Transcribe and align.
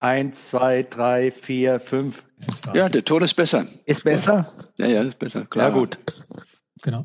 Eins, 0.00 0.50
zwei, 0.50 0.84
drei, 0.84 1.32
vier, 1.32 1.80
fünf. 1.80 2.22
Ja, 2.72 2.88
der 2.88 3.04
Ton 3.04 3.20
ist 3.22 3.34
besser. 3.34 3.66
Ist 3.84 4.04
besser? 4.04 4.46
Ja, 4.76 4.86
ja, 4.86 5.02
ist 5.02 5.18
besser. 5.18 5.44
Klar. 5.46 5.70
Ja, 5.70 5.74
gut. 5.74 5.98
Genau. 6.82 7.04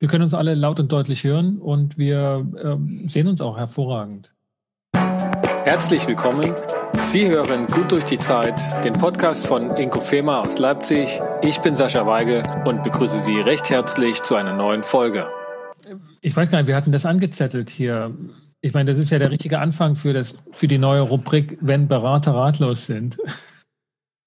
Wir 0.00 0.08
können 0.08 0.24
uns 0.24 0.34
alle 0.34 0.54
laut 0.54 0.80
und 0.80 0.90
deutlich 0.90 1.22
hören 1.22 1.58
und 1.58 1.98
wir 1.98 2.44
ähm, 2.60 3.06
sehen 3.06 3.28
uns 3.28 3.40
auch 3.40 3.56
hervorragend. 3.56 4.32
Herzlich 5.62 6.08
willkommen. 6.08 6.52
Sie 6.98 7.28
hören 7.28 7.68
Gut 7.68 7.92
durch 7.92 8.04
die 8.04 8.18
Zeit, 8.18 8.54
den 8.82 8.94
Podcast 8.94 9.46
von 9.46 9.76
Inko 9.76 10.00
Fema 10.00 10.40
aus 10.40 10.58
Leipzig. 10.58 11.20
Ich 11.42 11.60
bin 11.60 11.76
Sascha 11.76 12.04
Weige 12.06 12.42
und 12.64 12.82
begrüße 12.82 13.20
Sie 13.20 13.38
recht 13.40 13.70
herzlich 13.70 14.20
zu 14.24 14.34
einer 14.34 14.56
neuen 14.56 14.82
Folge. 14.82 15.28
Ich 16.20 16.34
weiß 16.34 16.50
gar 16.50 16.58
nicht, 16.58 16.66
wir 16.66 16.74
hatten 16.74 16.90
das 16.90 17.06
angezettelt 17.06 17.70
hier. 17.70 18.12
Ich 18.64 18.72
meine, 18.74 18.90
das 18.90 18.98
ist 18.98 19.10
ja 19.10 19.18
der 19.18 19.30
richtige 19.30 19.58
Anfang 19.58 19.96
für, 19.96 20.12
das, 20.12 20.40
für 20.52 20.68
die 20.68 20.78
neue 20.78 21.00
Rubrik, 21.00 21.58
wenn 21.60 21.88
Berater 21.88 22.32
ratlos 22.32 22.86
sind. 22.86 23.18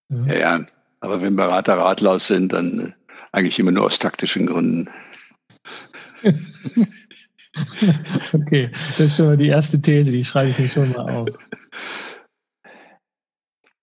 Ja, 0.10 0.34
ja, 0.36 0.66
aber 1.00 1.22
wenn 1.22 1.38
Berater 1.38 1.78
ratlos 1.78 2.28
sind, 2.28 2.52
dann 2.52 2.80
äh, 2.80 2.92
eigentlich 3.32 3.58
immer 3.60 3.72
nur 3.72 3.86
aus 3.86 3.98
taktischen 3.98 4.46
Gründen. 4.46 4.90
okay, 8.34 8.70
das 8.98 9.08
ist 9.08 9.16
schon 9.16 9.28
mal 9.28 9.38
die 9.38 9.48
erste 9.48 9.82
These, 9.82 10.12
die 10.12 10.26
schreibe 10.26 10.50
ich 10.52 10.60
mir 10.60 10.68
schon 10.68 10.92
mal 10.92 11.10
auf. 11.10 11.30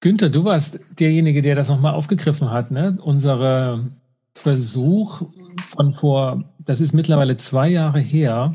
Günther, 0.01 0.29
du 0.29 0.45
warst 0.45 0.81
derjenige, 1.01 1.41
der 1.41 1.55
das 1.55 1.69
nochmal 1.69 1.95
aufgegriffen 1.95 2.51
hat, 2.51 2.71
ne? 2.71 2.99
Unsere 3.01 3.91
Versuch 4.37 5.23
von 5.71 5.95
vor, 5.95 6.45
das 6.59 6.81
ist 6.81 6.93
mittlerweile 6.93 7.37
zwei 7.39 7.69
Jahre 7.69 8.01
her, 8.01 8.55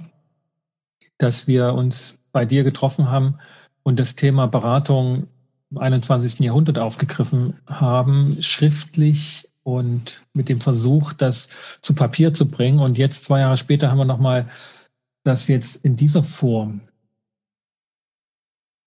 dass 1.18 1.48
wir 1.48 1.74
uns 1.74 2.18
bei 2.32 2.46
dir 2.46 2.64
getroffen 2.64 3.10
haben 3.10 3.38
und 3.84 4.00
das 4.00 4.16
Thema 4.16 4.48
Beratung 4.48 5.28
im 5.72 5.78
21. 5.78 6.40
Jahrhundert 6.40 6.80
aufgegriffen 6.80 7.60
haben, 7.68 8.38
schriftlich 8.42 9.50
und 9.64 10.24
mit 10.34 10.50
dem 10.50 10.62
Versuch, 10.62 11.14
das 11.14 11.50
zu 11.82 11.94
Papier 11.94 12.34
zu 12.34 12.48
bringen. 12.48 12.80
Und 12.80 12.98
jetzt, 12.98 13.26
zwei 13.26 13.42
Jahre 13.42 13.58
später, 13.58 13.92
haben 13.92 13.98
wir 13.98 14.06
nochmal 14.06 14.48
das 15.24 15.48
jetzt 15.48 15.84
in 15.84 15.96
dieser 15.98 16.24
Form. 16.24 16.82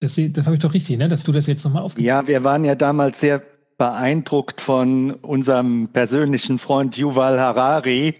Das, 0.00 0.14
das 0.16 0.46
habe 0.46 0.56
ich 0.56 0.62
doch 0.62 0.72
richtig, 0.72 0.96
ne? 0.96 1.08
dass 1.08 1.22
du 1.22 1.32
das 1.32 1.46
jetzt 1.46 1.64
nochmal 1.64 1.82
aufgegriffen 1.82 2.16
hast. 2.16 2.22
Ja, 2.22 2.28
wir 2.28 2.44
waren 2.44 2.64
ja 2.64 2.74
damals 2.74 3.20
sehr 3.20 3.42
beeindruckt 3.76 4.60
von 4.60 5.12
unserem 5.14 5.88
persönlichen 5.88 6.58
Freund 6.58 6.96
Yuval 6.96 7.38
Harari, 7.38 8.14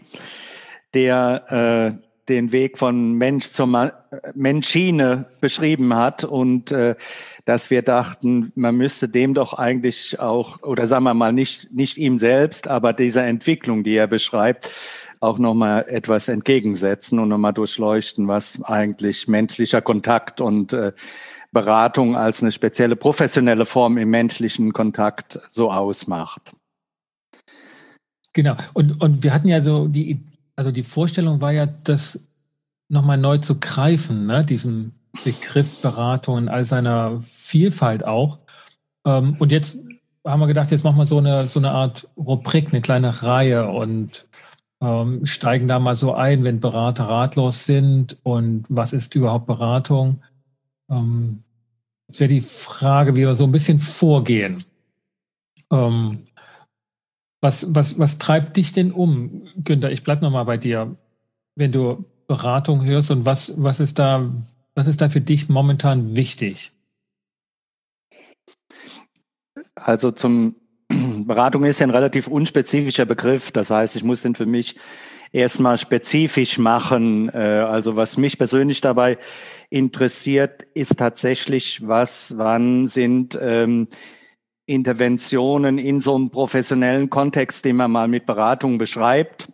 der 0.92 1.98
äh, 2.00 2.09
den 2.30 2.52
Weg 2.52 2.78
von 2.78 3.12
Mensch 3.12 3.46
zur 3.50 3.92
Menschine 4.34 5.26
beschrieben 5.40 5.94
hat 5.94 6.24
und 6.24 6.72
äh, 6.72 6.94
dass 7.44 7.70
wir 7.70 7.82
dachten, 7.82 8.52
man 8.54 8.76
müsste 8.76 9.08
dem 9.08 9.34
doch 9.34 9.54
eigentlich 9.54 10.18
auch, 10.18 10.62
oder 10.62 10.86
sagen 10.86 11.04
wir 11.04 11.14
mal, 11.14 11.32
nicht, 11.32 11.72
nicht 11.72 11.98
ihm 11.98 12.16
selbst, 12.16 12.68
aber 12.68 12.92
dieser 12.92 13.26
Entwicklung, 13.26 13.84
die 13.84 13.96
er 13.96 14.06
beschreibt, 14.06 14.70
auch 15.20 15.38
nochmal 15.38 15.84
etwas 15.88 16.28
entgegensetzen 16.28 17.18
und 17.18 17.28
nochmal 17.28 17.52
durchleuchten, 17.52 18.26
was 18.28 18.62
eigentlich 18.62 19.28
menschlicher 19.28 19.82
Kontakt 19.82 20.40
und 20.40 20.72
äh, 20.72 20.92
Beratung 21.52 22.16
als 22.16 22.42
eine 22.42 22.52
spezielle 22.52 22.96
professionelle 22.96 23.66
Form 23.66 23.98
im 23.98 24.10
menschlichen 24.10 24.72
Kontakt 24.72 25.40
so 25.48 25.70
ausmacht. 25.70 26.52
Genau. 28.32 28.56
Und, 28.72 29.00
und 29.00 29.24
wir 29.24 29.34
hatten 29.34 29.48
ja 29.48 29.60
so 29.60 29.88
die, 29.88 30.20
also 30.61 30.72
die 30.72 30.83
Vorstellung 30.83 31.41
war 31.41 31.53
ja, 31.53 31.64
das 31.64 32.20
nochmal 32.91 33.16
neu 33.16 33.39
zu 33.39 33.58
greifen, 33.58 34.27
ne? 34.27 34.44
diesen 34.44 34.92
Begriff 35.25 35.80
Beratung 35.80 36.36
in 36.36 36.48
all 36.50 36.66
seiner 36.66 37.19
Vielfalt 37.22 38.05
auch. 38.05 38.41
Ähm, 39.06 39.36
und 39.38 39.53
jetzt 39.53 39.78
haben 40.22 40.38
wir 40.38 40.48
gedacht, 40.48 40.70
jetzt 40.70 40.84
machen 40.84 40.98
wir 40.98 41.06
so 41.06 41.16
eine, 41.16 41.48
so 41.48 41.61
eine 41.61 41.70
Art 41.70 42.06
Rubrik, 42.19 42.69
eine 42.69 42.83
kleine 42.83 43.22
Reihe 43.22 43.70
und 43.70 44.27
ähm, 44.83 45.25
steigen 45.25 45.66
da 45.66 45.78
mal 45.78 45.97
so 45.97 46.12
ein, 46.12 46.44
wenn 46.44 46.60
Berater 46.60 47.04
ratlos 47.04 47.65
sind 47.65 48.19
und 48.22 48.66
was 48.69 48.93
ist 48.93 49.15
überhaupt 49.15 49.47
Beratung. 49.47 50.20
Ähm, 50.91 51.43
jetzt 52.06 52.20
wäre 52.20 52.28
die 52.28 52.43
Frage, 52.43 53.15
wie 53.15 53.20
wir 53.20 53.32
so 53.32 53.44
ein 53.44 53.53
bisschen 53.53 53.78
vorgehen. 53.78 54.66
Ähm, 55.72 56.26
was, 57.40 57.74
was, 57.74 57.98
was 57.98 58.18
treibt 58.18 58.56
dich 58.56 58.72
denn 58.72 58.92
um, 58.92 59.48
Günther? 59.56 59.90
Ich 59.90 60.04
bleibe 60.04 60.22
nochmal 60.22 60.44
bei 60.44 60.56
dir. 60.56 60.96
Wenn 61.56 61.72
du 61.72 62.04
Beratung 62.26 62.84
hörst 62.84 63.10
und 63.10 63.24
was, 63.24 63.54
was 63.56 63.80
ist 63.80 63.98
da, 63.98 64.30
was 64.74 64.86
ist 64.86 65.00
da 65.00 65.08
für 65.08 65.20
dich 65.20 65.48
momentan 65.48 66.14
wichtig? 66.14 66.72
Also 69.74 70.10
zum 70.10 70.54
Beratung 70.88 71.64
ist 71.64 71.80
ja 71.80 71.86
ein 71.86 71.90
relativ 71.90 72.28
unspezifischer 72.28 73.06
Begriff. 73.06 73.52
Das 73.52 73.70
heißt, 73.70 73.96
ich 73.96 74.04
muss 74.04 74.22
den 74.22 74.34
für 74.34 74.46
mich 74.46 74.76
erstmal 75.32 75.78
spezifisch 75.78 76.58
machen. 76.58 77.30
Äh, 77.30 77.38
also 77.38 77.96
was 77.96 78.16
mich 78.16 78.38
persönlich 78.38 78.80
dabei 78.80 79.18
interessiert, 79.70 80.66
ist 80.74 80.98
tatsächlich, 80.98 81.86
was, 81.86 82.34
wann 82.36 82.86
sind 82.86 83.38
ähm, 83.40 83.88
Interventionen 84.70 85.78
in 85.78 86.00
so 86.00 86.14
einem 86.14 86.31
professionellen 86.31 87.10
Kontext, 87.10 87.64
den 87.64 87.76
man 87.76 87.91
mal 87.91 88.06
mit 88.06 88.25
Beratung 88.25 88.78
beschreibt. 88.78 89.48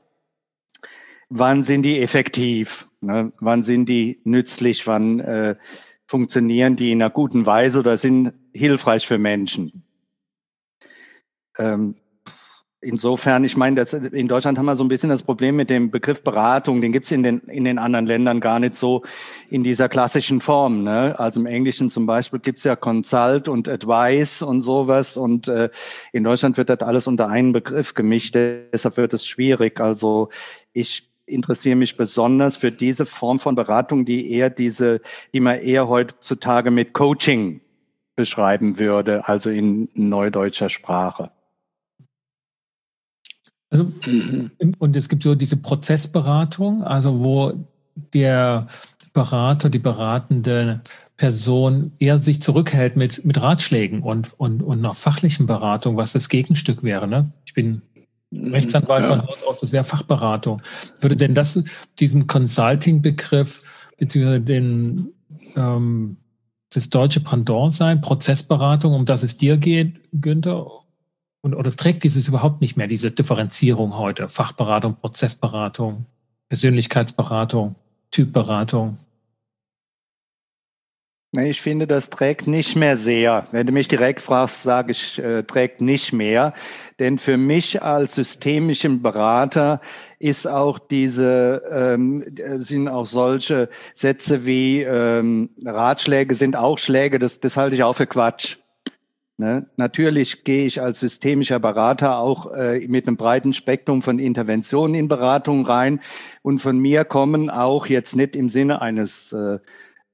Wann 1.31 1.63
sind 1.63 1.83
die 1.83 2.01
effektiv? 2.01 2.87
Ne? 3.01 3.33
Wann 3.41 3.63
sind 3.63 3.89
die 3.89 4.21
nützlich? 4.25 4.87
Wann 4.87 5.21
äh, 5.21 5.57
funktionieren 6.07 6.77
die 6.77 6.93
in 6.93 7.01
einer 7.01 7.11
guten 7.11 7.47
Weise 7.47 7.81
oder 7.81 7.97
sind 7.97 8.35
hilfreich 8.53 9.07
für 9.07 9.19
Menschen? 9.19 9.85
Ähm, 11.59 11.97
insofern, 12.81 13.45
ich 13.45 13.57
meine, 13.57 13.77
das, 13.77 13.93
in 13.93 14.29
Deutschland 14.29 14.59
haben 14.59 14.67
wir 14.67 14.77
so 14.77 14.85
ein 14.85 14.89
bisschen 14.89 15.11
das 15.11 15.23
Problem 15.23 15.57
mit 15.57 15.71
dem 15.71 15.91
Begriff 15.91 16.23
Beratung. 16.23 16.81
Den 16.81 16.93
gibt's 16.93 17.11
in 17.11 17.23
den, 17.23 17.41
in 17.41 17.65
den 17.65 17.79
anderen 17.79 18.07
Ländern 18.07 18.41
gar 18.41 18.61
nicht 18.61 18.77
so 18.77 19.03
in 19.51 19.63
dieser 19.63 19.89
klassischen 19.89 20.41
Form. 20.41 20.83
Ne? 20.83 21.19
Also 21.19 21.41
im 21.41 21.47
Englischen 21.47 21.91
zum 21.91 22.07
Beispiel 22.07 22.39
gibt's 22.39 22.65
ja 22.65 22.77
Consult 22.77 23.49
und 23.49 23.69
Advice 23.69 24.43
und 24.43 24.63
sowas. 24.63 25.17
Und 25.17 25.49
äh, 25.49 25.71
in 26.13 26.25
Deutschland 26.25 26.57
wird 26.57 26.69
das 26.69 26.81
alles 26.81 27.07
unter 27.07 27.29
einen 27.29 27.53
Begriff 27.53 27.95
gemischt. 27.95 28.35
Deshalb 28.35 28.97
wird 28.97 29.15
es 29.15 29.27
schwierig. 29.27 29.81
Also 29.81 30.29
ich 30.73 31.09
interessiere 31.27 31.77
mich 31.77 31.97
besonders 31.97 32.57
für 32.57 32.71
diese 32.71 33.05
Form 33.05 33.39
von 33.39 33.57
Beratung, 33.57 34.05
die 34.05 34.31
eher 34.31 34.51
diese, 34.51 35.01
die 35.33 35.41
man 35.41 35.61
eher 35.61 35.89
heutzutage 35.89 36.71
mit 36.71 36.93
Coaching 36.93 37.61
beschreiben 38.15 38.79
würde, 38.79 39.29
also 39.29 39.51
in 39.51 39.89
neudeutscher 39.95 40.71
Sprache. 40.71 41.31
Also, 43.77 43.93
mhm. 44.07 44.51
und 44.79 44.97
es 44.97 45.09
gibt 45.09 45.23
so 45.23 45.35
diese 45.35 45.57
Prozessberatung, 45.57 46.83
also 46.83 47.23
wo 47.23 47.53
der 48.15 48.69
Berater, 49.13 49.71
die 49.71 49.79
beratende 49.79 50.81
Person 51.17 51.93
eher 51.99 52.19
sich 52.19 52.43
zurückhält 52.43 52.97
mit, 52.97 53.25
mit 53.25 53.41
Ratschlägen 53.41 54.03
und, 54.03 54.39
und, 54.39 54.63
und 54.63 54.81
nach 54.81 54.95
fachlichen 54.95 55.47
Beratung, 55.47 55.97
was 55.97 56.13
das 56.13 56.29
Gegenstück 56.29 56.83
wäre. 56.83 57.09
Ne? 57.09 57.31
Ich 57.47 57.55
bin 57.55 57.83
mhm. 58.31 58.53
Rechtsanwalt 58.53 59.05
ja. 59.05 59.11
von 59.11 59.27
Haus 59.27 59.43
aus, 59.43 59.59
das 59.61 59.73
wäre 59.73 59.85
Fachberatung. 59.85 60.63
Würde 61.01 61.17
denn 61.17 61.35
das 61.35 61.63
diesem 61.99 62.27
Consulting-Begriff 62.27 63.63
beziehungsweise 63.99 64.41
den, 64.41 65.09
ähm, 65.57 66.19
das 66.73 66.91
deutsche 66.91 67.21
Pendant 67.21 67.73
sein, 67.73 68.01
Prozessberatung, 68.03 68.93
um 68.93 69.07
das 69.07 69.23
es 69.23 69.37
dir 69.37 69.57
geht, 69.57 70.01
Günther? 70.13 70.67
Und, 71.47 71.55
oder 71.55 71.71
trägt 71.71 72.03
dieses 72.03 72.27
überhaupt 72.27 72.61
nicht 72.61 72.77
mehr, 72.77 72.89
diese 72.89 73.13
Differenzierung 73.13 73.97
heute? 73.97 74.29
Fachberatung, 74.29 74.97
Prozessberatung, 74.97 76.05
Persönlichkeitsberatung, 76.49 77.77
Typberatung? 78.11 78.99
Ich 81.39 81.63
finde, 81.63 81.87
das 81.87 82.11
trägt 82.11 82.49
nicht 82.49 82.75
mehr 82.75 82.97
sehr. 82.97 83.47
Wenn 83.53 83.65
du 83.65 83.73
mich 83.73 83.87
direkt 83.87 84.23
fragst, 84.23 84.65
sage 84.65 84.91
ich, 84.91 85.21
äh, 85.21 85.45
trägt 85.45 85.81
nicht 85.81 86.13
mehr. 86.13 86.53
Denn 86.99 87.17
für 87.17 87.37
mich 87.37 87.81
als 87.81 88.17
systemischen 88.17 89.01
Berater 89.01 89.81
ist 90.19 90.49
auch 90.49 90.81
diese, 90.81 91.63
ähm, 91.71 92.25
sind 92.59 92.89
auch 92.89 93.07
solche 93.07 93.69
Sätze 93.95 94.47
wie 94.47 94.83
ähm, 94.83 95.51
Ratschläge 95.65 96.35
sind 96.35 96.57
auch 96.57 96.79
Schläge, 96.79 97.21
das, 97.21 97.39
das 97.39 97.57
halte 97.57 97.77
ich 97.77 97.85
auch 97.85 97.95
für 97.95 98.09
Quatsch. 98.09 98.57
Ne? 99.39 99.69
Natürlich 99.77 100.45
gehe 100.45 100.65
ich 100.65 100.81
als 100.81 101.01
systemischer 101.01 101.61
Berater 101.61 102.19
auch 102.19 102.53
äh, 102.55 102.87
mit 102.89 103.07
einem 103.07 103.19
breiten 103.19 103.53
Spektrum 103.53 104.01
von 104.01 104.19
Interventionen 104.19 104.95
in 104.95 105.09
Beratung 105.09 105.67
rein. 105.67 106.01
Und 106.43 106.61
von 106.61 106.79
mir 106.79 107.05
kommen 107.05 107.51
auch 107.51 107.87
jetzt 107.87 108.17
nicht 108.17 108.35
im 108.35 108.49
Sinne 108.49 108.81
eines 108.81 109.33
äh, 109.33 109.59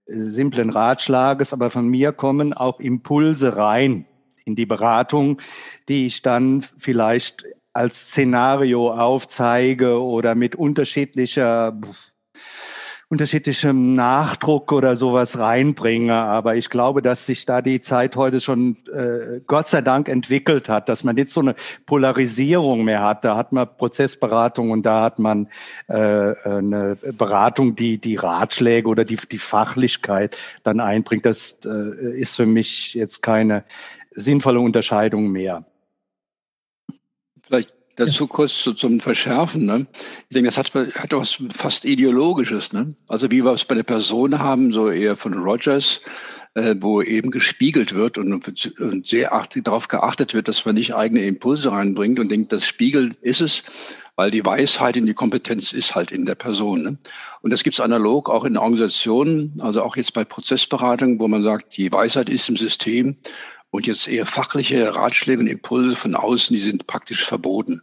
simplen 0.06 0.70
Ratschlages, 0.70 1.52
aber 1.52 1.70
von 1.70 1.86
mir 1.86 2.12
kommen 2.12 2.52
auch 2.52 2.80
Impulse 2.80 3.56
rein 3.56 4.06
in 4.44 4.56
die 4.56 4.66
Beratung, 4.66 5.40
die 5.88 6.06
ich 6.06 6.22
dann 6.22 6.62
vielleicht 6.62 7.44
als 7.72 8.08
Szenario 8.08 8.92
aufzeige 8.92 10.02
oder 10.02 10.34
mit 10.34 10.56
unterschiedlicher 10.56 11.78
unterschiedlichem 13.12 13.92
Nachdruck 13.92 14.72
oder 14.72 14.96
sowas 14.96 15.38
reinbringe. 15.38 16.14
Aber 16.14 16.56
ich 16.56 16.70
glaube, 16.70 17.02
dass 17.02 17.26
sich 17.26 17.44
da 17.44 17.60
die 17.60 17.82
Zeit 17.82 18.16
heute 18.16 18.40
schon 18.40 18.78
äh, 18.90 19.42
Gott 19.46 19.68
sei 19.68 19.82
Dank 19.82 20.08
entwickelt 20.08 20.70
hat, 20.70 20.88
dass 20.88 21.04
man 21.04 21.18
jetzt 21.18 21.34
so 21.34 21.40
eine 21.40 21.54
Polarisierung 21.84 22.84
mehr 22.84 23.02
hat. 23.02 23.22
Da 23.26 23.36
hat 23.36 23.52
man 23.52 23.68
Prozessberatung 23.76 24.70
und 24.70 24.86
da 24.86 25.02
hat 25.02 25.18
man 25.18 25.48
äh, 25.88 25.94
eine 25.94 26.96
Beratung, 26.96 27.76
die 27.76 27.98
die 27.98 28.16
Ratschläge 28.16 28.88
oder 28.88 29.04
die, 29.04 29.18
die 29.30 29.38
Fachlichkeit 29.38 30.38
dann 30.62 30.80
einbringt. 30.80 31.26
Das 31.26 31.58
äh, 31.66 32.18
ist 32.18 32.36
für 32.36 32.46
mich 32.46 32.94
jetzt 32.94 33.20
keine 33.20 33.64
sinnvolle 34.12 34.60
Unterscheidung 34.60 35.30
mehr. 35.30 35.66
Vielleicht 37.42 37.74
Dazu 37.96 38.26
kurz 38.26 38.62
zu, 38.62 38.72
zum 38.72 39.00
Verschärfen. 39.00 39.66
Ne? 39.66 39.86
Ich 40.28 40.34
denke, 40.34 40.48
das 40.48 40.58
hat, 40.58 40.74
hat 40.74 41.12
was 41.12 41.42
fast 41.50 41.84
Ideologisches. 41.84 42.72
Ne? 42.72 42.90
Also 43.08 43.30
wie 43.30 43.44
wir 43.44 43.52
es 43.52 43.64
bei 43.64 43.74
der 43.74 43.82
Person 43.82 44.38
haben, 44.38 44.72
so 44.72 44.90
eher 44.90 45.16
von 45.16 45.34
Rogers, 45.34 46.00
äh, 46.54 46.74
wo 46.78 47.02
eben 47.02 47.30
gespiegelt 47.30 47.94
wird 47.94 48.18
und, 48.18 48.32
und 48.80 49.06
sehr 49.06 49.34
acht, 49.34 49.58
darauf 49.66 49.88
geachtet 49.88 50.34
wird, 50.34 50.48
dass 50.48 50.64
man 50.64 50.74
nicht 50.74 50.94
eigene 50.94 51.24
Impulse 51.24 51.70
reinbringt 51.70 52.18
und 52.18 52.30
denkt, 52.30 52.52
das 52.52 52.66
Spiegel 52.66 53.12
ist 53.20 53.40
es, 53.40 53.62
weil 54.16 54.30
die 54.30 54.44
Weisheit 54.44 54.96
und 54.96 55.06
die 55.06 55.14
Kompetenz 55.14 55.72
ist 55.72 55.94
halt 55.94 56.12
in 56.12 56.26
der 56.26 56.34
Person. 56.34 56.82
Ne? 56.82 56.98
Und 57.42 57.50
das 57.50 57.62
gibt 57.62 57.74
es 57.74 57.80
analog 57.80 58.28
auch 58.28 58.44
in 58.44 58.56
Organisationen, 58.56 59.60
also 59.60 59.82
auch 59.82 59.96
jetzt 59.96 60.12
bei 60.14 60.24
Prozessberatungen, 60.24 61.18
wo 61.18 61.28
man 61.28 61.42
sagt, 61.42 61.76
die 61.76 61.90
Weisheit 61.90 62.28
ist 62.28 62.48
im 62.48 62.56
System 62.56 63.16
und 63.72 63.86
jetzt 63.86 64.06
eher 64.06 64.26
fachliche 64.26 64.94
Ratschläge 64.94 65.40
und 65.40 65.46
Impulse 65.48 65.96
von 65.96 66.14
außen, 66.14 66.54
die 66.54 66.62
sind 66.62 66.86
praktisch 66.86 67.24
verboten. 67.24 67.80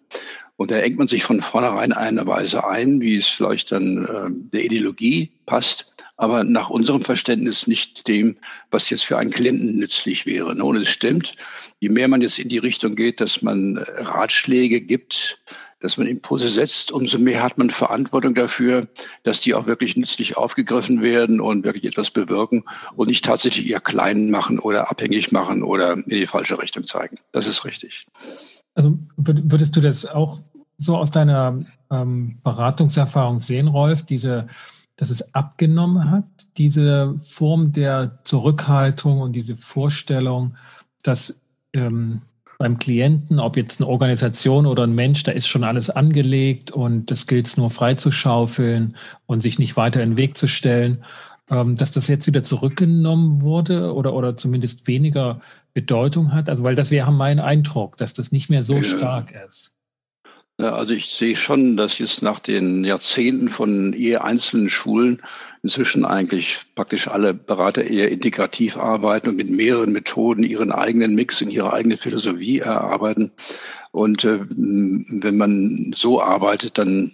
Und 0.55 0.71
da 0.71 0.77
engt 0.77 0.99
man 0.99 1.07
sich 1.07 1.23
von 1.23 1.41
vornherein 1.41 1.93
eine 1.93 2.27
Weise 2.27 2.67
ein, 2.67 3.01
wie 3.01 3.15
es 3.15 3.27
vielleicht 3.27 3.71
dann 3.71 4.05
äh, 4.05 4.29
der 4.53 4.65
Ideologie 4.65 5.31
passt, 5.45 5.93
aber 6.17 6.43
nach 6.43 6.69
unserem 6.69 7.01
Verständnis 7.01 7.65
nicht 7.65 8.07
dem, 8.07 8.37
was 8.69 8.89
jetzt 8.89 9.05
für 9.05 9.17
einen 9.17 9.31
Klienten 9.31 9.79
nützlich 9.79 10.25
wäre. 10.25 10.49
Und 10.49 10.75
es 10.75 10.89
stimmt, 10.89 11.31
je 11.79 11.89
mehr 11.89 12.07
man 12.07 12.21
jetzt 12.21 12.37
in 12.37 12.49
die 12.49 12.57
Richtung 12.59 12.93
geht, 12.93 13.19
dass 13.19 13.41
man 13.41 13.77
Ratschläge 13.77 14.81
gibt, 14.81 15.39
dass 15.79 15.97
man 15.97 16.07
Impulse 16.07 16.49
setzt, 16.49 16.91
umso 16.91 17.17
mehr 17.17 17.41
hat 17.41 17.57
man 17.57 17.69
Verantwortung 17.69 18.35
dafür, 18.35 18.87
dass 19.23 19.39
die 19.39 19.53
auch 19.53 19.65
wirklich 19.65 19.95
nützlich 19.95 20.37
aufgegriffen 20.37 21.01
werden 21.01 21.39
und 21.39 21.63
wirklich 21.63 21.85
etwas 21.85 22.11
bewirken 22.11 22.63
und 22.95 23.07
nicht 23.07 23.23
tatsächlich 23.23 23.69
eher 23.69 23.79
klein 23.79 24.29
machen 24.29 24.59
oder 24.59 24.91
abhängig 24.91 25.31
machen 25.31 25.63
oder 25.63 25.93
in 25.93 26.03
die 26.07 26.27
falsche 26.27 26.59
Richtung 26.59 26.83
zeigen. 26.83 27.17
Das 27.31 27.47
ist 27.47 27.63
richtig. 27.63 28.05
Also 28.75 28.97
würdest 29.17 29.75
du 29.75 29.81
das 29.81 30.05
auch 30.05 30.39
so 30.77 30.97
aus 30.97 31.11
deiner 31.11 31.59
ähm, 31.91 32.39
Beratungserfahrung 32.43 33.39
sehen, 33.39 33.67
Rolf, 33.67 34.05
diese, 34.05 34.47
dass 34.95 35.09
es 35.09 35.33
abgenommen 35.33 36.09
hat, 36.09 36.25
diese 36.57 37.15
Form 37.19 37.73
der 37.73 38.19
Zurückhaltung 38.23 39.21
und 39.21 39.33
diese 39.33 39.57
Vorstellung, 39.57 40.55
dass 41.03 41.39
ähm, 41.73 42.21
beim 42.59 42.77
Klienten, 42.77 43.39
ob 43.39 43.55
jetzt 43.55 43.79
eine 43.79 43.89
Organisation 43.89 44.65
oder 44.65 44.83
ein 44.83 44.93
Mensch, 44.93 45.23
da 45.23 45.31
ist 45.31 45.47
schon 45.47 45.63
alles 45.63 45.89
angelegt 45.89 46.71
und 46.71 47.09
das 47.09 47.25
gilt 47.25 47.47
es 47.47 47.55
nur 47.55 47.71
freizuschaufeln 47.71 48.97
und 49.25 49.39
sich 49.39 49.59
nicht 49.59 49.77
weiter 49.77 50.03
in 50.03 50.11
den 50.11 50.17
Weg 50.17 50.37
zu 50.37 50.47
stellen, 50.47 51.03
ähm, 51.49 51.77
dass 51.77 51.91
das 51.91 52.09
jetzt 52.09 52.27
wieder 52.27 52.43
zurückgenommen 52.43 53.41
wurde 53.41 53.93
oder, 53.93 54.13
oder 54.13 54.35
zumindest 54.35 54.87
weniger 54.87 55.39
Bedeutung 55.73 56.33
hat. 56.33 56.49
Also, 56.49 56.65
weil 56.65 56.75
das 56.75 56.91
wäre 56.91 57.13
mein 57.13 57.39
Eindruck, 57.39 57.95
dass 57.95 58.13
das 58.13 58.33
nicht 58.33 58.49
mehr 58.49 58.61
so 58.61 58.75
ja. 58.75 58.83
stark 58.83 59.33
ist. 59.47 59.71
Ja, 60.59 60.75
also 60.75 60.93
ich 60.93 61.05
sehe 61.13 61.37
schon, 61.37 61.77
dass 61.77 61.99
jetzt 61.99 62.21
nach 62.21 62.41
den 62.41 62.83
Jahrzehnten 62.83 63.47
von 63.47 63.93
eher 63.93 64.25
einzelnen 64.25 64.69
Schulen 64.69 65.21
inzwischen 65.63 66.05
eigentlich 66.05 66.59
praktisch 66.75 67.07
alle 67.07 67.33
Berater 67.33 67.83
eher 67.83 68.11
integrativ 68.11 68.77
arbeiten 68.77 69.29
und 69.29 69.35
mit 69.35 69.49
mehreren 69.49 69.91
Methoden 69.91 70.43
ihren 70.43 70.71
eigenen 70.71 71.15
Mix 71.15 71.41
und 71.41 71.49
ihre 71.49 71.73
eigene 71.73 71.97
Philosophie 71.97 72.59
erarbeiten. 72.59 73.31
Und 73.91 74.23
äh, 74.23 74.39
wenn 74.49 75.37
man 75.37 75.93
so 75.95 76.21
arbeitet, 76.21 76.77
dann 76.77 77.13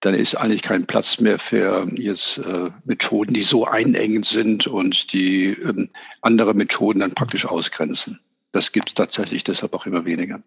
dann 0.00 0.14
ist 0.14 0.34
eigentlich 0.36 0.62
kein 0.62 0.86
Platz 0.86 1.20
mehr 1.20 1.38
für 1.38 1.88
jetzt 1.96 2.38
äh, 2.38 2.70
Methoden, 2.84 3.34
die 3.34 3.42
so 3.42 3.64
einengend 3.66 4.26
sind 4.26 4.66
und 4.66 5.12
die 5.12 5.48
ähm, 5.48 5.88
andere 6.20 6.54
Methoden 6.54 7.00
dann 7.00 7.14
praktisch 7.14 7.46
ausgrenzen. 7.46 8.20
Das 8.52 8.72
gibt 8.72 8.90
es 8.90 8.94
tatsächlich 8.94 9.42
deshalb 9.42 9.74
auch 9.74 9.86
immer 9.86 10.04
weniger. 10.04 10.42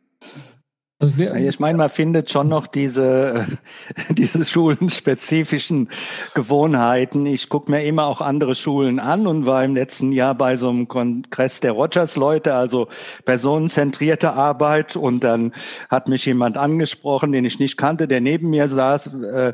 Also 1.01 1.23
ich 1.23 1.61
meine, 1.61 1.77
man 1.77 1.89
findet 1.89 2.29
schon 2.29 2.49
noch 2.49 2.67
diese, 2.67 3.57
diese 4.09 4.43
schulenspezifischen 4.43 5.87
Gewohnheiten. 6.33 7.25
Ich 7.25 7.47
gucke 7.47 7.71
mir 7.71 7.85
immer 7.85 8.05
auch 8.05 8.19
andere 8.19 8.53
Schulen 8.53 8.99
an 8.99 9.25
und 9.25 9.45
war 9.45 9.63
im 9.63 9.75
letzten 9.75 10.11
Jahr 10.11 10.35
bei 10.35 10.57
so 10.57 10.67
einem 10.69 10.89
Kongress 10.89 11.61
der 11.61 11.71
Rogers-Leute, 11.71 12.53
also 12.53 12.89
personenzentrierte 13.23 14.33
Arbeit. 14.33 14.97
Und 14.97 15.23
dann 15.23 15.53
hat 15.89 16.09
mich 16.09 16.25
jemand 16.25 16.57
angesprochen, 16.57 17.31
den 17.31 17.45
ich 17.45 17.59
nicht 17.59 17.77
kannte, 17.77 18.05
der 18.05 18.19
neben 18.19 18.49
mir 18.49 18.67
saß, 18.67 19.07
äh, 19.23 19.53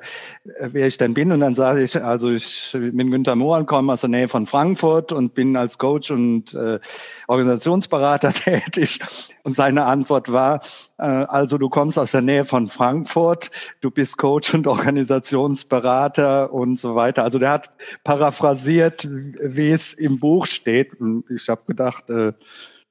wer 0.59 0.88
ich 0.88 0.98
denn 0.98 1.13
bin. 1.13 1.31
Und 1.31 1.41
dann 1.41 1.53
sage 1.53 1.83
ich, 1.83 2.03
also 2.03 2.31
ich 2.31 2.71
bin 2.74 3.12
Günter 3.12 3.36
Mohn, 3.36 3.68
komme 3.68 3.94
aus 3.94 4.01
der 4.01 4.09
Nähe 4.09 4.30
von 4.30 4.48
Frankfurt 4.48 5.12
und 5.12 5.36
bin 5.36 5.56
als 5.57 5.77
Coach 5.77 6.09
und 6.09 6.56
äh, 6.56 6.80
Organisationsberater 7.27 8.33
tätig. 8.33 9.00
Und 9.45 9.53
seine 9.53 9.86
Antwort 9.86 10.31
war, 10.31 10.59
äh, 10.97 11.03
also 11.03 11.59
du 11.59 11.69
kommst 11.69 12.00
aus 12.00 12.13
der 12.13 12.21
Nähe 12.21 12.45
von 12.45 12.68
Frankfurt, 12.68 13.51
du 13.80 13.92
bist 13.92 14.18
Coach 14.18 14.56
und 14.56 14.65
Organisationsberater 14.65 16.51
und 16.51 16.80
so 16.80 16.95
weiter. 16.95 17.24
Also 17.24 17.38
der 17.38 17.51
hat 17.51 17.69
paraphrasiert, 18.03 19.07
wie 19.07 19.69
es 19.69 19.94
im 19.94 20.19
Buch 20.19 20.47
steht. 20.47 21.00
Und 21.00 21.25
ich 21.30 21.47
habe 21.47 21.62
gedacht, 21.68 22.09
äh, 22.09 22.33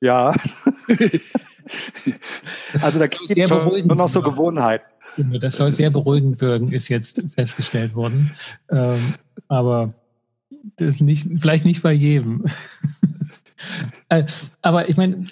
ja. 0.00 0.32
also 2.80 3.00
da 3.00 3.08
gibt 3.08 3.36
es 3.36 3.48
schon 3.48 3.86
noch 3.88 4.08
so 4.08 4.22
Gewohnheiten. 4.22 4.86
Das 5.40 5.56
soll 5.56 5.72
sehr 5.72 5.90
beruhigend 5.90 6.40
wirken, 6.40 6.70
ist 6.72 6.88
jetzt 6.88 7.20
festgestellt 7.34 7.96
worden. 7.96 8.30
Ähm, 8.70 9.14
aber 9.48 9.92
das 10.76 11.00
nicht, 11.00 11.26
vielleicht 11.36 11.64
nicht 11.64 11.82
bei 11.82 11.92
jedem. 11.92 12.44
Äh, 14.08 14.24
aber 14.62 14.88
ich 14.88 14.96
meine, 14.96 15.26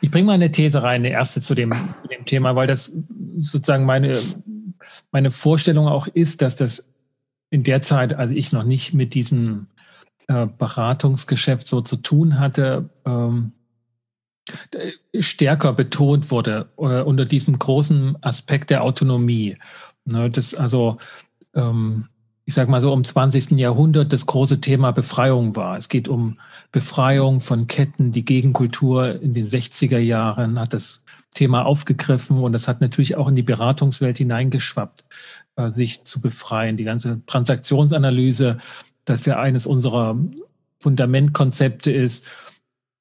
ich 0.00 0.10
bringe 0.10 0.26
mal 0.26 0.32
eine 0.32 0.50
These 0.50 0.82
rein, 0.82 1.02
eine 1.02 1.10
erste 1.10 1.40
zu 1.40 1.54
dem, 1.54 1.72
dem 2.10 2.24
Thema, 2.24 2.56
weil 2.56 2.66
das 2.66 2.92
sozusagen 3.36 3.84
meine, 3.84 4.18
meine 5.10 5.30
Vorstellung 5.30 5.86
auch 5.86 6.06
ist, 6.06 6.42
dass 6.42 6.56
das 6.56 6.88
in 7.50 7.62
der 7.62 7.82
Zeit, 7.82 8.14
als 8.14 8.30
ich 8.30 8.52
noch 8.52 8.64
nicht 8.64 8.94
mit 8.94 9.14
diesem 9.14 9.66
äh, 10.28 10.46
Beratungsgeschäft 10.46 11.66
so 11.66 11.80
zu 11.80 11.96
tun 11.96 12.38
hatte, 12.38 12.90
ähm, 13.06 13.52
stärker 15.18 15.72
betont 15.72 16.30
wurde 16.30 16.70
äh, 16.78 17.02
unter 17.02 17.24
diesem 17.24 17.58
großen 17.58 18.16
Aspekt 18.22 18.70
der 18.70 18.82
Autonomie. 18.82 19.56
Ne, 20.04 20.30
das 20.30 20.54
also 20.54 20.98
ähm, 21.54 22.08
ich 22.48 22.54
sage 22.54 22.70
mal 22.70 22.80
so, 22.80 22.94
im 22.94 23.04
20. 23.04 23.50
Jahrhundert 23.58 24.10
das 24.10 24.24
große 24.24 24.62
Thema 24.62 24.90
Befreiung 24.92 25.54
war. 25.54 25.76
Es 25.76 25.90
geht 25.90 26.08
um 26.08 26.38
Befreiung 26.72 27.42
von 27.42 27.66
Ketten. 27.66 28.10
Die 28.10 28.24
Gegenkultur 28.24 29.20
in 29.20 29.34
den 29.34 29.48
60er 29.48 29.98
Jahren 29.98 30.58
hat 30.58 30.72
das 30.72 31.04
Thema 31.34 31.66
aufgegriffen 31.66 32.38
und 32.38 32.52
das 32.52 32.66
hat 32.66 32.80
natürlich 32.80 33.16
auch 33.16 33.28
in 33.28 33.34
die 33.34 33.42
Beratungswelt 33.42 34.16
hineingeschwappt, 34.16 35.04
äh, 35.56 35.70
sich 35.72 36.04
zu 36.04 36.22
befreien. 36.22 36.78
Die 36.78 36.84
ganze 36.84 37.18
Transaktionsanalyse, 37.26 38.56
das 39.04 39.26
ja 39.26 39.38
eines 39.38 39.66
unserer 39.66 40.16
Fundamentkonzepte 40.80 41.92
ist, 41.92 42.24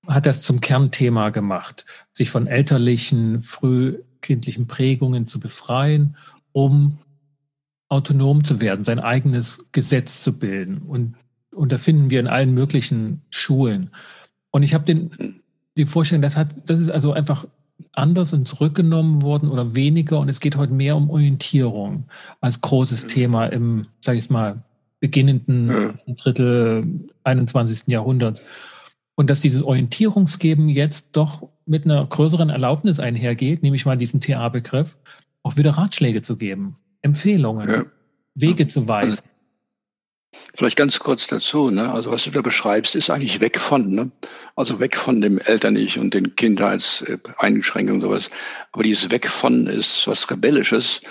hat 0.08 0.26
das 0.26 0.42
zum 0.42 0.60
Kernthema 0.60 1.30
gemacht, 1.30 1.86
sich 2.12 2.32
von 2.32 2.48
elterlichen, 2.48 3.42
frühkindlichen 3.42 4.68
Prägungen 4.68 5.26
zu 5.26 5.40
befreien, 5.40 6.18
um 6.52 7.00
autonom 7.90 8.44
zu 8.44 8.60
werden, 8.62 8.86
sein 8.86 9.00
eigenes 9.00 9.66
Gesetz 9.72 10.22
zu 10.22 10.38
bilden. 10.38 10.80
Und, 10.80 11.16
und 11.54 11.72
das 11.72 11.84
finden 11.84 12.10
wir 12.10 12.20
in 12.20 12.28
allen 12.28 12.54
möglichen 12.54 13.22
Schulen. 13.30 13.90
Und 14.52 14.64
ich 14.64 14.74
habe 14.74 14.86
den 14.86 15.42
die 15.78 15.86
Vorstellung, 15.86 16.22
das 16.22 16.36
hat, 16.36 16.70
das 16.70 16.80
ist 16.80 16.90
also 16.90 17.14
einfach 17.14 17.48
anders 17.94 18.34
und 18.34 18.48
zurückgenommen 18.48 19.22
worden 19.22 19.50
oder 19.50 19.76
weniger. 19.76 20.20
Und 20.20 20.28
es 20.30 20.40
geht 20.40 20.58
heute 20.58 20.74
mehr 20.74 20.96
um 20.96 21.10
Orientierung 21.10 22.06
als 22.42 22.62
großes 22.62 23.06
mhm. 23.06 23.08
Thema 23.10 23.46
im, 23.48 23.88
sage 24.02 24.18
ich 24.18 24.30
mal, 24.30 24.64
beginnenden 25.00 25.70
ja. 25.70 25.94
Drittel 26.16 26.86
21. 27.24 27.84
Jahrhunderts. 27.88 28.42
Und 29.16 29.30
dass 29.30 29.42
dieses 29.42 29.64
Orientierungsgeben 29.64 30.70
jetzt 30.70 31.10
doch 31.16 31.48
mit 31.66 31.86
einer 31.86 32.06
größeren 32.06 32.50
Erlaubnis 32.50 33.00
einhergeht, 33.00 33.64
nämlich 33.64 33.86
mal 33.86 33.98
diesen 33.98 34.22
TA-Begriff, 34.22 34.98
auch 35.44 35.58
wieder 35.58 35.72
Ratschläge 35.72 36.22
zu 36.22 36.38
geben. 36.38 36.76
Empfehlungen, 37.02 37.70
ja. 37.70 37.86
Wege 38.36 38.68
zu 38.68 38.88
weisen. 38.88 39.24
Vielleicht 40.54 40.78
ganz 40.78 41.00
kurz 41.00 41.28
dazu, 41.28 41.70
ne? 41.70 41.92
Also 41.92 42.12
was 42.12 42.24
du 42.24 42.32
da 42.32 42.42
beschreibst, 42.42 42.96
ist 42.96 43.10
eigentlich 43.10 43.40
weg 43.40 43.60
von, 43.60 43.90
ne? 43.90 44.12
Also 44.56 44.80
weg 44.80 44.96
von 44.96 45.22
dem 45.22 45.40
Eltern-Ich 45.40 46.00
und 46.00 46.14
den 46.14 46.36
Kindheitseinschränkungen 46.36 48.02
und 48.02 48.10
sowas. 48.10 48.30
Aber 48.72 48.84
dieses 48.84 49.10
Weg 49.10 49.28
von 49.28 49.68
ist 49.68 50.08
was 50.08 50.30
Rebellisches 50.30 51.02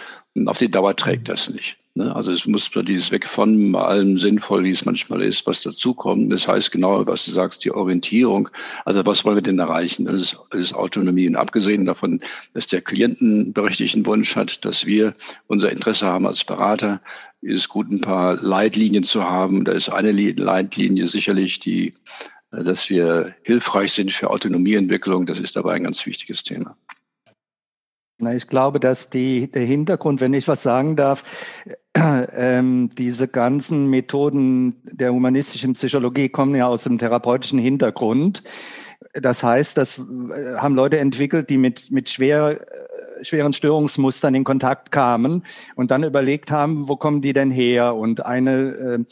auf 0.47 0.59
die 0.59 0.71
Dauer 0.71 0.95
trägt 0.97 1.28
das 1.28 1.49
nicht. 1.49 1.78
Ne? 1.97 2.15
Also 2.15 2.31
es 2.31 2.47
muss 2.47 2.71
dieses 2.71 3.11
Weg 3.11 3.26
von 3.26 3.75
allem 3.75 4.19
sinnvoll, 4.19 4.65
wie 4.65 4.71
es 4.71 4.85
manchmal 4.85 5.23
ist, 5.23 5.47
was 5.47 5.62
dazukommt. 5.62 6.31
Das 6.31 6.47
heißt 6.47 6.71
genau, 6.71 7.07
was 7.07 7.25
du 7.25 7.31
sagst, 7.31 7.65
die 7.65 7.73
Orientierung. 7.73 8.50
Also 8.85 9.05
was 9.07 9.25
wollen 9.25 9.37
wir 9.37 9.43
denn 9.43 9.59
erreichen? 9.59 10.05
Das 10.05 10.17
ist, 10.17 10.37
das 10.50 10.61
ist 10.61 10.75
Autonomie. 10.75 11.26
Und 11.26 11.37
abgesehen 11.37 11.87
davon, 11.87 12.21
dass 12.53 12.67
der 12.67 12.83
Klientenberechtigten 12.83 14.05
Wunsch 14.05 14.37
hat, 14.37 14.62
dass 14.67 14.85
wir 14.85 15.15
unser 15.47 15.73
Interesse 15.73 16.07
haben 16.07 16.26
als 16.26 16.45
Berater, 16.45 17.00
ist 17.41 17.61
es 17.61 17.69
gut, 17.69 17.91
ein 17.91 18.03
paar 18.03 18.37
Leitlinien 18.43 19.05
zu 19.05 19.23
haben. 19.23 19.65
Da 19.65 19.73
ist 19.73 19.88
eine 19.88 20.12
Leitlinie 20.12 21.09
sicherlich 21.09 21.61
die, 21.61 21.93
dass 22.50 22.91
wir 22.91 23.35
hilfreich 23.43 23.95
sind 23.95 24.12
für 24.12 24.29
Autonomieentwicklung. 24.29 25.25
Das 25.25 25.38
ist 25.38 25.57
dabei 25.57 25.75
ein 25.75 25.85
ganz 25.85 26.05
wichtiges 26.05 26.43
Thema. 26.43 26.76
Na, 28.18 28.35
ich 28.35 28.46
glaube, 28.46 28.80
dass 28.80 29.11
die, 29.11 29.50
der 29.50 29.66
Hintergrund, 29.66 30.23
wenn 30.23 30.32
ich 30.32 30.49
was 30.49 30.62
sagen 30.62 30.96
darf, 30.96 31.23
ähm, 31.94 32.88
diese 32.96 33.28
ganzen 33.28 33.90
Methoden 33.90 34.76
der 34.85 35.12
humanistischen 35.12 35.75
Psychologie 35.75 36.30
kommen 36.30 36.54
ja 36.54 36.66
aus 36.66 36.85
dem 36.85 36.99
therapeutischen 36.99 37.58
Hintergrund. 37.58 38.42
Das 39.12 39.42
heißt, 39.42 39.76
das 39.76 39.99
äh, 39.99 40.56
haben 40.56 40.75
Leute 40.75 40.99
entwickelt, 40.99 41.50
die 41.50 41.58
mit, 41.58 41.90
mit 41.90 42.08
schwer, 42.08 42.61
äh, 42.61 43.25
schweren 43.25 43.52
Störungsmustern 43.52 44.35
in 44.35 44.44
Kontakt 44.44 44.90
kamen 44.92 45.44
und 45.75 45.90
dann 45.90 46.02
überlegt 46.02 46.50
haben, 46.50 46.88
wo 46.88 46.96
kommen 46.96 47.20
die 47.20 47.35
denn 47.35 47.50
her? 47.50 47.96
Und 47.96 48.25
eine 48.25 48.52
äh, 48.52 49.04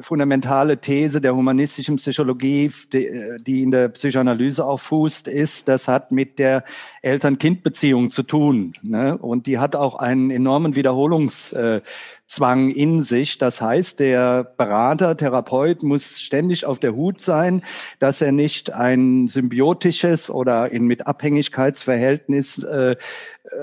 fundamentale 0.00 0.78
These 0.78 1.20
der 1.20 1.34
humanistischen 1.34 1.96
Psychologie, 1.96 2.70
die, 2.92 3.38
die 3.40 3.62
in 3.62 3.70
der 3.70 3.88
Psychoanalyse 3.88 4.64
auch 4.64 4.80
fußt, 4.80 5.28
ist, 5.28 5.66
das 5.68 5.88
hat 5.88 6.12
mit 6.12 6.38
der 6.38 6.64
Eltern-Kind-Beziehung 7.00 8.10
zu 8.10 8.22
tun. 8.22 8.74
Ne? 8.82 9.16
Und 9.16 9.46
die 9.46 9.58
hat 9.58 9.74
auch 9.74 9.94
einen 9.98 10.30
enormen 10.30 10.76
Wiederholungszwang 10.76 12.70
in 12.70 13.02
sich. 13.02 13.38
Das 13.38 13.62
heißt, 13.62 13.98
der 14.00 14.44
Berater, 14.44 15.16
Therapeut 15.16 15.82
muss 15.82 16.20
ständig 16.20 16.66
auf 16.66 16.78
der 16.78 16.94
Hut 16.94 17.22
sein, 17.22 17.62
dass 17.98 18.20
er 18.20 18.32
nicht 18.32 18.74
ein 18.74 19.26
symbiotisches 19.26 20.28
oder 20.30 20.70
in 20.70 20.86
mit 20.86 21.06
Abhängigkeitsverhältnis 21.06 22.62
äh, 22.62 22.96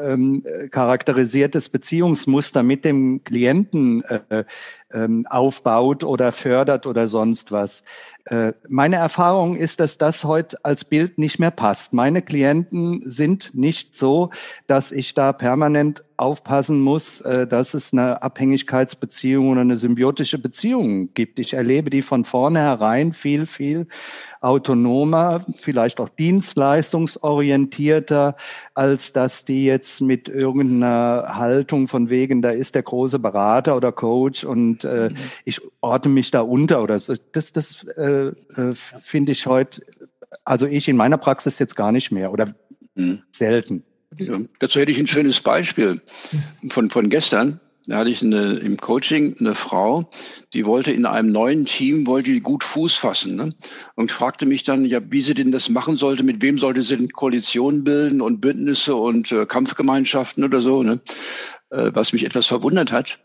ähm, 0.03 0.43
charakterisiertes 0.71 1.69
Beziehungsmuster 1.69 2.63
mit 2.63 2.85
dem 2.85 3.23
Klienten 3.23 4.03
äh, 4.03 4.43
ähm, 4.93 5.27
aufbaut 5.29 6.03
oder 6.03 6.31
fördert 6.31 6.87
oder 6.87 7.07
sonst 7.07 7.51
was. 7.51 7.83
Äh, 8.25 8.53
meine 8.67 8.95
Erfahrung 8.95 9.55
ist, 9.55 9.79
dass 9.79 9.97
das 9.97 10.23
heute 10.23 10.57
als 10.63 10.85
Bild 10.85 11.17
nicht 11.17 11.37
mehr 11.37 11.51
passt. 11.51 11.93
Meine 11.93 12.21
Klienten 12.21 13.03
sind 13.05 13.53
nicht 13.53 13.95
so, 13.95 14.31
dass 14.67 14.91
ich 14.91 15.13
da 15.13 15.33
permanent 15.33 16.03
aufpassen 16.17 16.79
muss, 16.79 17.21
äh, 17.21 17.45
dass 17.45 17.73
es 17.73 17.93
eine 17.93 18.23
Abhängigkeitsbeziehung 18.23 19.49
oder 19.49 19.61
eine 19.61 19.77
symbiotische 19.77 20.39
Beziehung 20.39 21.13
gibt. 21.13 21.39
Ich 21.39 21.53
erlebe 21.53 21.89
die 21.89 22.01
von 22.01 22.25
vornherein 22.25 23.13
viel, 23.13 23.45
viel 23.45 23.87
autonomer, 24.41 25.45
vielleicht 25.55 25.99
auch 25.99 26.09
dienstleistungsorientierter, 26.09 28.35
als 28.73 29.13
dass 29.13 29.45
die 29.45 29.65
jetzt 29.65 30.01
mit 30.01 30.27
irgendeiner 30.29 31.35
Haltung 31.35 31.87
von 31.87 32.09
wegen, 32.09 32.41
da 32.41 32.49
ist 32.51 32.73
der 32.75 32.83
große 32.83 33.19
Berater 33.19 33.75
oder 33.75 33.91
Coach 33.91 34.43
und 34.43 34.85
äh, 34.85 35.09
mhm. 35.09 35.17
ich 35.45 35.59
ordne 35.81 36.11
mich 36.11 36.29
da 36.31 36.41
unter 36.41 36.83
oder 36.83 36.99
so. 36.99 37.15
Das, 37.31 37.53
das 37.53 37.83
äh, 37.97 38.27
äh, 38.27 38.33
finde 39.01 39.31
ich 39.31 39.47
heute, 39.47 39.81
also 40.43 40.67
ich 40.67 40.89
in 40.89 40.97
meiner 40.97 41.17
Praxis 41.17 41.59
jetzt 41.59 41.75
gar 41.75 41.91
nicht 41.91 42.11
mehr 42.11 42.31
oder 42.31 42.53
mhm. 42.95 43.21
selten. 43.31 43.83
Ja, 44.17 44.37
dazu 44.59 44.79
hätte 44.79 44.91
ich 44.91 44.99
ein 44.99 45.07
schönes 45.07 45.41
Beispiel 45.41 46.01
von, 46.69 46.89
von 46.89 47.09
gestern. 47.09 47.59
Da 47.87 47.97
hatte 47.97 48.09
ich 48.09 48.23
eine, 48.23 48.53
im 48.53 48.77
Coaching 48.77 49.35
eine 49.39 49.53
Frau, 49.53 50.09
die 50.53 50.65
wollte 50.65 50.91
in 50.91 51.05
einem 51.05 51.31
neuen 51.31 51.65
Team, 51.65 52.07
wollte 52.07 52.31
die 52.31 52.41
gut 52.41 52.63
Fuß 52.63 52.95
fassen 52.95 53.35
ne? 53.35 53.53
und 53.95 54.11
fragte 54.11 54.47
mich 54.47 54.63
dann, 54.63 54.85
ja, 54.85 54.99
wie 55.11 55.21
sie 55.21 55.35
denn 55.35 55.51
das 55.51 55.69
machen 55.69 55.95
sollte, 55.95 56.23
mit 56.23 56.41
wem 56.41 56.57
sollte 56.57 56.81
sie 56.81 56.97
denn 56.97 57.09
Koalitionen 57.09 57.83
bilden 57.83 58.21
und 58.21 58.41
Bündnisse 58.41 58.95
und 58.95 59.31
äh, 59.31 59.45
Kampfgemeinschaften 59.45 60.43
oder 60.43 60.61
so, 60.61 60.81
ne? 60.81 60.99
Äh, 61.69 61.91
was 61.93 62.13
mich 62.13 62.25
etwas 62.25 62.47
verwundert 62.47 62.91
hat. 62.91 63.19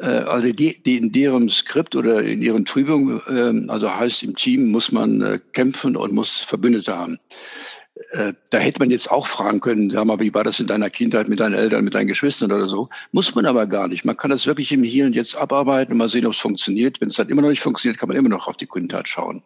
Äh, 0.00 0.06
also 0.06 0.52
die, 0.52 0.82
die 0.82 0.96
in 0.96 1.12
deren 1.12 1.48
Skript 1.48 1.94
oder 1.94 2.22
in 2.22 2.42
ihren 2.42 2.64
Trübungen, 2.64 3.20
äh, 3.28 3.70
also 3.70 3.94
heißt 3.94 4.22
im 4.22 4.34
Team 4.34 4.70
muss 4.70 4.90
man 4.90 5.20
äh, 5.20 5.38
kämpfen 5.52 5.96
und 5.96 6.12
muss 6.12 6.38
Verbündete 6.38 6.96
haben. 6.96 7.18
Äh, 8.12 8.34
da 8.50 8.58
hätte 8.58 8.78
man 8.78 8.90
jetzt 8.90 9.10
auch 9.10 9.26
fragen 9.26 9.60
können, 9.60 9.88
sag 9.88 10.04
mal, 10.04 10.20
wie 10.20 10.34
war 10.34 10.44
das 10.44 10.60
in 10.60 10.66
deiner 10.66 10.90
Kindheit 10.90 11.28
mit 11.30 11.40
deinen 11.40 11.54
Eltern, 11.54 11.82
mit 11.82 11.94
deinen 11.94 12.08
Geschwistern 12.08 12.52
oder 12.52 12.68
so? 12.68 12.86
Muss 13.12 13.34
man 13.34 13.46
aber 13.46 13.66
gar 13.66 13.88
nicht. 13.88 14.04
Man 14.04 14.16
kann 14.16 14.30
das 14.30 14.46
wirklich 14.46 14.70
im 14.70 14.82
Hier 14.82 15.06
und 15.06 15.14
Jetzt 15.14 15.34
abarbeiten 15.34 15.92
und 15.92 15.98
mal 15.98 16.10
sehen, 16.10 16.26
ob 16.26 16.32
es 16.32 16.38
funktioniert. 16.38 17.00
Wenn 17.00 17.08
es 17.08 17.16
dann 17.16 17.30
immer 17.30 17.40
noch 17.40 17.48
nicht 17.48 17.62
funktioniert, 17.62 17.98
kann 17.98 18.08
man 18.08 18.18
immer 18.18 18.28
noch 18.28 18.48
auf 18.48 18.58
die 18.58 18.66
Kindheit 18.66 19.08
schauen. 19.08 19.42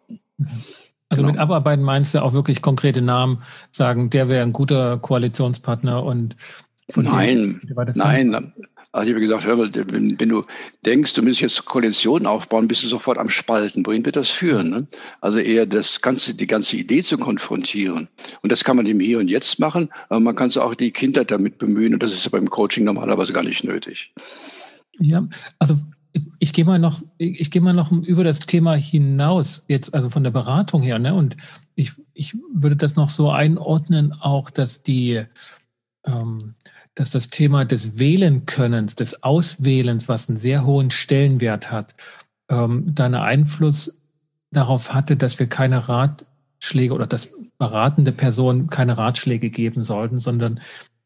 Also 1.07 1.23
genau. 1.23 1.31
mit 1.31 1.39
Abarbeiten 1.39 1.83
meinst 1.83 2.13
du 2.13 2.21
auch 2.21 2.33
wirklich 2.33 2.61
konkrete 2.61 3.01
Namen 3.01 3.41
sagen, 3.71 4.09
der 4.09 4.27
wäre 4.27 4.43
ein 4.43 4.51
guter 4.51 4.97
Koalitionspartner 4.97 6.03
und 6.03 6.35
Nein, 6.95 7.59
nein, 7.95 8.53
also 8.97 9.09
ich 9.09 9.13
habe 9.13 9.21
gesagt, 9.21 9.45
hör 9.45 9.55
mal, 9.55 9.69
wenn, 9.73 10.19
wenn, 10.19 10.29
du 10.29 10.43
denkst, 10.83 11.13
du 11.13 11.21
müsstest 11.21 11.57
jetzt 11.57 11.65
Koalitionen 11.65 12.25
aufbauen, 12.25 12.67
bist 12.67 12.83
du 12.83 12.87
sofort 12.87 13.19
am 13.19 13.29
Spalten. 13.29 13.85
Wohin 13.85 14.03
wird 14.03 14.15
das 14.15 14.31
führen? 14.31 14.71
Ne? 14.71 14.87
Also 15.21 15.37
eher 15.37 15.67
das 15.67 16.01
ganze, 16.01 16.33
die 16.33 16.47
ganze 16.47 16.77
Idee 16.77 17.03
zu 17.03 17.17
konfrontieren. 17.17 18.07
Und 18.41 18.51
das 18.51 18.63
kann 18.63 18.75
man 18.75 18.87
im 18.87 18.99
Hier 18.99 19.19
und 19.19 19.27
Jetzt 19.27 19.59
machen, 19.59 19.89
aber 20.09 20.19
man 20.19 20.35
kann 20.35 20.47
es 20.47 20.57
auch 20.57 20.73
die 20.73 20.89
Kinder 20.89 21.23
damit 21.23 21.59
bemühen. 21.59 21.93
Und 21.93 22.01
das 22.01 22.11
ist 22.11 22.27
beim 22.31 22.49
Coaching 22.49 22.85
normalerweise 22.85 23.33
gar 23.33 23.43
nicht 23.43 23.63
nötig. 23.63 24.11
Ja, 24.99 25.27
also 25.59 25.77
ich, 26.39 26.51
gehe 26.53 26.65
mal 26.65 26.79
noch, 26.79 26.99
ich 27.19 27.51
gehe 27.51 27.61
mal 27.61 27.73
noch 27.73 27.91
über 27.91 28.23
das 28.23 28.39
Thema 28.39 28.73
hinaus, 28.73 29.63
jetzt 29.67 29.93
also 29.93 30.09
von 30.09 30.23
der 30.23 30.31
Beratung 30.31 30.81
her, 30.81 30.97
ne? 30.97 31.13
Und 31.13 31.37
ich, 31.75 31.91
ich 32.15 32.35
würde 32.51 32.75
das 32.75 32.95
noch 32.95 33.09
so 33.09 33.29
einordnen, 33.29 34.11
auch, 34.13 34.49
dass 34.49 34.81
die 34.81 35.23
ähm, 36.07 36.55
dass 36.97 37.11
das 37.11 37.29
Thema 37.29 37.63
des 37.63 37.99
Wählenkönnens, 37.99 38.95
des 38.95 39.21
Auswählens, 39.21 40.09
was 40.09 40.27
einen 40.27 40.37
sehr 40.37 40.65
hohen 40.65 40.89
Stellenwert 40.89 41.71
hat, 41.71 41.93
ähm, 42.49 42.85
da 42.87 43.05
einen 43.05 43.15
Einfluss 43.15 43.95
darauf 44.51 44.93
hatte, 44.93 45.15
dass 45.15 45.37
wir 45.37 45.47
keine 45.47 45.87
Ratschläge 45.87 46.93
oder 46.93 47.05
dass 47.05 47.33
beratende 47.59 48.11
Personen 48.11 48.67
keine 48.69 48.97
Ratschläge 48.97 49.51
geben 49.51 49.83
sollten, 49.83 50.17
sondern 50.17 50.59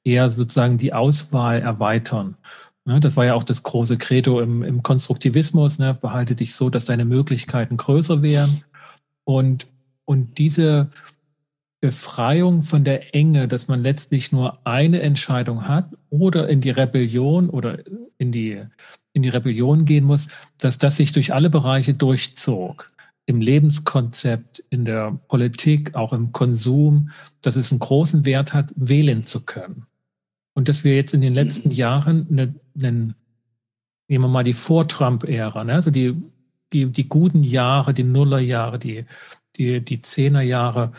eher 0.05 0.29
sozusagen 0.29 0.77
die 0.77 0.93
Auswahl 0.93 1.59
erweitern. 1.61 2.37
Ja, 2.85 2.99
das 2.99 3.17
war 3.17 3.25
ja 3.25 3.33
auch 3.33 3.43
das 3.43 3.61
große 3.63 3.97
Credo 3.97 4.39
im, 4.39 4.63
im 4.63 4.83
Konstruktivismus. 4.83 5.77
Ne? 5.77 5.97
Behalte 6.01 6.35
dich 6.35 6.55
so, 6.55 6.69
dass 6.69 6.85
deine 6.85 7.05
Möglichkeiten 7.05 7.75
größer 7.75 8.21
wären. 8.21 8.63
Und, 9.25 9.67
und 10.05 10.37
diese 10.37 10.89
Befreiung 11.81 12.61
von 12.61 12.83
der 12.83 13.15
Enge, 13.15 13.47
dass 13.47 13.67
man 13.67 13.81
letztlich 13.81 14.31
nur 14.31 14.65
eine 14.67 15.01
Entscheidung 15.01 15.67
hat 15.67 15.89
oder 16.11 16.47
in 16.47 16.61
die 16.61 16.69
Rebellion 16.69 17.49
oder 17.49 17.79
in 18.19 18.31
die, 18.31 18.61
in 19.13 19.23
die 19.23 19.29
Rebellion 19.29 19.85
gehen 19.85 20.05
muss, 20.05 20.27
dass 20.59 20.77
das 20.77 20.97
sich 20.97 21.11
durch 21.11 21.33
alle 21.33 21.49
Bereiche 21.49 21.95
durchzog. 21.95 22.87
Im 23.25 23.41
Lebenskonzept, 23.41 24.63
in 24.69 24.85
der 24.85 25.19
Politik, 25.27 25.95
auch 25.95 26.13
im 26.13 26.31
Konsum, 26.31 27.09
dass 27.41 27.55
es 27.55 27.71
einen 27.71 27.79
großen 27.79 28.25
Wert 28.25 28.53
hat, 28.53 28.71
wählen 28.75 29.23
zu 29.23 29.43
können. 29.43 29.87
Und 30.53 30.69
dass 30.69 30.83
wir 30.83 30.95
jetzt 30.95 31.15
in 31.15 31.21
den 31.21 31.33
letzten 31.33 31.69
mhm. 31.69 31.75
Jahren 31.75 32.27
eine, 32.29 32.55
einen, 32.75 33.15
nehmen 34.07 34.25
wir 34.25 34.29
mal 34.29 34.43
die 34.43 34.53
Vor-Trump-Ära, 34.53 35.63
ne? 35.63 35.73
also 35.73 35.89
die, 35.89 36.15
die, 36.73 36.85
die 36.85 37.09
guten 37.09 37.43
Jahre, 37.43 37.95
die 37.95 38.03
Nullerjahre, 38.03 38.77
die, 38.77 39.05
die, 39.55 39.83
die 39.83 40.01
Zehnerjahre, 40.01 40.91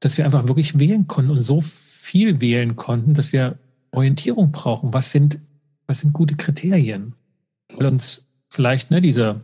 dass 0.00 0.16
wir 0.16 0.24
einfach 0.24 0.46
wirklich 0.46 0.78
wählen 0.78 1.06
konnten 1.06 1.30
und 1.30 1.42
so 1.42 1.60
viel 1.60 2.40
wählen 2.40 2.76
konnten, 2.76 3.14
dass 3.14 3.32
wir 3.32 3.58
Orientierung 3.90 4.52
brauchen. 4.52 4.92
Was 4.92 5.10
sind, 5.10 5.38
was 5.86 6.00
sind 6.00 6.12
gute 6.12 6.36
Kriterien? 6.36 7.14
Weil 7.74 7.86
uns 7.86 8.26
vielleicht 8.50 8.90
ne, 8.90 9.00
diese 9.00 9.42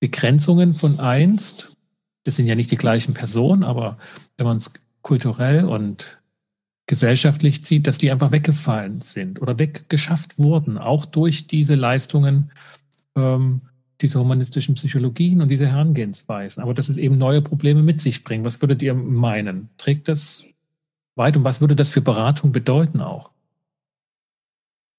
Begrenzungen 0.00 0.74
von 0.74 1.00
einst, 1.00 1.76
das 2.24 2.36
sind 2.36 2.46
ja 2.46 2.54
nicht 2.54 2.70
die 2.70 2.76
gleichen 2.76 3.14
Personen, 3.14 3.64
aber 3.64 3.98
wenn 4.36 4.46
man 4.46 4.56
es 4.58 4.72
kulturell 5.02 5.64
und 5.64 6.20
gesellschaftlich 6.86 7.62
zieht, 7.64 7.86
dass 7.86 7.98
die 7.98 8.10
einfach 8.10 8.32
weggefallen 8.32 9.00
sind 9.00 9.40
oder 9.40 9.58
weggeschafft 9.58 10.38
wurden, 10.38 10.76
auch 10.76 11.06
durch 11.06 11.46
diese 11.46 11.76
Leistungen 11.76 12.50
ähm, 13.16 13.62
diese 14.00 14.18
humanistischen 14.18 14.74
Psychologien 14.74 15.42
und 15.42 15.48
diese 15.48 15.66
Herangehensweisen, 15.66 16.62
aber 16.62 16.74
dass 16.74 16.88
es 16.88 16.96
eben 16.96 17.18
neue 17.18 17.42
Probleme 17.42 17.82
mit 17.82 18.00
sich 18.00 18.24
bringt. 18.24 18.44
Was 18.44 18.60
würdet 18.60 18.82
ihr 18.82 18.94
meinen? 18.94 19.68
Trägt 19.76 20.08
das 20.08 20.44
weit 21.16 21.36
und 21.36 21.44
was 21.44 21.60
würde 21.60 21.76
das 21.76 21.90
für 21.90 22.00
Beratung 22.00 22.52
bedeuten 22.52 23.00
auch? 23.00 23.30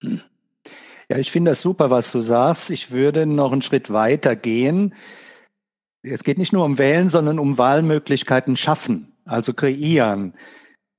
Ja, 0.02 1.18
ich 1.18 1.32
finde 1.32 1.52
das 1.52 1.62
super, 1.62 1.90
was 1.90 2.12
du 2.12 2.22
sagst. 2.22 2.70
Ich 2.70 2.92
würde 2.92 3.26
noch 3.26 3.52
einen 3.52 3.62
Schritt 3.62 3.92
weiter 3.92 4.36
gehen. 4.36 4.94
Es 6.04 6.24
geht 6.24 6.38
nicht 6.38 6.54
nur 6.54 6.66
um 6.66 6.78
Wählen, 6.78 7.10
sondern 7.10 7.38
um 7.38 7.58
Wahlmöglichkeiten 7.58 8.56
schaffen, 8.58 9.12
also 9.26 9.54
kreieren. 9.54 10.34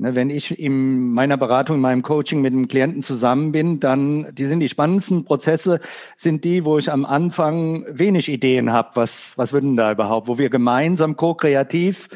Ne, 0.02 0.16
wenn 0.16 0.30
ich 0.30 0.58
in 0.58 1.12
meiner 1.12 1.36
Beratung, 1.36 1.76
in 1.76 1.82
meinem 1.82 2.02
Coaching 2.02 2.40
mit 2.40 2.52
einem 2.52 2.66
Klienten 2.66 3.02
zusammen 3.02 3.52
bin, 3.52 3.78
dann 3.78 4.34
die 4.34 4.46
sind 4.46 4.58
die 4.58 4.68
spannendsten 4.68 5.24
Prozesse, 5.24 5.78
sind 6.16 6.42
die, 6.42 6.64
wo 6.64 6.76
ich 6.76 6.90
am 6.90 7.06
Anfang 7.06 7.84
wenig 7.88 8.28
Ideen 8.28 8.72
habe, 8.72 8.90
was, 8.94 9.38
was 9.38 9.52
würden 9.52 9.76
da 9.76 9.92
überhaupt, 9.92 10.26
wo 10.26 10.38
wir 10.38 10.50
gemeinsam 10.50 11.14
ko-kreativ 11.14 12.08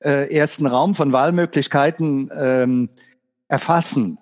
äh, 0.00 0.34
ersten 0.34 0.66
Raum 0.66 0.96
von 0.96 1.12
Wahlmöglichkeiten 1.12 2.28
ähm, 2.36 2.88
erfassen. 3.46 4.18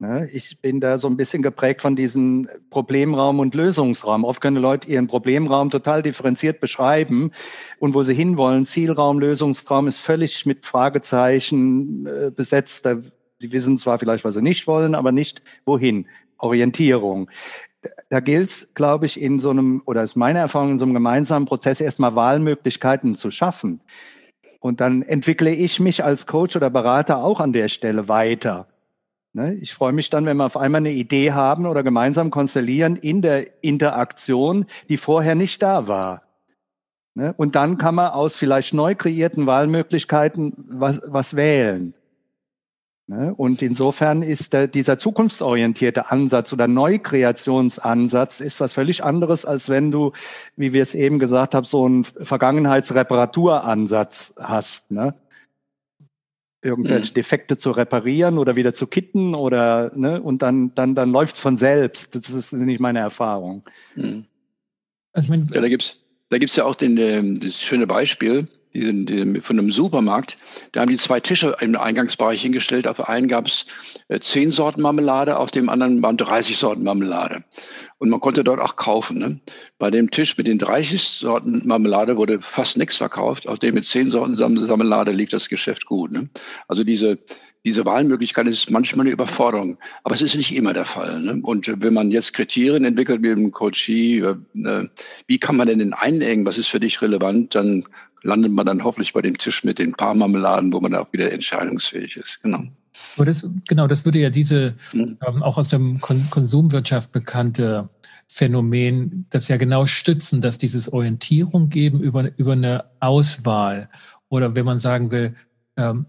Ne? 0.00 0.28
Ich 0.32 0.60
bin 0.60 0.80
da 0.80 0.98
so 0.98 1.08
ein 1.08 1.16
bisschen 1.16 1.42
geprägt 1.42 1.80
von 1.80 1.94
diesem 1.94 2.48
Problemraum 2.70 3.38
und 3.38 3.54
Lösungsraum. 3.54 4.24
Oft 4.24 4.40
können 4.40 4.56
Leute 4.56 4.88
ihren 4.88 5.06
Problemraum 5.06 5.70
total 5.70 6.02
differenziert 6.02 6.60
beschreiben 6.60 7.30
und 7.78 7.94
wo 7.94 8.02
sie 8.02 8.14
hinwollen, 8.14 8.66
Zielraum, 8.66 9.20
Lösungsraum 9.20 9.86
ist 9.86 9.98
völlig 9.98 10.46
mit 10.46 10.66
Fragezeichen 10.66 12.06
äh, 12.06 12.30
besetzt. 12.30 12.88
Die 13.40 13.52
wissen 13.52 13.78
zwar 13.78 13.98
vielleicht, 13.98 14.24
was 14.24 14.34
sie 14.34 14.42
nicht 14.42 14.66
wollen, 14.66 14.94
aber 14.94 15.12
nicht 15.12 15.42
wohin. 15.64 16.06
Orientierung. 16.38 17.30
Da 18.10 18.20
gilt 18.20 18.48
es, 18.48 18.74
glaube 18.74 19.06
ich, 19.06 19.20
in 19.20 19.38
so 19.40 19.50
einem, 19.50 19.82
oder 19.86 20.02
ist 20.02 20.16
meine 20.16 20.40
Erfahrung, 20.40 20.72
in 20.72 20.78
so 20.78 20.84
einem 20.84 20.94
gemeinsamen 20.94 21.46
Prozess 21.46 21.80
erstmal 21.80 22.14
Wahlmöglichkeiten 22.14 23.14
zu 23.14 23.30
schaffen. 23.30 23.80
Und 24.60 24.80
dann 24.80 25.02
entwickle 25.02 25.54
ich 25.54 25.80
mich 25.80 26.02
als 26.02 26.26
Coach 26.26 26.56
oder 26.56 26.70
Berater 26.70 27.22
auch 27.22 27.40
an 27.40 27.52
der 27.52 27.68
Stelle 27.68 28.08
weiter. 28.08 28.66
Ne? 29.34 29.54
Ich 29.54 29.74
freue 29.74 29.92
mich 29.92 30.10
dann, 30.10 30.26
wenn 30.26 30.36
wir 30.36 30.46
auf 30.46 30.56
einmal 30.56 30.78
eine 30.78 30.92
Idee 30.92 31.32
haben 31.32 31.66
oder 31.66 31.82
gemeinsam 31.82 32.30
konstellieren 32.30 32.94
in 32.94 33.20
der 33.20 33.64
Interaktion, 33.64 34.66
die 34.88 34.96
vorher 34.96 35.34
nicht 35.34 35.60
da 35.60 35.88
war. 35.88 36.22
Ne? 37.14 37.34
Und 37.36 37.56
dann 37.56 37.76
kann 37.76 37.96
man 37.96 38.12
aus 38.12 38.36
vielleicht 38.36 38.74
neu 38.74 38.94
kreierten 38.94 39.46
Wahlmöglichkeiten 39.46 40.52
was, 40.56 41.00
was 41.04 41.34
wählen. 41.34 41.94
Ne? 43.08 43.34
Und 43.34 43.60
insofern 43.60 44.22
ist 44.22 44.56
dieser 44.72 44.98
zukunftsorientierte 44.98 46.12
Ansatz 46.12 46.52
oder 46.52 46.68
Neukreationsansatz 46.68 48.40
ist 48.40 48.60
was 48.60 48.72
völlig 48.72 49.02
anderes, 49.02 49.44
als 49.44 49.68
wenn 49.68 49.90
du, 49.90 50.12
wie 50.56 50.72
wir 50.72 50.82
es 50.82 50.94
eben 50.94 51.18
gesagt 51.18 51.56
haben, 51.56 51.66
so 51.66 51.84
einen 51.84 52.04
Vergangenheitsreparaturansatz 52.04 54.34
hast. 54.38 54.92
Ne? 54.92 55.14
Irgendwelche 56.64 57.10
mhm. 57.10 57.14
Defekte 57.14 57.58
zu 57.58 57.70
reparieren 57.70 58.38
oder 58.38 58.56
wieder 58.56 58.74
zu 58.74 58.86
kitten 58.86 59.34
oder 59.34 59.92
ne, 59.94 60.20
und 60.20 60.42
dann 60.42 60.74
dann 60.74 60.94
dann 60.94 61.12
läuft's 61.12 61.38
von 61.38 61.56
selbst. 61.56 62.14
Das 62.14 62.30
ist 62.30 62.52
nicht 62.52 62.80
meine 62.80 63.00
Erfahrung. 63.00 63.62
Mhm. 63.94 64.24
Also 65.12 65.28
mein, 65.28 65.44
ja, 65.52 65.60
da 65.60 65.68
gibt's 65.68 66.00
da 66.30 66.38
gibt's 66.38 66.56
ja 66.56 66.64
auch 66.64 66.74
den, 66.74 66.96
ähm, 66.96 67.40
das 67.40 67.60
schöne 67.60 67.86
Beispiel 67.86 68.48
von 68.74 69.58
einem 69.58 69.70
Supermarkt. 69.70 70.36
Da 70.72 70.80
haben 70.80 70.90
die 70.90 70.96
zwei 70.96 71.20
Tische 71.20 71.56
im 71.60 71.76
Eingangsbereich 71.76 72.42
hingestellt. 72.42 72.88
Auf 72.88 73.08
einen 73.08 73.28
gab 73.28 73.46
es 73.46 73.66
äh, 74.08 74.18
zehn 74.18 74.50
Sorten 74.50 74.82
Marmelade, 74.82 75.38
auf 75.38 75.52
dem 75.52 75.68
anderen 75.68 76.02
waren 76.02 76.16
30 76.16 76.56
Sorten 76.56 76.82
Marmelade. 76.82 77.44
Und 77.98 78.10
man 78.10 78.20
konnte 78.20 78.42
dort 78.42 78.60
auch 78.60 78.74
kaufen. 78.74 79.18
Ne? 79.18 79.40
Bei 79.78 79.90
dem 79.90 80.10
Tisch 80.10 80.36
mit 80.36 80.48
den 80.48 80.58
30 80.58 81.00
Sorten 81.00 81.62
Marmelade 81.64 82.16
wurde 82.16 82.40
fast 82.40 82.76
nichts 82.76 82.96
verkauft. 82.96 83.48
Auf 83.48 83.60
dem 83.60 83.74
mit 83.74 83.86
zehn 83.86 84.10
Sorten 84.10 84.34
Marmelade 84.36 85.12
lief 85.12 85.30
das 85.30 85.48
Geschäft 85.48 85.86
gut. 85.86 86.12
Ne? 86.12 86.28
Also 86.66 86.82
diese, 86.82 87.16
diese 87.64 87.86
Wahlmöglichkeit 87.86 88.48
ist 88.48 88.72
manchmal 88.72 89.06
eine 89.06 89.12
Überforderung. 89.12 89.78
Aber 90.02 90.16
es 90.16 90.22
ist 90.22 90.34
nicht 90.34 90.54
immer 90.54 90.74
der 90.74 90.84
Fall. 90.84 91.20
Ne? 91.20 91.38
Und 91.42 91.72
wenn 91.80 91.94
man 91.94 92.10
jetzt 92.10 92.34
Kriterien 92.34 92.84
entwickelt 92.84 93.20
mit 93.20 93.38
dem 93.38 93.52
Coachie, 93.52 94.18
äh, 94.18 94.86
wie 95.28 95.38
kann 95.38 95.56
man 95.56 95.68
denn 95.68 95.78
den 95.78 95.94
einengen, 95.94 96.44
was 96.44 96.58
ist 96.58 96.68
für 96.68 96.80
dich 96.80 97.00
relevant, 97.00 97.54
dann 97.54 97.84
landet 98.24 98.52
man 98.52 98.66
dann 98.66 98.82
hoffentlich 98.82 99.12
bei 99.12 99.22
dem 99.22 99.38
Tisch 99.38 99.62
mit 99.64 99.78
den 99.78 99.92
paar 99.92 100.14
Marmeladen, 100.14 100.72
wo 100.72 100.80
man 100.80 100.94
auch 100.94 101.12
wieder 101.12 101.30
entscheidungsfähig 101.30 102.16
ist. 102.16 102.42
Genau. 102.42 102.64
Aber 103.16 103.26
das, 103.26 103.46
genau, 103.68 103.86
das 103.86 104.04
würde 104.04 104.18
ja 104.18 104.30
diese 104.30 104.74
mhm. 104.92 105.18
ähm, 105.26 105.42
auch 105.42 105.58
aus 105.58 105.68
der 105.68 105.80
Kon 106.00 106.26
Konsumwirtschaft 106.30 107.12
bekannte 107.12 107.88
Phänomen, 108.26 109.26
das 109.30 109.48
ja 109.48 109.56
genau 109.56 109.86
stützen, 109.86 110.40
dass 110.40 110.58
dieses 110.58 110.92
Orientierung 110.92 111.68
geben 111.68 112.00
über, 112.00 112.30
über 112.36 112.52
eine 112.52 112.84
Auswahl 113.00 113.88
oder 114.28 114.56
wenn 114.56 114.64
man 114.64 114.78
sagen 114.78 115.10
will, 115.10 115.34
ähm, 115.76 116.06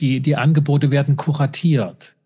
die, 0.00 0.20
die 0.20 0.36
Angebote 0.36 0.90
werden 0.90 1.16
kuratiert. 1.16 2.16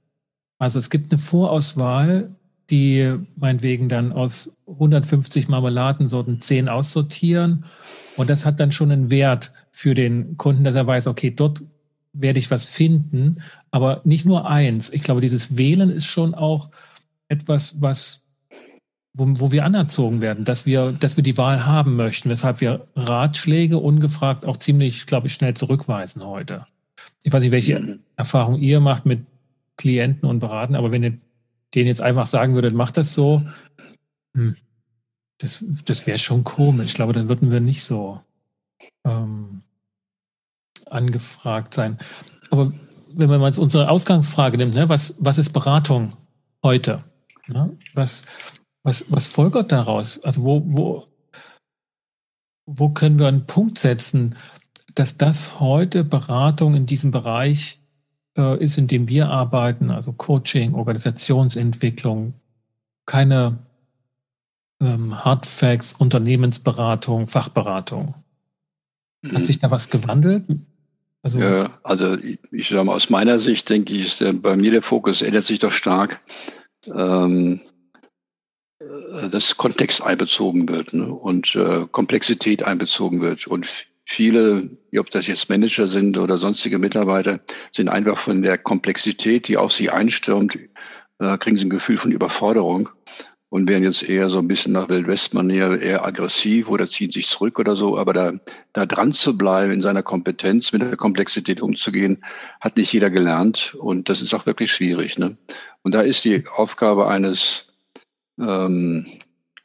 Also 0.58 0.78
es 0.78 0.88
gibt 0.88 1.12
eine 1.12 1.18
Vorauswahl, 1.18 2.34
die 2.70 3.14
meinetwegen 3.36 3.88
dann 3.88 4.12
aus 4.12 4.56
150 4.66 5.48
Marmeladensorten 5.48 6.40
10 6.40 6.68
aussortieren 6.68 7.64
und 8.16 8.30
das 8.30 8.44
hat 8.44 8.60
dann 8.60 8.72
schon 8.72 8.90
einen 8.90 9.10
Wert 9.10 9.52
für 9.72 9.94
den 9.94 10.36
Kunden, 10.36 10.64
dass 10.64 10.74
er 10.74 10.86
weiß, 10.86 11.06
okay, 11.06 11.30
dort 11.30 11.62
werde 12.12 12.38
ich 12.38 12.50
was 12.50 12.66
finden, 12.66 13.42
aber 13.70 14.00
nicht 14.04 14.24
nur 14.24 14.48
eins. 14.48 14.90
Ich 14.90 15.02
glaube, 15.02 15.20
dieses 15.20 15.56
Wählen 15.56 15.90
ist 15.90 16.06
schon 16.06 16.34
auch 16.34 16.70
etwas, 17.28 17.76
was 17.80 18.22
wo, 19.16 19.26
wo 19.40 19.52
wir 19.52 19.64
anerzogen 19.64 20.20
werden, 20.20 20.44
dass 20.44 20.66
wir, 20.66 20.92
dass 20.92 21.16
wir 21.16 21.24
die 21.24 21.38
Wahl 21.38 21.64
haben 21.64 21.96
möchten, 21.96 22.28
weshalb 22.28 22.60
wir 22.60 22.86
Ratschläge 22.94 23.78
ungefragt 23.78 24.44
auch 24.44 24.58
ziemlich, 24.58 25.06
glaube 25.06 25.26
ich, 25.26 25.34
schnell 25.34 25.54
zurückweisen 25.54 26.24
heute. 26.24 26.66
Ich 27.22 27.32
weiß 27.32 27.42
nicht, 27.42 27.52
welche 27.52 27.80
mhm. 27.80 27.98
Erfahrung 28.16 28.60
ihr 28.60 28.80
macht 28.80 29.06
mit 29.06 29.24
Klienten 29.78 30.28
und 30.28 30.40
Beraten, 30.40 30.74
aber 30.74 30.92
wenn 30.92 31.02
ihr 31.02 31.18
denen 31.74 31.88
jetzt 31.88 32.02
einfach 32.02 32.26
sagen 32.26 32.54
würdet, 32.54 32.74
macht 32.74 32.96
das 32.96 33.14
so, 33.14 33.42
hm, 34.34 34.54
das, 35.38 35.64
das 35.84 36.06
wäre 36.06 36.18
schon 36.18 36.44
komisch. 36.44 36.88
Ich 36.88 36.94
glaube, 36.94 37.12
dann 37.12 37.28
würden 37.28 37.50
wir 37.50 37.60
nicht 37.60 37.84
so 37.84 38.20
ähm, 39.04 39.62
angefragt 40.86 41.74
sein. 41.74 41.98
Aber 42.50 42.72
wenn 43.12 43.28
man 43.28 43.42
jetzt 43.42 43.58
unsere 43.58 43.90
Ausgangsfrage 43.90 44.56
nimmt, 44.56 44.74
ne, 44.74 44.88
was, 44.88 45.14
was 45.18 45.38
ist 45.38 45.52
Beratung 45.52 46.14
heute? 46.62 47.02
Ne? 47.48 47.76
Was, 47.94 48.22
was, 48.82 49.04
was 49.08 49.26
folgert 49.26 49.72
daraus? 49.72 50.22
Also 50.22 50.44
wo, 50.44 50.62
wo, 50.66 51.06
wo 52.66 52.88
können 52.90 53.18
wir 53.18 53.28
einen 53.28 53.46
Punkt 53.46 53.78
setzen, 53.78 54.36
dass 54.94 55.18
das 55.18 55.60
heute 55.60 56.04
Beratung 56.04 56.74
in 56.74 56.86
diesem 56.86 57.10
Bereich 57.10 57.80
äh, 58.36 58.62
ist, 58.62 58.78
in 58.78 58.86
dem 58.86 59.08
wir 59.08 59.28
arbeiten, 59.28 59.90
also 59.90 60.12
Coaching, 60.12 60.74
Organisationsentwicklung, 60.74 62.34
keine 63.04 63.58
ähm, 64.80 65.24
Hardfacts, 65.24 65.94
Unternehmensberatung, 65.94 67.26
Fachberatung. 67.26 68.14
Hat 69.24 69.40
mhm. 69.40 69.44
sich 69.44 69.58
da 69.58 69.70
was 69.70 69.90
gewandelt? 69.90 70.44
Also, 71.22 71.38
ja, 71.38 71.70
also 71.82 72.14
ich, 72.18 72.38
ich 72.52 72.68
sage 72.68 72.84
mal, 72.84 72.94
aus 72.94 73.10
meiner 73.10 73.38
Sicht 73.38 73.68
denke 73.68 73.92
ich, 73.92 74.06
ist 74.06 74.20
der, 74.20 74.32
bei 74.32 74.56
mir 74.56 74.70
der 74.70 74.82
Fokus 74.82 75.22
ändert 75.22 75.44
sich 75.44 75.58
doch 75.58 75.72
stark, 75.72 76.20
ähm, 76.86 77.60
äh, 78.78 79.28
dass 79.28 79.56
Kontext 79.56 80.04
einbezogen 80.04 80.68
wird 80.68 80.92
ne, 80.92 81.12
und 81.12 81.54
äh, 81.56 81.86
Komplexität 81.90 82.62
einbezogen 82.62 83.20
wird. 83.20 83.46
Und 83.46 83.66
viele, 84.04 84.70
ob 84.96 85.10
das 85.10 85.26
jetzt 85.26 85.48
Manager 85.48 85.88
sind 85.88 86.16
oder 86.16 86.38
sonstige 86.38 86.78
Mitarbeiter, 86.78 87.40
sind 87.72 87.88
einfach 87.88 88.18
von 88.18 88.42
der 88.42 88.58
Komplexität, 88.58 89.48
die 89.48 89.56
auf 89.56 89.72
sie 89.72 89.90
einstürmt, 89.90 90.56
äh, 91.18 91.38
kriegen 91.38 91.56
sie 91.56 91.64
ein 91.64 91.70
Gefühl 91.70 91.96
von 91.96 92.12
Überforderung 92.12 92.90
und 93.56 93.70
werden 93.70 93.84
jetzt 93.84 94.02
eher 94.02 94.28
so 94.28 94.38
ein 94.38 94.48
bisschen 94.48 94.74
nach 94.74 94.90
Wildwest-Manier 94.90 95.80
eher 95.80 96.04
aggressiv 96.04 96.68
oder 96.68 96.90
ziehen 96.90 97.08
sich 97.08 97.26
zurück 97.26 97.58
oder 97.58 97.74
so. 97.74 97.96
Aber 97.96 98.12
da, 98.12 98.34
da 98.74 98.84
dran 98.84 99.14
zu 99.14 99.38
bleiben, 99.38 99.72
in 99.72 99.80
seiner 99.80 100.02
Kompetenz, 100.02 100.74
mit 100.74 100.82
der 100.82 100.98
Komplexität 100.98 101.62
umzugehen, 101.62 102.22
hat 102.60 102.76
nicht 102.76 102.92
jeder 102.92 103.08
gelernt. 103.08 103.74
Und 103.78 104.10
das 104.10 104.20
ist 104.20 104.34
auch 104.34 104.44
wirklich 104.44 104.70
schwierig. 104.70 105.16
Ne? 105.16 105.38
Und 105.80 105.94
da 105.94 106.02
ist 106.02 106.26
die 106.26 106.44
Aufgabe 106.54 107.08
eines 107.08 107.62
ähm, 108.38 109.06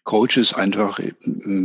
Coaches 0.03 0.53
einfach 0.53 0.99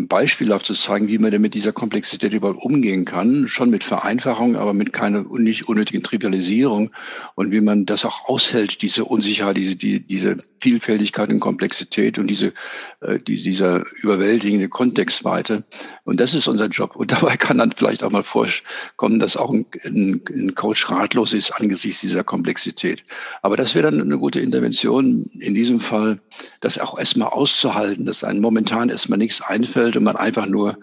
beispielhaft 0.08 0.66
zu 0.66 0.74
zeigen, 0.74 1.06
wie 1.06 1.18
man 1.18 1.30
denn 1.30 1.40
mit 1.40 1.54
dieser 1.54 1.72
Komplexität 1.72 2.32
überhaupt 2.34 2.62
umgehen 2.62 3.04
kann, 3.04 3.46
schon 3.46 3.70
mit 3.70 3.84
Vereinfachung, 3.84 4.56
aber 4.56 4.74
mit 4.74 4.92
keiner 4.92 5.24
nicht 5.38 5.68
unnötigen 5.68 6.02
Trivialisierung 6.02 6.90
und 7.34 7.52
wie 7.52 7.60
man 7.60 7.86
das 7.86 8.04
auch 8.04 8.28
aushält, 8.28 8.82
diese 8.82 9.04
Unsicherheit, 9.04 9.56
diese, 9.56 9.76
die, 9.76 10.00
diese 10.00 10.36
Vielfältigkeit 10.60 11.28
und 11.30 11.40
Komplexität 11.40 12.18
und 12.18 12.26
diese, 12.28 12.52
äh, 13.00 13.18
die, 13.18 13.42
dieser 13.42 13.84
überwältigende 14.02 14.68
Kontextweite. 14.68 15.64
Und 16.04 16.20
das 16.20 16.34
ist 16.34 16.48
unser 16.48 16.66
Job. 16.66 16.96
Und 16.96 17.12
dabei 17.12 17.36
kann 17.36 17.58
dann 17.58 17.72
vielleicht 17.72 18.02
auch 18.02 18.10
mal 18.10 18.22
vorkommen, 18.22 19.20
dass 19.20 19.36
auch 19.36 19.52
ein, 19.52 19.66
ein, 19.84 20.20
ein 20.28 20.54
Coach 20.54 20.90
ratlos 20.90 21.32
ist 21.32 21.50
angesichts 21.52 22.00
dieser 22.00 22.24
Komplexität. 22.24 23.04
Aber 23.42 23.56
das 23.56 23.74
wäre 23.74 23.90
dann 23.90 24.00
eine 24.00 24.18
gute 24.18 24.40
Intervention 24.40 25.22
in 25.40 25.54
diesem 25.54 25.80
Fall, 25.80 26.20
das 26.60 26.78
auch 26.78 26.98
erstmal 26.98 27.28
auszuhalten, 27.28 28.06
dass 28.06 28.24
einem 28.24 28.40
momentan 28.40 28.88
erstmal 28.88 29.18
nichts 29.18 29.40
einfällt 29.42 29.96
und 29.96 30.04
man 30.04 30.16
einfach 30.16 30.46
nur 30.46 30.78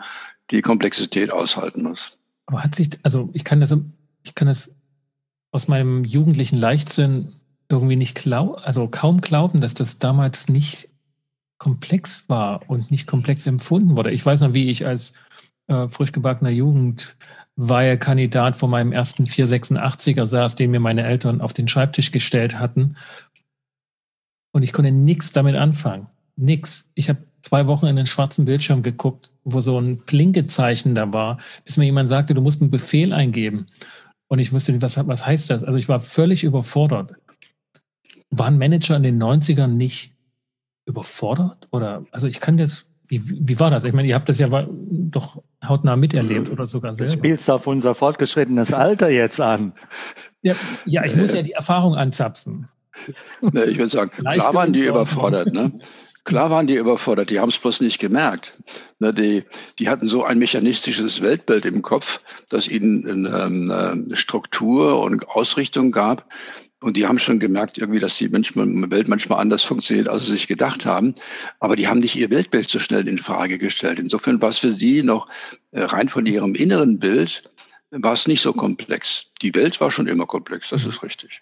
die 0.52 0.62
Komplexität 0.62 1.32
aushalten 1.32 1.84
muss. 1.84 2.18
Aber 2.46 2.62
hat 2.62 2.76
sich, 2.76 2.90
also 3.04 3.30
ich 3.34 3.44
kann 3.44 3.62
das, 3.62 3.76
ich 4.24 4.36
kann 4.36 4.48
das 4.48 4.70
aus 5.52 5.68
meinem 5.68 6.04
jugendlichen 6.04 6.58
Leichtsinn 6.58 7.34
irgendwie 7.70 7.96
nicht 7.96 8.16
glauben, 8.16 8.56
also 8.64 8.88
kaum 8.88 9.22
glauben, 9.22 9.62
dass 9.62 9.74
das 9.74 10.00
damals 10.00 10.50
nicht 10.50 10.90
komplex 11.58 12.28
war 12.28 12.70
und 12.70 12.92
nicht 12.92 13.08
komplex 13.08 13.48
empfunden 13.48 13.96
wurde. 13.96 14.12
Ich 14.12 14.26
weiß 14.26 14.42
noch, 14.42 14.54
wie 14.54 14.70
ich 14.70 14.86
als 14.86 15.14
äh, 15.68 15.88
frisch 15.88 16.12
gebackener 16.12 16.50
Jugend 16.50 17.16
war 17.56 17.84
er 17.84 17.98
Kandidat 17.98 18.56
von 18.56 18.70
meinem 18.70 18.92
ersten 18.92 19.26
486er 19.26 20.26
saß, 20.26 20.56
den 20.56 20.72
mir 20.72 20.80
meine 20.80 21.04
Eltern 21.04 21.42
auf 21.42 21.54
den 21.54 21.68
Schreibtisch 21.68 22.12
gestellt 22.12 22.60
hatten. 22.60 22.98
Und 24.52 24.64
ich 24.64 24.74
konnte 24.74 24.92
nichts 24.92 25.32
damit 25.32 25.56
anfangen. 25.56 26.08
Nix. 26.36 26.90
Ich 26.96 27.10
habe 27.10 27.24
zwei 27.42 27.68
Wochen 27.68 27.86
in 27.86 27.96
den 27.96 28.08
schwarzen 28.08 28.46
Bildschirm 28.46 28.82
geguckt, 28.82 29.32
wo 29.44 29.62
so 29.62 29.80
ein 29.80 30.00
Plinkezeichen 30.00 30.96
da 30.96 31.14
war, 31.14 31.38
bis 31.64 31.78
mir 31.78 31.86
jemand 31.86 32.10
sagte, 32.10 32.34
du 32.34 32.42
musst 32.42 32.62
einen 32.62 32.72
Befehl 32.72 33.14
eingeben. 33.14 33.68
Und 34.28 34.40
ich 34.40 34.52
wusste 34.52 34.72
nicht, 34.72 34.82
was, 34.82 34.98
was 35.08 35.26
heißt 35.26 35.50
das? 35.50 35.64
Also 35.64 35.78
ich 35.78 35.90
war 35.90 36.00
völlig 36.00 36.44
überfordert. 36.44 37.14
Waren 38.38 38.58
Manager 38.58 38.96
in 38.96 39.04
den 39.04 39.22
90ern 39.22 39.68
nicht 39.68 40.14
überfordert? 40.86 41.68
Oder, 41.72 42.06
also 42.12 42.28
ich 42.28 42.40
kann 42.40 42.58
das, 42.58 42.86
wie, 43.08 43.22
wie 43.26 43.60
war 43.60 43.70
das? 43.70 43.84
Ich 43.84 43.94
meine, 43.94 44.08
ihr 44.08 44.16
habt 44.16 44.30
das 44.30 44.40
ja 44.40 44.50
doch 44.70 45.42
hautnah 45.64 45.96
miterlebt 45.96 46.50
oder 46.50 46.66
sogar 46.68 46.96
selber. 46.96 47.12
Du 47.12 47.18
spielst 47.18 47.50
auf 47.50 47.68
unser 47.68 47.96
fortgeschrittenes 47.96 48.74
Alter 48.74 49.10
jetzt 49.10 49.40
an. 49.40 49.74
Ja, 50.42 50.56
ja 50.86 51.06
ich 51.06 51.16
muss 51.16 51.34
ja 51.34 51.42
die 51.42 51.54
Erfahrung 51.54 51.96
anzapfen. 51.96 52.68
Ne, 53.42 53.66
ich 53.66 53.78
würde 53.78 53.90
sagen, 53.90 54.12
klar 54.12 54.54
waren 54.54 54.74
die 54.74 54.86
überfordert. 54.86 55.52
Ne? 55.54 55.72
Klar 56.26 56.50
waren 56.52 56.68
die 56.68 56.76
überfordert, 56.76 57.30
die 57.32 57.40
haben 57.40 57.50
es 57.50 57.58
bloß 57.58 57.82
nicht 57.82 58.00
gemerkt. 58.00 58.54
Ne, 59.00 59.12
die, 59.12 59.44
die 59.80 59.90
hatten 59.90 60.08
so 60.08 60.24
ein 60.24 60.38
mechanistisches 60.40 61.22
Weltbild 61.22 61.66
im 61.66 61.82
Kopf, 61.82 62.20
das 62.50 62.68
ihnen 62.68 63.28
eine 63.28 64.16
Struktur 64.16 65.02
und 65.02 65.28
Ausrichtung 65.28 65.92
gab. 65.92 66.26
Und 66.84 66.98
die 66.98 67.08
haben 67.08 67.18
schon 67.18 67.40
gemerkt, 67.40 67.78
irgendwie, 67.78 68.02
dass 68.02 68.18
die 68.18 68.30
Welt 68.34 69.08
manchmal 69.08 69.40
anders 69.40 69.64
funktioniert, 69.64 70.10
als 70.10 70.26
sie 70.26 70.34
sich 70.34 70.48
gedacht 70.48 70.86
haben. 70.86 71.16
Aber 71.62 71.78
die 71.78 71.88
haben 71.88 72.02
nicht 72.02 72.18
ihr 72.18 72.30
Weltbild 72.30 72.70
so 72.70 72.78
schnell 72.78 73.08
in 73.08 73.18
Frage 73.18 73.58
gestellt. 73.58 74.00
Insofern 74.00 74.42
war 74.42 74.50
es 74.50 74.58
für 74.58 74.74
sie 74.74 75.02
noch 75.02 75.30
äh, 75.72 75.84
rein 75.84 76.10
von 76.10 76.26
ihrem 76.26 76.56
inneren 76.56 77.00
Bild, 77.00 77.42
war 77.92 78.14
es 78.14 78.28
nicht 78.28 78.42
so 78.42 78.52
komplex. 78.52 79.28
Die 79.42 79.56
Welt 79.56 79.80
war 79.80 79.92
schon 79.92 80.08
immer 80.08 80.26
komplex, 80.26 80.70
das 80.70 80.84
ist 80.84 81.02
richtig. 81.04 81.42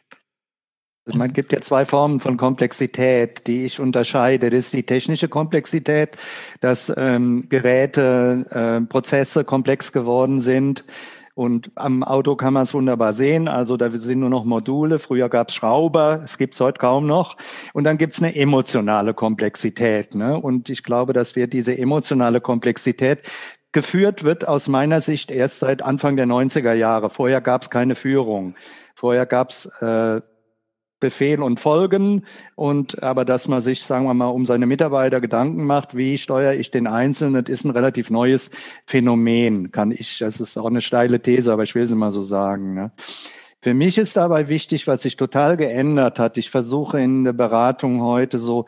Also 1.06 1.18
man 1.18 1.34
gibt 1.34 1.52
ja 1.52 1.62
zwei 1.62 1.86
Formen 1.86 2.20
von 2.20 2.38
Komplexität, 2.38 3.48
die 3.48 3.66
ich 3.66 3.80
unterscheide. 3.80 4.52
Das 4.52 4.66
ist 4.66 4.74
die 4.74 4.86
technische 4.86 5.28
Komplexität, 5.28 6.18
dass 6.60 6.94
ähm, 6.96 7.50
Geräte, 7.50 8.46
äh, 8.52 8.86
Prozesse 8.86 9.44
komplex 9.44 9.92
geworden 9.92 10.40
sind. 10.40 10.86
Und 11.34 11.72
am 11.76 12.04
Auto 12.04 12.36
kann 12.36 12.54
man 12.54 12.64
es 12.64 12.74
wunderbar 12.74 13.14
sehen. 13.14 13.48
Also 13.48 13.78
da 13.78 13.90
sind 13.90 14.20
nur 14.20 14.30
noch 14.30 14.44
Module. 14.44 15.00
Früher 15.00 15.30
gab 15.30 15.50
es 15.50 15.56
Schrauber, 15.56 16.22
es 16.24 16.38
gibt 16.38 16.56
es 16.56 16.60
heute 16.60 16.80
kaum 16.80 17.08
noch. 17.08 17.38
Und 17.74 17.84
dann 17.86 17.98
gibt 17.98 18.14
es 18.14 18.22
eine 18.22 18.36
emotionale 18.36 19.14
Komplexität. 19.14 20.16
Ne? 20.16 20.38
Und 20.38 20.70
ich 20.70 20.84
glaube, 20.84 21.14
dass 21.14 21.36
wir 21.36 21.48
diese 21.48 21.78
emotionale 21.78 22.42
Komplexität 22.42 23.30
geführt 23.72 24.24
wird 24.24 24.48
aus 24.48 24.68
meiner 24.68 25.00
Sicht 25.00 25.32
erst 25.32 25.60
seit 25.60 25.82
Anfang 25.82 26.18
der 26.18 26.28
90er 26.28 26.74
Jahre. 26.74 27.10
Vorher 27.10 27.40
gab 27.40 27.62
es 27.62 27.70
keine 27.70 27.96
Führung. 27.96 28.56
Vorher 28.96 29.26
gab 29.26 29.52
es 29.52 29.66
äh, 29.82 30.22
Befehl 31.02 31.42
und 31.42 31.60
Folgen 31.60 32.26
und 32.56 33.04
aber 33.04 33.26
dass 33.26 33.50
man 33.50 33.62
sich, 33.62 33.84
sagen 33.84 34.06
wir 34.06 34.14
mal, 34.14 34.28
um 34.28 34.46
seine 34.46 34.66
Mitarbeiter 34.66 35.20
Gedanken 35.20 35.66
macht, 35.66 35.98
wie 35.98 36.18
steuere 36.18 36.54
ich 36.54 36.72
den 36.72 36.88
Einzelnen, 36.88 37.44
das 37.44 37.52
ist 37.52 37.66
ein 37.66 37.72
relativ 37.72 38.10
neues 38.10 38.52
Phänomen, 38.86 39.72
kann 39.72 39.92
ich, 39.92 40.20
das 40.20 40.40
ist 40.40 40.58
auch 40.58 40.68
eine 40.68 40.82
steile 40.82 41.22
These, 41.22 41.52
aber 41.52 41.64
ich 41.64 41.76
will 41.76 41.84
es 41.84 41.92
mal 41.92 42.12
so 42.12 42.22
sagen. 42.22 42.74
Ne? 42.74 42.92
Für 43.62 43.74
mich 43.74 43.98
ist 43.98 44.16
dabei 44.16 44.48
wichtig, 44.48 44.88
was 44.88 45.04
sich 45.04 45.18
total 45.18 45.58
geändert 45.58 46.18
hat. 46.18 46.38
Ich 46.38 46.50
versuche 46.50 47.00
in 47.00 47.26
der 47.26 47.34
Beratung 47.34 48.02
heute 48.02 48.40
so 48.40 48.66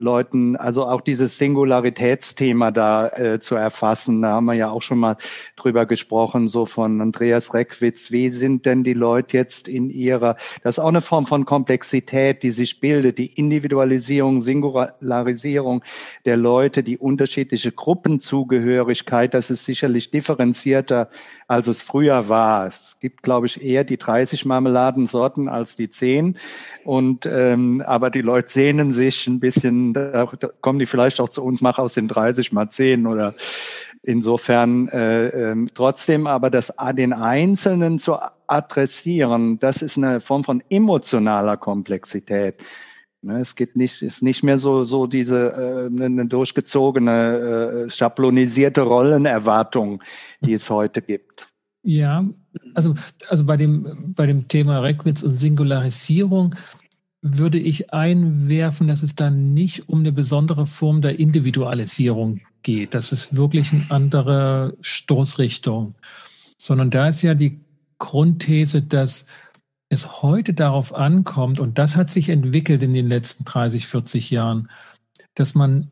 Leuten, 0.00 0.56
also 0.56 0.86
auch 0.86 1.02
dieses 1.02 1.36
Singularitätsthema 1.36 2.70
da 2.70 3.08
äh, 3.08 3.38
zu 3.38 3.54
erfassen. 3.54 4.22
Da 4.22 4.30
haben 4.30 4.46
wir 4.46 4.54
ja 4.54 4.70
auch 4.70 4.80
schon 4.80 4.98
mal 4.98 5.18
drüber 5.56 5.84
gesprochen, 5.84 6.48
so 6.48 6.64
von 6.64 7.00
Andreas 7.02 7.52
Reckwitz. 7.52 8.10
Wie 8.10 8.30
sind 8.30 8.64
denn 8.64 8.82
die 8.82 8.94
Leute 8.94 9.36
jetzt 9.36 9.68
in 9.68 9.90
ihrer, 9.90 10.36
das 10.62 10.76
ist 10.76 10.78
auch 10.78 10.88
eine 10.88 11.02
Form 11.02 11.26
von 11.26 11.44
Komplexität, 11.44 12.42
die 12.42 12.50
sich 12.50 12.80
bildet, 12.80 13.18
die 13.18 13.26
Individualisierung, 13.26 14.40
Singularisierung 14.40 15.84
der 16.24 16.38
Leute, 16.38 16.82
die 16.82 16.96
unterschiedliche 16.96 17.70
Gruppenzugehörigkeit, 17.70 19.34
das 19.34 19.50
ist 19.50 19.66
sicherlich 19.66 20.10
differenzierter, 20.10 21.10
als 21.46 21.66
es 21.66 21.82
früher 21.82 22.30
war. 22.30 22.66
Es 22.66 22.96
gibt, 23.00 23.22
glaube 23.22 23.46
ich, 23.46 23.62
eher 23.62 23.84
die 23.84 23.98
30 23.98 24.46
Marmeladensorten 24.46 25.48
als 25.48 25.76
die 25.76 25.90
10. 25.90 26.38
Und 26.84 27.26
ähm, 27.26 27.82
aber 27.86 28.08
die 28.08 28.22
Leute 28.22 28.48
sehnen 28.50 28.92
sich 28.92 29.26
ein 29.26 29.40
bisschen 29.40 29.89
da, 29.92 30.26
da 30.26 30.48
kommen 30.60 30.78
die 30.78 30.86
vielleicht 30.86 31.20
auch 31.20 31.28
zu 31.28 31.42
uns, 31.42 31.60
mach 31.60 31.78
aus 31.78 31.94
den 31.94 32.08
30 32.08 32.52
mal 32.52 32.70
10 32.70 33.06
oder 33.06 33.34
insofern 34.04 34.88
äh, 34.88 35.28
äh, 35.28 35.66
trotzdem 35.74 36.26
aber 36.26 36.50
das 36.50 36.72
den 36.94 37.12
Einzelnen 37.12 37.98
zu 37.98 38.16
adressieren, 38.46 39.58
das 39.58 39.82
ist 39.82 39.98
eine 39.98 40.20
Form 40.20 40.44
von 40.44 40.62
emotionaler 40.70 41.56
Komplexität. 41.56 42.64
Ne, 43.22 43.40
es 43.40 43.54
geht 43.54 43.76
nicht, 43.76 44.00
ist 44.00 44.22
nicht 44.22 44.42
mehr 44.42 44.56
so, 44.56 44.82
so 44.84 45.06
diese 45.06 45.90
äh, 45.92 46.04
eine 46.04 46.26
durchgezogene, 46.26 47.86
äh, 47.86 47.90
schablonisierte 47.90 48.80
Rollenerwartung, 48.80 50.02
die 50.40 50.54
es 50.54 50.70
heute 50.70 51.02
gibt. 51.02 51.46
Ja, 51.82 52.24
also, 52.74 52.94
also 53.28 53.44
bei 53.44 53.58
dem, 53.58 54.14
bei 54.14 54.26
dem 54.26 54.48
Thema 54.48 54.80
Reckwitz 54.80 55.22
und 55.22 55.34
Singularisierung, 55.34 56.54
würde 57.22 57.58
ich 57.58 57.92
einwerfen, 57.92 58.88
dass 58.88 59.02
es 59.02 59.14
dann 59.14 59.52
nicht 59.52 59.88
um 59.88 60.00
eine 60.00 60.12
besondere 60.12 60.66
Form 60.66 61.02
der 61.02 61.18
Individualisierung 61.18 62.40
geht. 62.62 62.94
Das 62.94 63.12
ist 63.12 63.36
wirklich 63.36 63.72
eine 63.72 63.90
andere 63.90 64.76
Stoßrichtung. 64.80 65.94
Sondern 66.56 66.90
da 66.90 67.08
ist 67.08 67.22
ja 67.22 67.34
die 67.34 67.60
Grundthese, 67.98 68.82
dass 68.82 69.26
es 69.90 70.22
heute 70.22 70.54
darauf 70.54 70.94
ankommt, 70.94 71.60
und 71.60 71.78
das 71.78 71.96
hat 71.96 72.10
sich 72.10 72.28
entwickelt 72.28 72.82
in 72.82 72.94
den 72.94 73.08
letzten 73.08 73.44
30, 73.44 73.86
40 73.86 74.30
Jahren, 74.30 74.70
dass 75.34 75.54
man 75.54 75.90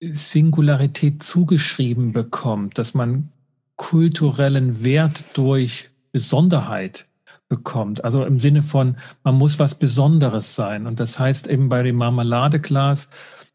Singularität 0.00 1.22
zugeschrieben 1.22 2.12
bekommt, 2.12 2.78
dass 2.78 2.94
man 2.94 3.32
kulturellen 3.76 4.84
Wert 4.84 5.24
durch 5.34 5.90
Besonderheit 6.12 7.07
bekommt. 7.48 8.04
Also 8.04 8.24
im 8.24 8.38
Sinne 8.38 8.62
von, 8.62 8.96
man 9.24 9.34
muss 9.34 9.58
was 9.58 9.74
Besonderes 9.74 10.54
sein. 10.54 10.86
Und 10.86 11.00
das 11.00 11.18
heißt 11.18 11.46
eben 11.46 11.68
bei 11.68 11.82
dem 11.82 11.96
Marmeladeglas, 11.96 13.08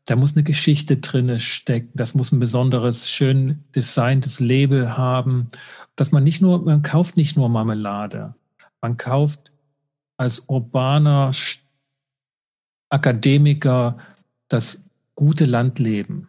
da 0.06 0.16
muss 0.16 0.36
eine 0.36 0.44
Geschichte 0.44 0.98
drinne 0.98 1.40
stecken. 1.40 1.92
Das 1.96 2.14
muss 2.14 2.32
ein 2.32 2.40
besonderes, 2.40 3.10
schön 3.10 3.64
designtes 3.74 4.40
Label 4.40 4.98
haben. 4.98 5.50
Dass 5.96 6.12
man 6.12 6.24
nicht 6.24 6.42
nur, 6.42 6.64
man 6.64 6.82
kauft 6.82 7.16
nicht 7.16 7.38
nur 7.38 7.48
Marmelade. 7.50 8.36
Man 8.82 8.98
kauft 8.98 9.52
als 10.18 10.40
urbaner 10.48 11.32
Akademiker 12.90 13.98
das 14.50 14.84
gute 15.16 15.46
Landleben. 15.46 16.28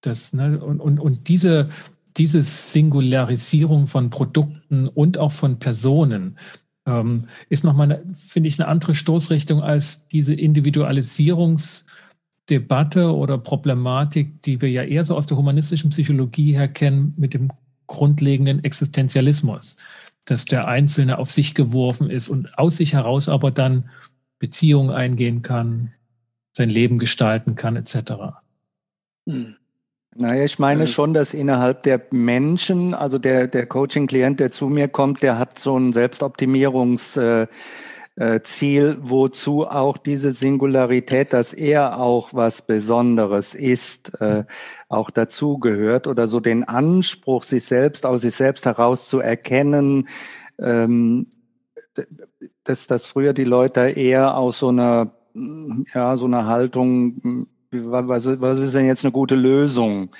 Das, 0.00 0.32
ne, 0.32 0.58
und, 0.58 0.80
und, 0.80 0.98
und 0.98 1.28
diese, 1.28 1.68
diese 2.16 2.42
Singularisierung 2.42 3.86
von 3.86 4.10
Produkten 4.10 4.88
und 4.88 5.18
auch 5.18 5.32
von 5.32 5.58
Personen, 5.58 6.38
ähm, 6.86 7.24
ist 7.48 7.64
nochmal, 7.64 8.04
finde 8.12 8.48
ich, 8.48 8.60
eine 8.60 8.68
andere 8.68 8.94
Stoßrichtung 8.94 9.62
als 9.62 10.06
diese 10.08 10.34
Individualisierungsdebatte 10.34 13.14
oder 13.14 13.38
Problematik, 13.38 14.42
die 14.42 14.60
wir 14.60 14.70
ja 14.70 14.82
eher 14.82 15.04
so 15.04 15.16
aus 15.16 15.26
der 15.26 15.36
humanistischen 15.36 15.90
Psychologie 15.90 16.52
her 16.52 16.68
kennen 16.68 17.14
mit 17.16 17.34
dem 17.34 17.50
grundlegenden 17.88 18.64
Existenzialismus, 18.64 19.76
dass 20.24 20.44
der 20.44 20.68
Einzelne 20.68 21.18
auf 21.18 21.30
sich 21.30 21.54
geworfen 21.54 22.10
ist 22.10 22.28
und 22.28 22.58
aus 22.58 22.76
sich 22.76 22.94
heraus 22.94 23.28
aber 23.28 23.50
dann 23.50 23.88
Beziehungen 24.38 24.90
eingehen 24.90 25.42
kann, 25.42 25.92
sein 26.56 26.70
Leben 26.70 26.98
gestalten 26.98 27.54
kann, 27.54 27.76
etc. 27.76 27.96
Hm. 29.28 29.56
Naja, 30.18 30.44
ich 30.44 30.58
meine 30.58 30.84
äh. 30.84 30.86
schon, 30.86 31.12
dass 31.14 31.34
innerhalb 31.34 31.82
der 31.82 32.00
Menschen, 32.10 32.94
also 32.94 33.18
der, 33.18 33.46
der 33.48 33.66
Coaching-Klient, 33.66 34.40
der 34.40 34.50
zu 34.50 34.68
mir 34.68 34.88
kommt, 34.88 35.22
der 35.22 35.38
hat 35.38 35.58
so 35.58 35.76
ein 35.76 35.92
Selbstoptimierungsziel, 35.92 37.48
äh, 38.16 38.96
wozu 39.00 39.66
auch 39.66 39.98
diese 39.98 40.30
Singularität, 40.30 41.32
dass 41.32 41.52
er 41.52 41.98
auch 41.98 42.32
was 42.32 42.62
Besonderes 42.62 43.54
ist, 43.54 44.18
äh, 44.20 44.44
auch 44.88 45.10
dazugehört 45.10 46.06
oder 46.06 46.28
so 46.28 46.40
den 46.40 46.64
Anspruch, 46.64 47.42
sich 47.42 47.64
selbst 47.64 48.06
aus 48.06 48.22
sich 48.22 48.34
selbst 48.34 48.64
heraus 48.64 49.08
zu 49.08 49.20
erkennen, 49.20 50.08
ähm, 50.58 51.26
dass 52.64 52.86
das 52.86 53.04
früher 53.06 53.34
die 53.34 53.44
Leute 53.44 53.80
eher 53.90 54.36
aus 54.36 54.60
so 54.60 54.68
einer 54.68 55.12
ja 55.92 56.16
so 56.16 56.24
einer 56.24 56.46
Haltung 56.46 57.48
was, 57.70 58.26
was 58.40 58.58
ist 58.58 58.74
denn 58.74 58.86
jetzt 58.86 59.04
eine 59.04 59.12
gute 59.12 59.34
Lösung? 59.34 60.10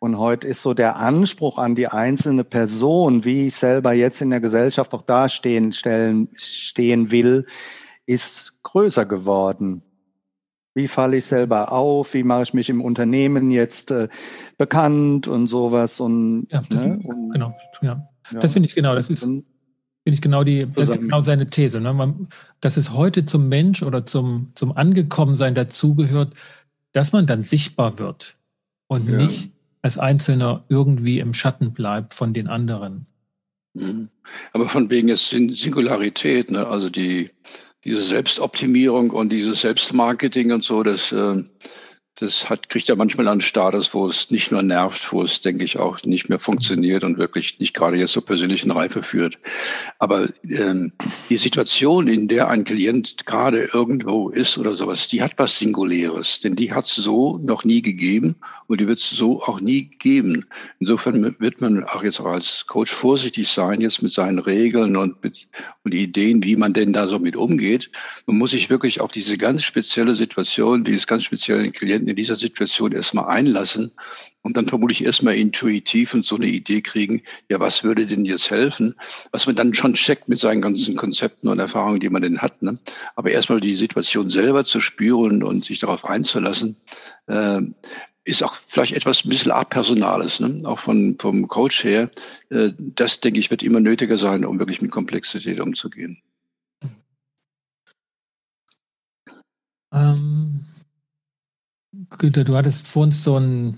Und 0.00 0.18
heute 0.18 0.46
ist 0.46 0.62
so 0.62 0.74
der 0.74 0.96
Anspruch 0.96 1.58
an 1.58 1.74
die 1.74 1.88
einzelne 1.88 2.44
Person, 2.44 3.24
wie 3.24 3.48
ich 3.48 3.56
selber 3.56 3.92
jetzt 3.92 4.22
in 4.22 4.30
der 4.30 4.40
Gesellschaft 4.40 4.94
auch 4.94 5.02
dastehen 5.02 5.72
stellen, 5.72 6.28
stehen 6.36 7.10
will, 7.10 7.46
ist 8.06 8.62
größer 8.62 9.06
geworden. 9.06 9.82
Wie 10.74 10.86
falle 10.86 11.16
ich 11.16 11.26
selber 11.26 11.72
auf? 11.72 12.14
Wie 12.14 12.22
mache 12.22 12.42
ich 12.42 12.54
mich 12.54 12.70
im 12.70 12.80
Unternehmen 12.80 13.50
jetzt 13.50 13.90
äh, 13.90 14.08
bekannt 14.56 15.26
und 15.26 15.48
sowas? 15.48 15.98
Und, 15.98 16.46
ja, 16.52 16.62
das, 16.70 16.86
ne? 16.86 17.00
und, 17.02 17.30
genau. 17.30 17.54
Ja. 17.82 18.08
ja. 18.30 18.38
Das 18.38 18.52
finde 18.52 18.68
ich 18.68 18.76
genau. 18.76 18.94
Das 18.94 19.10
ist, 19.10 19.24
finde 19.24 19.44
ich 20.04 20.22
genau 20.22 20.44
die, 20.44 20.66
das 20.72 20.90
ist 20.90 21.00
genau 21.00 21.20
seine 21.20 21.50
These. 21.50 21.80
Ne? 21.80 21.92
Man, 21.92 22.28
dass 22.60 22.76
es 22.76 22.92
heute 22.92 23.24
zum 23.24 23.48
Mensch 23.48 23.82
oder 23.82 24.06
zum, 24.06 24.52
zum 24.54 24.76
Angekommensein 24.76 25.56
dazugehört, 25.56 26.34
dass 26.92 27.12
man 27.12 27.26
dann 27.26 27.42
sichtbar 27.42 27.98
wird 27.98 28.36
und 28.86 29.08
ja. 29.08 29.18
nicht 29.18 29.50
als 29.82 29.98
Einzelner 29.98 30.64
irgendwie 30.68 31.20
im 31.20 31.34
Schatten 31.34 31.72
bleibt 31.72 32.14
von 32.14 32.34
den 32.34 32.48
anderen. 32.48 33.06
Mhm. 33.74 34.10
Aber 34.52 34.68
von 34.68 34.90
wegen 34.90 35.08
jetzt 35.08 35.28
Singularität, 35.30 36.50
ne? 36.50 36.66
also 36.66 36.90
die, 36.90 37.30
diese 37.84 38.02
Selbstoptimierung 38.02 39.10
und 39.10 39.30
dieses 39.30 39.60
Selbstmarketing 39.60 40.52
und 40.52 40.64
so, 40.64 40.82
das, 40.82 41.12
äh, 41.12 41.42
das 42.20 42.50
hat, 42.50 42.68
kriegt 42.68 42.88
ja 42.88 42.96
manchmal 42.96 43.28
einen 43.28 43.40
Status, 43.40 43.94
wo 43.94 44.06
es 44.06 44.30
nicht 44.30 44.50
nur 44.50 44.62
nervt, 44.62 45.12
wo 45.12 45.22
es, 45.22 45.40
denke 45.40 45.64
ich, 45.64 45.78
auch 45.78 46.02
nicht 46.02 46.28
mehr 46.28 46.40
funktioniert 46.40 47.04
und 47.04 47.18
wirklich 47.18 47.58
nicht 47.60 47.74
gerade 47.74 47.96
jetzt 47.96 48.12
zur 48.12 48.24
persönlichen 48.24 48.70
Reife 48.70 49.02
führt. 49.02 49.38
Aber 49.98 50.28
ähm, 50.48 50.92
die 51.28 51.36
Situation, 51.36 52.08
in 52.08 52.26
der 52.26 52.48
ein 52.48 52.64
Klient 52.64 53.24
gerade 53.26 53.68
irgendwo 53.72 54.30
ist 54.30 54.58
oder 54.58 54.74
sowas, 54.74 55.08
die 55.08 55.22
hat 55.22 55.34
was 55.36 55.58
Singuläres, 55.58 56.40
denn 56.40 56.56
die 56.56 56.72
hat 56.72 56.86
es 56.86 56.96
so 56.96 57.38
noch 57.42 57.64
nie 57.64 57.82
gegeben 57.82 58.34
und 58.66 58.80
die 58.80 58.88
wird 58.88 58.98
es 58.98 59.10
so 59.10 59.42
auch 59.42 59.60
nie 59.60 59.84
geben. 59.84 60.44
Insofern 60.80 61.36
wird 61.38 61.60
man 61.60 61.84
auch 61.84 62.02
jetzt 62.02 62.20
auch 62.20 62.26
als 62.26 62.66
Coach 62.66 62.92
vorsichtig 62.92 63.48
sein, 63.48 63.80
jetzt 63.80 64.02
mit 64.02 64.12
seinen 64.12 64.40
Regeln 64.40 64.96
und 64.96 65.22
mit 65.22 65.46
und 65.88 65.94
Ideen, 65.94 66.42
wie 66.42 66.56
man 66.56 66.74
denn 66.74 66.92
da 66.92 67.08
so 67.08 67.18
mit 67.18 67.36
umgeht. 67.36 67.90
Man 68.26 68.36
muss 68.36 68.50
sich 68.50 68.68
wirklich 68.68 69.00
auf 69.00 69.10
diese 69.10 69.38
ganz 69.38 69.62
spezielle 69.62 70.16
Situation, 70.16 70.84
dieses 70.84 71.06
ganz 71.06 71.24
speziellen 71.24 71.72
Klienten 71.72 72.07
in 72.08 72.16
dieser 72.16 72.36
Situation 72.36 72.92
erstmal 72.92 73.26
einlassen 73.26 73.92
und 74.42 74.56
dann 74.56 74.66
vermutlich 74.66 75.04
erstmal 75.04 75.36
intuitiv 75.36 76.14
und 76.14 76.24
so 76.24 76.36
eine 76.36 76.46
Idee 76.46 76.80
kriegen, 76.80 77.22
ja, 77.48 77.60
was 77.60 77.84
würde 77.84 78.06
denn 78.06 78.24
jetzt 78.24 78.50
helfen? 78.50 78.94
Was 79.32 79.46
man 79.46 79.56
dann 79.56 79.74
schon 79.74 79.94
checkt 79.94 80.28
mit 80.28 80.38
seinen 80.38 80.62
ganzen 80.62 80.96
Konzepten 80.96 81.48
und 81.48 81.58
Erfahrungen, 81.58 82.00
die 82.00 82.08
man 82.08 82.22
denn 82.22 82.38
hat. 82.38 82.62
Ne? 82.62 82.78
Aber 83.16 83.30
erstmal 83.30 83.60
die 83.60 83.76
Situation 83.76 84.30
selber 84.30 84.64
zu 84.64 84.80
spüren 84.80 85.42
und 85.42 85.64
sich 85.64 85.80
darauf 85.80 86.06
einzulassen, 86.06 86.76
äh, 87.26 87.60
ist 88.24 88.42
auch 88.42 88.54
vielleicht 88.54 88.92
etwas 88.94 89.24
ein 89.24 89.30
bisschen 89.30 89.52
Apersonales, 89.52 90.40
ne? 90.40 90.60
auch 90.64 90.78
von, 90.78 91.16
vom 91.18 91.48
Coach 91.48 91.84
her. 91.84 92.10
Äh, 92.50 92.70
das, 92.78 93.20
denke 93.20 93.40
ich, 93.40 93.50
wird 93.50 93.62
immer 93.62 93.80
nötiger 93.80 94.18
sein, 94.18 94.44
um 94.44 94.58
wirklich 94.58 94.82
mit 94.82 94.90
Komplexität 94.90 95.60
umzugehen. 95.60 96.22
Günther, 102.16 102.44
du 102.44 102.56
hattest 102.56 102.86
vorhin 102.86 103.12
so 103.12 103.36
eine 103.36 103.74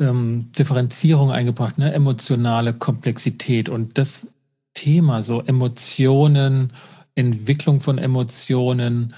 ähm, 0.00 0.50
Differenzierung 0.52 1.30
eingebracht, 1.30 1.78
ne? 1.78 1.92
emotionale 1.92 2.72
Komplexität 2.72 3.68
und 3.68 3.96
das 3.98 4.26
Thema, 4.74 5.22
so 5.22 5.40
Emotionen, 5.42 6.72
Entwicklung 7.14 7.80
von 7.80 7.98
Emotionen, 7.98 9.14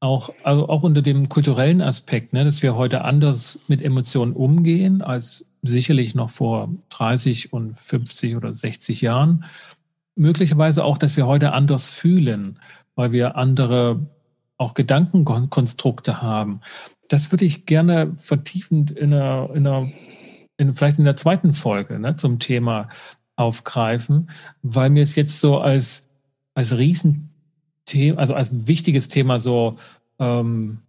auch, 0.00 0.30
also 0.42 0.68
auch 0.68 0.82
unter 0.82 1.00
dem 1.00 1.28
kulturellen 1.28 1.80
Aspekt, 1.80 2.32
ne, 2.32 2.44
dass 2.44 2.62
wir 2.62 2.74
heute 2.76 3.04
anders 3.04 3.58
mit 3.66 3.80
Emotionen 3.80 4.32
umgehen 4.32 5.00
als 5.00 5.44
sicherlich 5.62 6.14
noch 6.14 6.30
vor 6.30 6.68
30 6.90 7.52
und 7.52 7.74
50 7.76 8.36
oder 8.36 8.52
60 8.52 9.00
Jahren. 9.00 9.44
Möglicherweise 10.14 10.84
auch, 10.84 10.98
dass 10.98 11.16
wir 11.16 11.26
heute 11.26 11.52
anders 11.52 11.88
fühlen, 11.88 12.58
weil 12.94 13.12
wir 13.12 13.36
andere 13.36 14.00
auch 14.58 14.74
Gedankenkonstrukte 14.74 16.22
haben 16.22 16.60
das 17.08 17.30
würde 17.30 17.44
ich 17.44 17.66
gerne 17.66 18.14
vertiefend 18.16 18.90
in 18.90 19.12
einer, 19.12 19.50
in 19.54 19.66
einer 19.66 19.88
in, 20.56 20.72
vielleicht 20.72 20.98
in 20.98 21.04
der 21.04 21.16
zweiten 21.16 21.52
Folge 21.52 21.98
ne, 21.98 22.16
zum 22.16 22.38
Thema 22.38 22.88
aufgreifen, 23.36 24.30
weil 24.62 24.90
mir 24.90 25.02
es 25.02 25.14
jetzt 25.14 25.40
so 25.40 25.58
als, 25.58 26.08
als 26.54 26.76
Riesenthema, 26.76 28.18
also 28.18 28.34
als 28.34 28.66
wichtiges 28.66 29.08
Thema 29.08 29.40
so 29.40 29.72
ähm, 30.18 30.80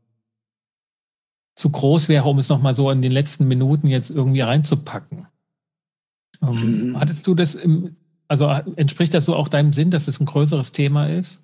zu 1.55 1.69
groß 1.69 2.07
wäre, 2.07 2.29
um 2.29 2.39
es 2.39 2.49
nochmal 2.49 2.73
so 2.73 2.89
in 2.91 3.01
den 3.01 3.11
letzten 3.11 3.47
Minuten 3.47 3.87
jetzt 3.87 4.09
irgendwie 4.09 4.41
reinzupacken. 4.41 5.27
Ähm, 6.41 6.89
mhm. 6.89 6.99
Hattest 6.99 7.27
du 7.27 7.35
das 7.35 7.55
im, 7.55 7.97
also 8.27 8.47
entspricht 8.47 9.13
das 9.13 9.25
so 9.25 9.35
auch 9.35 9.47
deinem 9.49 9.73
Sinn, 9.73 9.91
dass 9.91 10.07
es 10.07 10.19
ein 10.19 10.25
größeres 10.25 10.71
Thema 10.71 11.07
ist? 11.07 11.43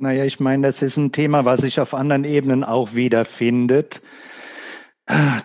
Naja, 0.00 0.24
ich 0.24 0.40
meine, 0.40 0.66
das 0.66 0.80
ist 0.80 0.96
ein 0.96 1.12
Thema, 1.12 1.44
was 1.44 1.60
sich 1.60 1.78
auf 1.78 1.92
anderen 1.92 2.24
Ebenen 2.24 2.64
auch 2.64 2.94
wiederfindet. 2.94 4.00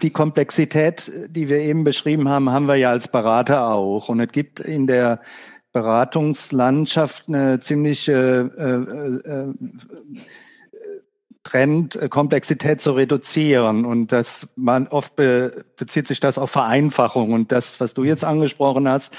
Die 0.01 0.11
Komplexität, 0.11 1.11
die 1.27 1.49
wir 1.49 1.59
eben 1.59 1.83
beschrieben 1.83 2.29
haben, 2.29 2.49
haben 2.49 2.67
wir 2.67 2.75
ja 2.75 2.89
als 2.89 3.09
Berater 3.09 3.67
auch. 3.67 4.07
Und 4.07 4.21
es 4.21 4.31
gibt 4.31 4.61
in 4.61 4.87
der 4.87 5.19
Beratungslandschaft 5.73 7.25
eine 7.27 7.59
ziemliche 7.59 8.49
äh, 8.57 9.29
äh, 9.29 9.53
Trend, 11.45 11.97
Komplexität 12.09 12.81
zu 12.81 12.91
reduzieren. 12.91 13.85
Und 13.85 14.11
das 14.11 14.47
man 14.55 14.87
oft 14.87 15.15
be, 15.15 15.63
bezieht 15.77 16.07
sich 16.07 16.19
das 16.19 16.37
auf 16.37 16.51
Vereinfachung. 16.51 17.31
Und 17.31 17.51
das, 17.53 17.79
was 17.79 17.93
du 17.93 18.03
jetzt 18.03 18.25
angesprochen 18.25 18.89
hast, 18.89 19.13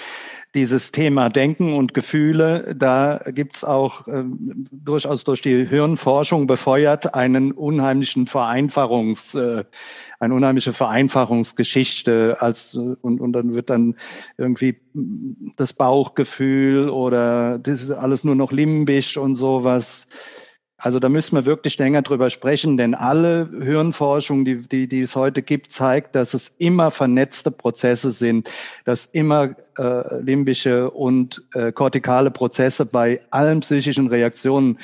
dieses 0.54 0.90
Thema 0.90 1.28
Denken 1.28 1.74
und 1.74 1.92
Gefühle, 1.92 2.74
da 2.74 3.20
gibt's 3.26 3.62
auch 3.62 4.08
äh, 4.08 4.24
durchaus 4.72 5.22
durch 5.22 5.42
die 5.42 5.66
Hirnforschung 5.66 6.46
befeuert 6.46 7.14
einen 7.14 7.52
unheimlichen 7.52 8.26
Vereinfachungs, 8.26 9.34
äh, 9.34 9.64
eine 10.18 10.34
unheimliche 10.34 10.72
Vereinfachungsgeschichte 10.72 12.38
als 12.40 12.74
und, 12.74 13.20
und 13.20 13.32
dann 13.34 13.54
wird 13.54 13.68
dann 13.68 13.96
irgendwie 14.38 14.80
das 15.56 15.74
Bauchgefühl 15.74 16.88
oder 16.88 17.58
das 17.58 17.82
ist 17.82 17.90
alles 17.90 18.24
nur 18.24 18.34
noch 18.34 18.50
limbisch 18.50 19.18
und 19.18 19.34
sowas 19.34 20.08
also 20.78 21.00
da 21.00 21.08
müssen 21.08 21.36
wir 21.36 21.46
wirklich 21.46 21.78
länger 21.78 22.02
drüber 22.02 22.28
sprechen, 22.28 22.76
denn 22.76 22.94
alle 22.94 23.48
Hirnforschung, 23.62 24.44
die, 24.44 24.56
die, 24.56 24.88
die 24.88 25.00
es 25.00 25.16
heute 25.16 25.40
gibt, 25.40 25.72
zeigt, 25.72 26.14
dass 26.14 26.34
es 26.34 26.52
immer 26.58 26.90
vernetzte 26.90 27.50
Prozesse 27.50 28.10
sind, 28.10 28.50
dass 28.84 29.06
immer 29.06 29.56
äh, 29.78 30.20
limbische 30.20 30.90
und 30.90 31.42
äh, 31.54 31.72
kortikale 31.72 32.30
Prozesse 32.30 32.84
bei 32.84 33.20
allen 33.30 33.60
psychischen 33.60 34.08
Reaktionen 34.08 34.78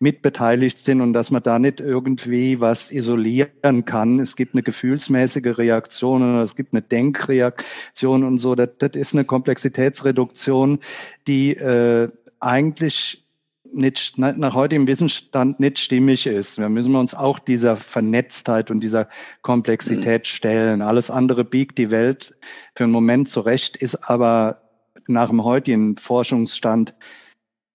mitbeteiligt 0.00 0.78
sind 0.78 1.00
und 1.00 1.14
dass 1.14 1.30
man 1.30 1.42
da 1.42 1.58
nicht 1.58 1.80
irgendwie 1.80 2.60
was 2.60 2.92
isolieren 2.92 3.84
kann. 3.86 4.20
Es 4.20 4.36
gibt 4.36 4.54
eine 4.54 4.62
gefühlsmäßige 4.62 5.58
Reaktion 5.58 6.22
oder 6.22 6.42
es 6.42 6.56
gibt 6.56 6.74
eine 6.74 6.82
Denkreaktion 6.82 8.22
und 8.22 8.38
so. 8.38 8.54
Das, 8.54 8.68
das 8.78 8.92
ist 8.94 9.14
eine 9.14 9.24
Komplexitätsreduktion, 9.24 10.80
die 11.26 11.56
äh, 11.56 12.10
eigentlich 12.38 13.24
nicht, 13.72 14.18
nach 14.18 14.54
heutigem 14.54 14.86
Wissensstand 14.86 15.60
nicht 15.60 15.78
stimmig 15.78 16.26
ist. 16.26 16.58
Wir 16.58 16.68
müssen 16.68 16.94
uns 16.96 17.14
auch 17.14 17.38
dieser 17.38 17.76
Vernetztheit 17.76 18.70
und 18.70 18.80
dieser 18.80 19.08
Komplexität 19.42 20.22
mhm. 20.22 20.26
stellen. 20.26 20.82
Alles 20.82 21.10
andere 21.10 21.44
biegt 21.44 21.78
die 21.78 21.90
Welt 21.90 22.34
für 22.74 22.84
einen 22.84 22.92
Moment 22.92 23.28
zurecht, 23.28 23.76
ist 23.76 23.96
aber 24.08 24.62
nach 25.06 25.28
dem 25.28 25.44
heutigen 25.44 25.96
Forschungsstand 25.96 26.94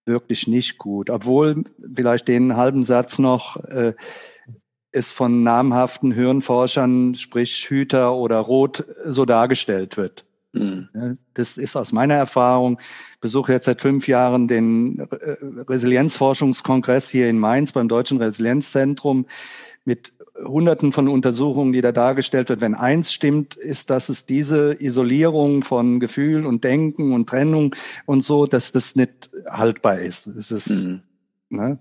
wirklich 0.06 0.48
nicht 0.48 0.78
gut. 0.78 1.10
Obwohl 1.10 1.64
vielleicht 1.94 2.28
den 2.28 2.56
halben 2.56 2.84
Satz 2.84 3.20
noch 3.20 3.58
äh, 3.66 3.94
es 4.92 5.12
von 5.12 5.44
namhaften 5.44 6.12
Hirnforschern, 6.12 7.16
sprich 7.16 7.68
Hüter 7.68 8.16
oder 8.16 8.38
Roth, 8.38 8.86
so 9.06 9.26
dargestellt 9.26 9.98
wird. 9.98 10.26
Mhm. 10.54 11.18
Das 11.34 11.58
ist 11.58 11.76
aus 11.76 11.92
meiner 11.92 12.14
Erfahrung. 12.14 12.80
Ich 13.16 13.20
besuche 13.20 13.52
jetzt 13.52 13.66
seit 13.66 13.82
fünf 13.82 14.08
Jahren 14.08 14.48
den 14.48 15.00
äh, 15.00 15.36
Resilienzforschungskongress 15.68 17.10
hier 17.10 17.30
in 17.30 17.40
Mainz 17.40 17.72
beim 17.72 17.90
Deutschen 17.90 18.20
Resilienzzentrum 18.20 19.26
mit 19.84 20.14
Hunderten 20.44 20.92
von 20.92 21.08
Untersuchungen, 21.08 21.74
die 21.74 21.82
da 21.82 21.92
dargestellt 21.92 22.50
wird. 22.50 22.62
Wenn 22.62 22.76
eins 22.76 23.14
stimmt, 23.14 23.56
ist, 23.56 23.90
dass 23.90 24.10
es 24.10 24.26
diese 24.26 24.76
Isolierung 24.80 25.64
von 25.64 26.00
Gefühl 26.00 26.46
und 26.46 26.64
Denken 26.64 27.14
und 27.14 27.30
Trennung 27.30 27.76
und 28.06 28.22
so, 28.22 28.46
dass 28.46 28.72
das 28.72 28.96
nicht 28.96 29.30
haltbar 29.48 30.00
ist. 30.00 30.28
Es 30.28 30.52
ist 30.52 30.70
mhm. 30.70 31.02
ne? 31.50 31.78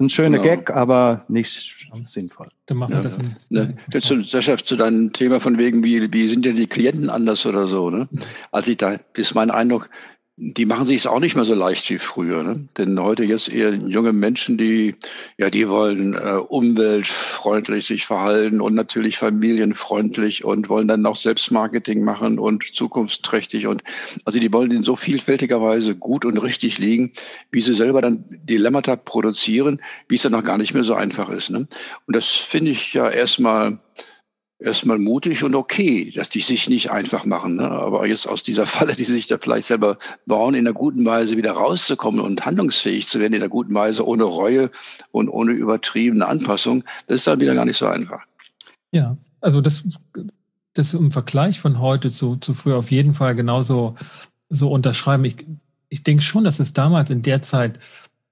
Ein 0.00 0.08
schöner 0.08 0.38
genau. 0.38 0.56
Gag, 0.56 0.70
aber 0.70 1.24
nicht 1.28 1.76
sinnvoll. 2.04 2.48
Dann 2.66 2.78
machen 2.78 2.94
wir 2.94 3.02
das. 3.02 3.18
Ne, 3.48 3.74
zu, 4.00 4.22
Sascha, 4.22 4.56
zu 4.56 4.76
deinem 4.76 5.12
Thema 5.12 5.40
von 5.40 5.58
wegen, 5.58 5.82
wie, 5.82 6.12
wie 6.12 6.28
sind 6.28 6.44
denn 6.44 6.56
die 6.56 6.68
Klienten 6.68 7.10
anders 7.10 7.44
oder 7.46 7.66
so. 7.66 7.90
Ne? 7.90 8.08
Also 8.52 8.70
ich, 8.70 8.76
da 8.76 8.98
ist 9.14 9.34
mein 9.34 9.50
Eindruck, 9.50 9.90
die 10.40 10.66
machen 10.66 10.86
sich 10.86 10.98
es 10.98 11.06
auch 11.08 11.18
nicht 11.18 11.34
mehr 11.34 11.44
so 11.44 11.54
leicht 11.54 11.90
wie 11.90 11.98
früher. 11.98 12.44
Ne? 12.44 12.68
Denn 12.78 13.00
heute 13.00 13.24
jetzt 13.24 13.48
eher 13.48 13.74
junge 13.74 14.12
Menschen, 14.12 14.56
die 14.56 14.94
ja, 15.36 15.50
die 15.50 15.68
wollen 15.68 16.14
äh, 16.14 16.38
umweltfreundlich 16.48 17.86
sich 17.86 18.06
verhalten 18.06 18.60
und 18.60 18.74
natürlich 18.74 19.18
familienfreundlich 19.18 20.44
und 20.44 20.68
wollen 20.68 20.86
dann 20.86 21.02
noch 21.02 21.16
Selbstmarketing 21.16 22.04
machen 22.04 22.38
und 22.38 22.62
zukunftsträchtig 22.62 23.66
und 23.66 23.82
also 24.24 24.38
die 24.38 24.52
wollen 24.52 24.70
in 24.70 24.84
so 24.84 24.94
vielfältiger 24.94 25.60
Weise 25.60 25.96
gut 25.96 26.24
und 26.24 26.38
richtig 26.38 26.78
liegen, 26.78 27.10
wie 27.50 27.60
sie 27.60 27.74
selber 27.74 28.00
dann 28.00 28.24
Dilemmata 28.28 28.94
produzieren, 28.94 29.80
wie 30.06 30.14
es 30.14 30.22
dann 30.22 30.32
noch 30.32 30.44
gar 30.44 30.58
nicht 30.58 30.72
mehr 30.72 30.84
so 30.84 30.94
einfach 30.94 31.30
ist. 31.30 31.50
Ne? 31.50 31.66
Und 32.06 32.14
das 32.14 32.26
finde 32.28 32.70
ich 32.70 32.94
ja 32.94 33.10
erstmal 33.10 33.80
erstmal 34.58 34.98
mutig 34.98 35.44
und 35.44 35.54
okay, 35.54 36.10
dass 36.10 36.28
die 36.28 36.40
sich 36.40 36.68
nicht 36.68 36.90
einfach 36.90 37.24
machen. 37.24 37.56
Ne? 37.56 37.70
Aber 37.70 38.06
jetzt 38.06 38.28
aus 38.28 38.42
dieser 38.42 38.66
Falle, 38.66 38.94
die 38.94 39.04
sie 39.04 39.14
sich 39.14 39.26
da 39.26 39.38
vielleicht 39.38 39.68
selber 39.68 39.98
bauen, 40.26 40.54
in 40.54 40.66
einer 40.66 40.74
guten 40.74 41.04
Weise 41.04 41.36
wieder 41.36 41.52
rauszukommen 41.52 42.20
und 42.20 42.44
handlungsfähig 42.44 43.08
zu 43.08 43.20
werden, 43.20 43.34
in 43.34 43.42
einer 43.42 43.50
guten 43.50 43.74
Weise, 43.74 44.06
ohne 44.06 44.24
Reue 44.24 44.70
und 45.12 45.28
ohne 45.28 45.52
übertriebene 45.52 46.26
Anpassung, 46.26 46.84
das 47.06 47.16
ist 47.16 47.26
dann 47.26 47.40
wieder 47.40 47.54
gar 47.54 47.64
nicht 47.64 47.78
so 47.78 47.86
einfach. 47.86 48.22
Ja, 48.92 49.16
also 49.40 49.60
das, 49.60 49.84
das 50.74 50.94
im 50.94 51.10
Vergleich 51.10 51.60
von 51.60 51.80
heute 51.80 52.10
zu, 52.10 52.36
zu 52.36 52.54
früher 52.54 52.76
auf 52.76 52.90
jeden 52.90 53.14
Fall 53.14 53.34
genauso 53.34 53.96
so 54.48 54.70
unterschreiben. 54.70 55.24
Ich, 55.24 55.36
ich 55.88 56.02
denke 56.02 56.22
schon, 56.22 56.44
dass 56.44 56.58
es 56.58 56.72
damals 56.72 57.10
in 57.10 57.22
der 57.22 57.42
Zeit 57.42 57.78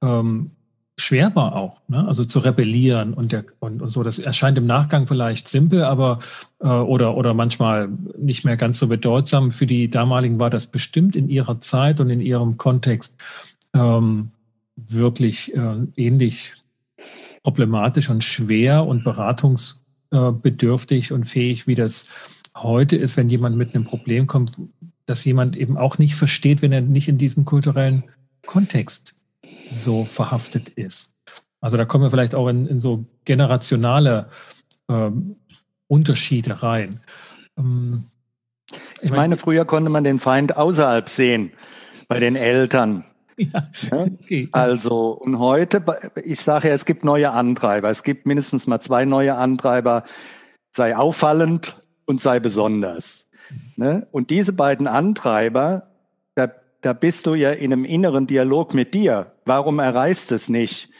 ähm, 0.02 0.50
schwer 0.98 1.34
war 1.36 1.54
auch, 1.54 1.80
ne? 1.88 2.06
also 2.08 2.24
zu 2.24 2.38
rebellieren 2.38 3.12
und, 3.14 3.32
der, 3.32 3.44
und, 3.58 3.82
und 3.82 3.88
so. 3.88 4.02
Das 4.02 4.18
erscheint 4.18 4.58
im 4.58 4.66
Nachgang 4.66 5.06
vielleicht 5.06 5.48
simpel, 5.48 5.84
aber 5.84 6.18
äh, 6.60 6.68
oder, 6.68 7.16
oder 7.16 7.34
manchmal 7.34 7.88
nicht 8.18 8.44
mehr 8.44 8.56
ganz 8.56 8.78
so 8.78 8.88
bedeutsam. 8.88 9.50
Für 9.50 9.66
die 9.66 9.88
damaligen 9.88 10.38
war 10.38 10.50
das 10.50 10.66
bestimmt 10.66 11.16
in 11.16 11.28
ihrer 11.28 11.60
Zeit 11.60 12.00
und 12.00 12.10
in 12.10 12.20
ihrem 12.20 12.56
Kontext 12.56 13.14
ähm, 13.74 14.30
wirklich 14.76 15.54
äh, 15.54 15.86
ähnlich 15.96 16.52
problematisch 17.42 18.10
und 18.10 18.24
schwer 18.24 18.86
und 18.86 19.04
beratungsbedürftig 19.04 21.12
und 21.12 21.24
fähig, 21.24 21.66
wie 21.66 21.74
das 21.74 22.06
heute 22.56 22.96
ist, 22.96 23.16
wenn 23.16 23.28
jemand 23.28 23.56
mit 23.56 23.74
einem 23.74 23.84
Problem 23.84 24.26
kommt, 24.26 24.60
dass 25.04 25.24
jemand 25.24 25.56
eben 25.56 25.76
auch 25.76 25.98
nicht 25.98 26.16
versteht, 26.16 26.62
wenn 26.62 26.72
er 26.72 26.80
nicht 26.80 27.08
in 27.08 27.18
diesem 27.18 27.44
kulturellen 27.44 28.04
Kontext 28.46 29.14
so 29.70 30.04
verhaftet 30.04 30.70
ist. 30.70 31.12
Also 31.60 31.76
da 31.76 31.84
kommen 31.84 32.04
wir 32.04 32.10
vielleicht 32.10 32.34
auch 32.34 32.48
in, 32.48 32.66
in 32.66 32.80
so 32.80 33.04
generationale 33.24 34.28
ähm, 34.88 35.36
Unterschiede 35.88 36.62
rein. 36.62 37.00
Ähm, 37.58 38.04
ich 39.00 39.10
meine, 39.10 39.36
früher 39.36 39.64
konnte 39.64 39.90
man 39.90 40.04
den 40.04 40.18
Feind 40.18 40.56
außerhalb 40.56 41.08
sehen, 41.08 41.52
bei 42.08 42.20
den 42.20 42.36
Eltern. 42.36 43.04
Ja, 43.38 43.68
okay. 43.92 44.48
Also, 44.52 45.10
und 45.10 45.38
heute, 45.38 45.84
ich 46.24 46.40
sage 46.40 46.68
ja, 46.68 46.74
es 46.74 46.86
gibt 46.86 47.04
neue 47.04 47.32
Antreiber. 47.32 47.90
Es 47.90 48.02
gibt 48.02 48.24
mindestens 48.24 48.66
mal 48.66 48.80
zwei 48.80 49.04
neue 49.04 49.34
Antreiber. 49.34 50.04
Sei 50.70 50.96
auffallend 50.96 51.76
und 52.06 52.18
sei 52.18 52.40
besonders. 52.40 53.28
Ne? 53.76 54.06
Und 54.10 54.30
diese 54.30 54.54
beiden 54.54 54.86
Antreiber, 54.86 55.90
da 56.34 56.50
da 56.86 56.92
bist 56.92 57.26
du 57.26 57.34
ja 57.34 57.50
in 57.50 57.72
einem 57.72 57.84
inneren 57.84 58.28
Dialog 58.28 58.72
mit 58.72 58.94
dir. 58.94 59.32
Warum 59.46 59.78
erreichst 59.78 60.32
es 60.32 60.48
nicht? 60.48 60.90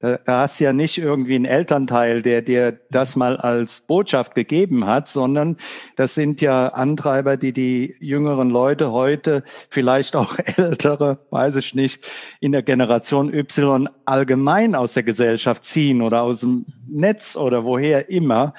Da, 0.00 0.18
da 0.24 0.40
hast 0.42 0.60
du 0.60 0.64
ja 0.64 0.72
nicht 0.72 0.98
irgendwie 0.98 1.34
einen 1.34 1.44
Elternteil, 1.44 2.22
der 2.22 2.40
dir 2.42 2.78
das 2.90 3.16
mal 3.16 3.36
als 3.36 3.80
Botschaft 3.80 4.36
gegeben 4.36 4.86
hat, 4.86 5.08
sondern 5.08 5.56
das 5.96 6.14
sind 6.14 6.40
ja 6.40 6.68
Antreiber, 6.68 7.36
die 7.36 7.52
die 7.52 7.96
jüngeren 7.98 8.50
Leute 8.50 8.92
heute, 8.92 9.42
vielleicht 9.68 10.14
auch 10.14 10.38
ältere, 10.56 11.18
weiß 11.30 11.56
ich 11.56 11.74
nicht, 11.74 12.06
in 12.38 12.52
der 12.52 12.62
Generation 12.62 13.34
Y 13.34 13.88
allgemein 14.04 14.76
aus 14.76 14.94
der 14.94 15.02
Gesellschaft 15.02 15.64
ziehen 15.64 16.00
oder 16.00 16.22
aus 16.22 16.40
dem 16.40 16.66
Netz 16.86 17.36
oder 17.36 17.64
woher 17.64 18.08
immer 18.08 18.54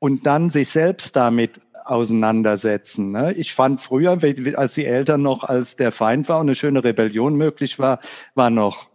und 0.00 0.26
dann 0.26 0.50
sich 0.50 0.70
selbst 0.70 1.14
damit 1.14 1.60
auseinandersetzen. 1.84 3.12
Ne? 3.12 3.32
Ich 3.34 3.54
fand 3.54 3.80
früher, 3.80 4.18
als 4.56 4.74
die 4.74 4.86
Eltern 4.86 5.22
noch 5.22 5.44
als 5.44 5.76
der 5.76 5.92
Feind 5.92 6.28
war 6.28 6.40
und 6.40 6.46
eine 6.46 6.54
schöne 6.54 6.84
Rebellion 6.84 7.34
möglich 7.34 7.78
war, 7.78 8.00
war 8.34 8.50
noch 8.50 8.90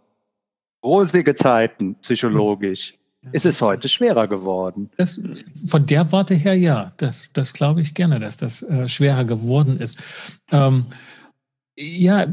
rosige 0.84 1.34
Zeiten 1.34 1.96
psychologisch. 1.96 2.94
Es 3.32 3.44
ist 3.44 3.60
heute 3.60 3.88
schwerer 3.88 4.28
geworden. 4.28 4.90
Das, 4.96 5.20
von 5.68 5.84
der 5.86 6.12
Warte 6.12 6.34
her 6.34 6.54
ja, 6.54 6.92
das, 6.96 7.28
das 7.32 7.52
glaube 7.52 7.80
ich 7.80 7.94
gerne, 7.94 8.20
dass 8.20 8.36
das 8.36 8.62
äh, 8.62 8.88
schwerer 8.88 9.24
geworden 9.24 9.78
ist. 9.80 9.98
Ähm, 10.52 10.86
ja, 11.76 12.26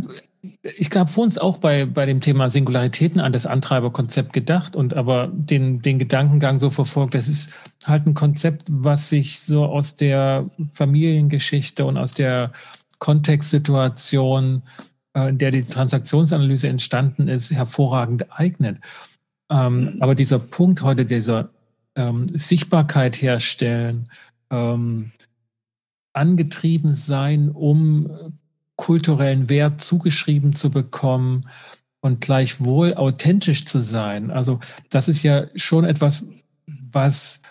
ich 0.62 0.94
habe 0.94 1.10
vor 1.10 1.24
uns 1.24 1.38
auch 1.38 1.60
bei, 1.60 1.86
bei 1.86 2.06
dem 2.06 2.20
Thema 2.20 2.50
Singularitäten 2.50 3.22
an 3.22 3.32
das 3.32 3.46
Antreiberkonzept 3.46 4.34
gedacht 4.34 4.76
und 4.76 4.94
aber 4.94 5.32
den, 5.34 5.82
den 5.82 6.00
Gedankengang 6.00 6.60
so 6.60 6.70
verfolgt. 6.70 7.16
Das 7.16 7.30
ist 7.30 7.50
halt 7.86 8.06
ein 8.06 8.14
Konzept, 8.14 8.64
was 8.68 9.08
sich 9.08 9.40
so 9.42 9.66
aus 9.66 9.96
der 9.96 10.50
Familiengeschichte 10.74 11.86
und 11.86 11.98
aus 11.98 12.14
der 12.14 12.52
Kontextsituation, 13.00 14.64
äh, 15.14 15.30
in 15.30 15.38
der 15.38 15.52
die 15.52 15.64
Transaktionsanalyse 15.64 16.68
entstanden 16.68 17.30
ist, 17.30 17.50
hervorragend 17.50 18.26
eignet. 18.30 18.80
Ähm, 19.50 19.98
aber 20.02 20.14
dieser 20.14 20.40
Punkt 20.40 20.82
heute, 20.82 21.06
dieser 21.06 21.52
ähm, 21.96 22.28
Sichtbarkeit 22.34 23.22
herstellen, 23.22 24.10
ähm, 24.50 25.12
angetrieben 26.12 26.94
sein, 26.94 27.50
um 27.50 28.34
kulturellen 28.76 29.50
Wert 29.50 29.82
zugeschrieben 29.82 30.54
zu 30.54 30.72
bekommen 30.72 31.48
und 32.02 32.22
gleichwohl 32.22 32.96
authentisch 32.96 33.66
zu 33.66 33.80
sein. 33.80 34.32
Also 34.32 34.60
das 34.90 35.08
ist 35.08 35.24
ja 35.24 35.48
schon 35.56 35.86
etwas, 35.86 36.26
was 36.92 37.42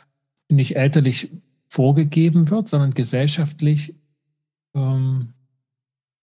nicht 0.49 0.77
elterlich 0.77 1.31
vorgegeben 1.69 2.51
wird, 2.51 2.69
sondern 2.69 2.93
gesellschaftlich 2.93 3.95
ähm, 4.75 5.33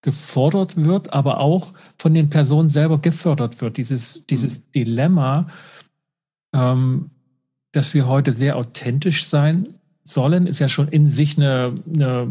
gefordert 0.01 0.77
wird, 0.77 1.11
aber 1.11 1.39
auch 1.39 1.73
von 1.97 2.13
den 2.13 2.29
Personen 2.29 2.69
selber 2.69 2.99
gefördert 2.99 3.61
wird. 3.61 3.77
Dieses, 3.77 4.25
dieses 4.29 4.59
mhm. 4.59 4.63
Dilemma, 4.75 5.47
ähm, 6.53 7.09
dass 7.71 7.93
wir 7.93 8.07
heute 8.07 8.31
sehr 8.31 8.57
authentisch 8.57 9.27
sein 9.27 9.75
sollen, 10.03 10.47
ist 10.47 10.59
ja 10.59 10.69
schon 10.69 10.87
in 10.87 11.07
sich 11.07 11.37
eine, 11.37 11.75
eine 11.93 12.27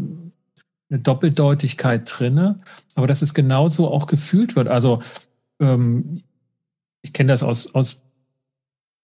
eine 0.91 1.01
Doppeldeutigkeit 1.01 2.03
drinne, 2.07 2.61
aber 2.95 3.07
dass 3.07 3.23
es 3.23 3.35
genauso 3.35 3.91
auch 3.91 4.07
gefühlt 4.07 4.57
wird. 4.57 4.69
Also 4.69 5.03
ähm, 5.61 6.23
ich 7.03 7.13
kenne 7.13 7.33
das 7.33 7.43
aus, 7.43 7.75
aus 7.75 8.01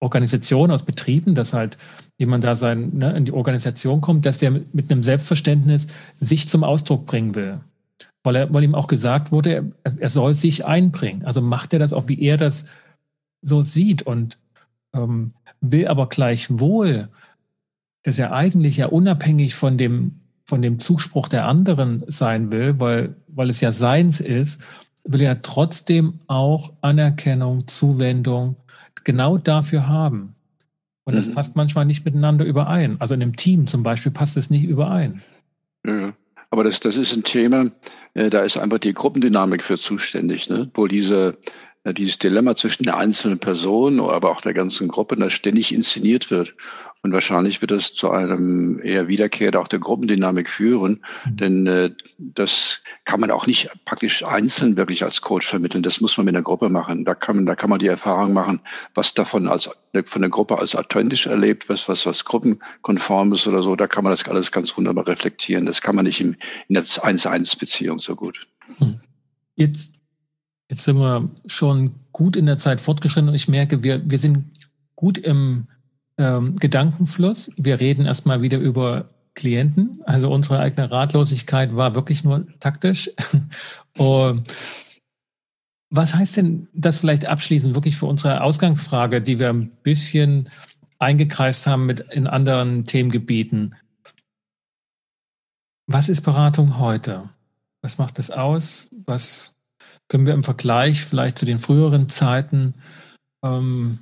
Organisationen, 0.01 0.73
aus 0.73 0.85
Betrieben, 0.85 1.35
dass 1.35 1.53
halt 1.53 1.77
jemand 2.19 2.45
da 2.45 2.57
sein, 2.57 2.91
ne, 2.95 3.17
in 3.17 3.25
die 3.25 3.33
Organisation 3.33 4.01
kommt, 4.01 4.27
dass 4.27 4.39
der 4.39 4.51
mit, 4.51 4.91
einem 4.91 5.03
Selbstverständnis 5.03 5.87
sich 6.21 6.49
zum 6.49 6.65
Ausdruck 6.65 7.07
bringen 7.07 7.35
will. 7.35 7.61
Weil, 8.23 8.37
er, 8.37 8.55
weil 8.55 8.65
ihm 8.65 8.75
auch 8.75 8.87
gesagt 8.87 9.33
wurde, 9.33 9.73
er, 9.83 9.99
er 9.99 10.11
soll 10.11 10.35
sich 10.35 10.65
einbringen. 10.65 11.25
Also 11.25 11.41
macht 11.41 11.73
er 11.73 11.79
das 11.79 11.93
auch, 11.93 12.09
wie 12.09 12.21
er 12.21 12.37
das 12.37 12.67
so 13.43 13.63
sieht 13.63 14.03
und 14.03 14.39
ähm, 14.95 15.33
will 15.61 15.89
aber 15.89 16.09
gleichwohl, 16.09 17.09
dass 18.03 18.19
er 18.19 18.33
eigentlich 18.33 18.79
ja 18.79 18.87
unabhängig 18.87 19.55
von 19.55 19.77
dem 19.77 20.21
von 20.45 20.63
dem 20.63 20.79
Zuspruch 20.79 21.29
der 21.29 21.47
anderen 21.47 22.05
sein 22.07 22.51
will, 22.51 22.79
weil, 22.79 23.17
weil 23.29 23.51
es 23.51 23.61
ja 23.61 23.73
seins 23.73 24.21
ist, 24.21 24.61
will 25.05 25.23
er 25.23 25.43
trotzdem 25.43 26.21
auch 26.27 26.73
Anerkennung, 26.81 27.67
Zuwendung 27.67 28.57
genau 29.05 29.39
dafür 29.39 29.87
haben. 29.87 30.35
Und 31.05 31.15
das 31.15 31.29
mhm. 31.29 31.35
passt 31.35 31.57
manchmal 31.57 31.85
nicht 31.85 32.05
miteinander 32.05 32.45
überein. 32.45 32.97
Also 33.01 33.15
in 33.15 33.23
einem 33.23 33.37
Team 33.37 33.67
zum 33.67 33.83
Beispiel 33.83 34.13
passt 34.13 34.37
es 34.37 34.51
nicht 34.51 34.65
überein. 34.65 35.23
Ja, 35.87 36.09
aber 36.51 36.65
das, 36.65 36.81
das 36.81 36.97
ist 36.97 37.15
ein 37.15 37.25
Thema, 37.25 37.71
äh, 38.15 38.31
da 38.31 38.41
ist 38.41 38.57
einfach 38.57 38.79
die 38.79 38.95
Gruppendynamik 38.95 39.63
für 39.63 39.79
zuständig, 39.79 40.49
ne? 40.49 40.71
wo 40.73 40.87
diese 40.87 41.37
dieses 41.93 42.19
Dilemma 42.19 42.57
zwischen 42.57 42.85
der 42.85 42.97
einzelnen 42.97 43.39
Person, 43.39 44.01
aber 44.01 44.31
auch 44.31 44.41
der 44.41 44.55
ganzen 44.55 44.89
Gruppe, 44.89 45.17
das 45.17 45.35
ständig 45.35 45.75
inszeniert 45.75 46.31
wird. 46.31 46.55
Und 47.03 47.13
wahrscheinlich 47.13 47.61
wird 47.61 47.71
das 47.71 47.93
zu 47.93 48.11
einem 48.11 48.81
eher 48.83 49.09
Wiederkehr 49.09 49.61
auch 49.61 49.69
der 49.69 49.79
Gruppendynamik 49.79 50.49
führen, 50.49 51.05
mhm. 51.27 51.37
denn 51.37 51.67
äh, 51.67 51.91
das 52.17 52.81
kann 53.05 53.21
man 53.21 53.31
auch 53.31 53.47
nicht 53.47 53.69
praktisch 53.85 54.25
einzeln 54.25 54.79
wirklich 54.79 55.05
als 55.05 55.21
Coach 55.21 55.47
vermitteln. 55.47 55.83
Das 55.83 56.01
muss 56.01 56.17
man 56.17 56.25
mit 56.25 56.35
einer 56.35 56.43
Gruppe 56.43 56.71
machen. 56.71 57.05
Da 57.05 57.15
kann 57.15 57.37
man, 57.37 57.45
da 57.45 57.55
kann 57.55 57.69
man 57.69 57.79
die 57.79 57.89
Erfahrung 57.89 58.33
machen, 58.33 58.61
was 58.95 59.13
davon 59.13 59.49
als 59.49 59.69
von 60.07 60.23
der 60.23 60.31
Gruppe 60.31 60.59
als 60.59 60.75
authentisch 60.75 61.27
erlebt, 61.27 61.69
was 61.69 61.87
was 61.89 62.07
was 62.07 62.25
gruppenkonform 62.25 63.35
ist 63.35 63.47
oder 63.47 63.63
so. 63.63 63.77
Da 63.77 63.87
kann 63.87 64.03
man 64.03 64.11
das 64.11 64.27
alles 64.27 64.51
ganz 64.51 64.75
wunderbar 64.75 65.07
reflektieren. 65.07 65.67
Das 65.67 65.83
kann 65.83 65.95
man 65.95 66.07
nicht 66.07 66.23
im, 66.23 66.37
in 66.69 66.75
der 66.75 66.85
1-1-Beziehung 66.85 67.99
so 67.99 68.17
gut. 68.17 68.47
Hm. 68.79 69.01
Jetzt 69.57 69.94
Jetzt 70.71 70.85
sind 70.85 70.99
wir 70.99 71.29
schon 71.47 71.95
gut 72.13 72.37
in 72.37 72.47
der 72.47 72.59
Zeit 72.59 72.81
fortgeschritten 72.81 73.29
und 73.29 73.35
ich 73.35 73.49
merke, 73.49 73.83
wir, 73.83 74.09
wir 74.09 74.19
sind 74.19 74.45
gut 74.97 75.19
im 75.19 75.67
ähm, 76.17 76.57
Gedankenfluss. 76.57 77.51
Wir 77.57 77.81
reden 77.81 78.07
erstmal 78.07 78.41
wieder 78.43 78.59
über 78.59 79.11
Klienten. 79.35 80.01
Also 80.05 80.33
unsere 80.33 80.61
eigene 80.61 80.91
Ratlosigkeit 80.91 81.75
war 81.77 81.95
wirklich 81.95 82.25
nur 82.25 82.47
taktisch. 82.61 83.11
Was 85.91 86.15
heißt 86.15 86.39
denn 86.39 86.69
das 86.73 86.99
vielleicht 86.99 87.27
abschließend 87.27 87.75
wirklich 87.75 87.97
für 87.97 88.07
unsere 88.07 88.41
Ausgangsfrage, 88.43 89.21
die 89.21 89.39
wir 89.39 89.51
ein 89.51 89.71
bisschen 89.83 90.51
eingekreist 90.99 91.67
haben 91.67 91.87
mit 91.87 92.01
in 92.01 92.27
anderen 92.27 92.85
Themengebieten? 92.87 93.77
Was 95.87 96.09
ist 96.09 96.23
Beratung 96.23 96.79
heute? 96.79 97.29
Was 97.83 97.99
macht 97.99 98.19
es 98.19 98.31
aus? 98.31 98.89
Was 99.07 99.54
können 100.15 100.27
wir 100.29 100.35
im 100.35 100.45
Vergleich 100.45 101.05
vielleicht 101.05 101.37
zu 101.37 101.45
den 101.45 101.59
früheren 101.59 102.09
Zeiten, 102.09 102.75
ähm, 103.45 103.99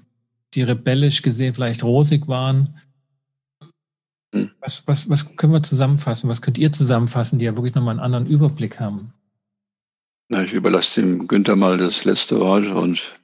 die 0.52 0.60
rebellisch 0.60 1.22
gesehen 1.22 1.54
vielleicht 1.54 1.84
rosig 1.84 2.28
waren, 2.28 2.78
hm. 4.34 4.50
was, 4.60 4.86
was, 4.86 5.08
was 5.08 5.36
können 5.36 5.54
wir 5.54 5.62
zusammenfassen? 5.62 6.28
Was 6.28 6.42
könnt 6.42 6.58
ihr 6.58 6.70
zusammenfassen, 6.70 7.38
die 7.38 7.46
ja 7.46 7.56
wirklich 7.56 7.74
nochmal 7.74 7.92
einen 7.92 8.04
anderen 8.04 8.26
Überblick 8.26 8.78
haben? 8.78 9.14
Na, 10.28 10.44
ich 10.44 10.52
überlasse 10.52 11.00
dem 11.00 11.26
Günther 11.26 11.56
mal 11.56 11.78
das 11.78 12.04
letzte 12.04 12.38
Wort 12.40 12.66
und 12.66 13.18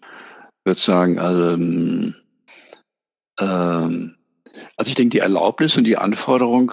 würde 0.65 0.81
sagen, 0.81 1.19
also, 1.19 1.63
ähm, 1.63 2.15
ähm, 3.39 4.15
also 4.79 4.89
ich 4.89 4.95
denke, 4.95 5.11
die 5.11 5.19
Erlaubnis 5.19 5.77
und 5.77 5.85
die 5.85 5.99
Anforderung, 5.99 6.73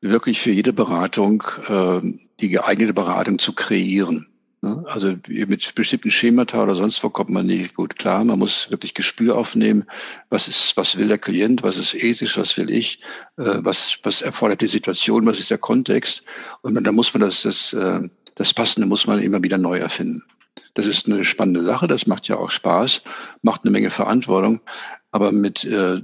wirklich 0.00 0.40
für 0.40 0.50
jede 0.50 0.72
Beratung 0.72 1.44
äh, 1.68 2.00
die 2.40 2.48
geeignete 2.48 2.92
Beratung 2.92 3.38
zu 3.38 3.52
kreieren. 3.52 4.33
Ne? 4.64 4.82
Also 4.86 5.14
mit 5.26 5.74
bestimmten 5.74 6.10
Schemata 6.10 6.62
oder 6.62 6.74
sonst 6.74 7.04
wo 7.04 7.10
kommt 7.10 7.28
man 7.28 7.44
nicht 7.44 7.74
gut 7.74 7.98
klar. 7.98 8.24
Man 8.24 8.38
muss 8.38 8.70
wirklich 8.70 8.94
Gespür 8.94 9.36
aufnehmen, 9.36 9.84
was 10.30 10.48
ist, 10.48 10.74
was 10.78 10.96
will 10.96 11.08
der 11.08 11.18
Klient, 11.18 11.62
was 11.62 11.76
ist 11.76 11.94
ethisch, 11.94 12.38
was 12.38 12.56
will 12.56 12.70
ich, 12.70 12.98
äh, 13.36 13.58
was, 13.58 13.98
was 14.04 14.22
erfordert 14.22 14.62
die 14.62 14.66
Situation, 14.66 15.26
was 15.26 15.38
ist 15.38 15.50
der 15.50 15.58
Kontext. 15.58 16.26
Und 16.62 16.82
dann 16.82 16.94
muss 16.94 17.12
man 17.12 17.20
das, 17.20 17.42
das, 17.42 17.74
äh, 17.74 18.08
das 18.36 18.54
Passende 18.54 18.88
muss 18.88 19.06
man 19.06 19.20
immer 19.20 19.42
wieder 19.42 19.58
neu 19.58 19.78
erfinden. 19.78 20.22
Das 20.72 20.86
ist 20.86 21.06
eine 21.06 21.24
spannende 21.26 21.64
Sache, 21.64 21.86
das 21.86 22.06
macht 22.06 22.26
ja 22.26 22.36
auch 22.36 22.50
Spaß, 22.50 23.02
macht 23.42 23.62
eine 23.62 23.70
Menge 23.70 23.90
Verantwortung, 23.90 24.60
aber 25.12 25.30
mit 25.30 25.64
äh, 25.64 26.00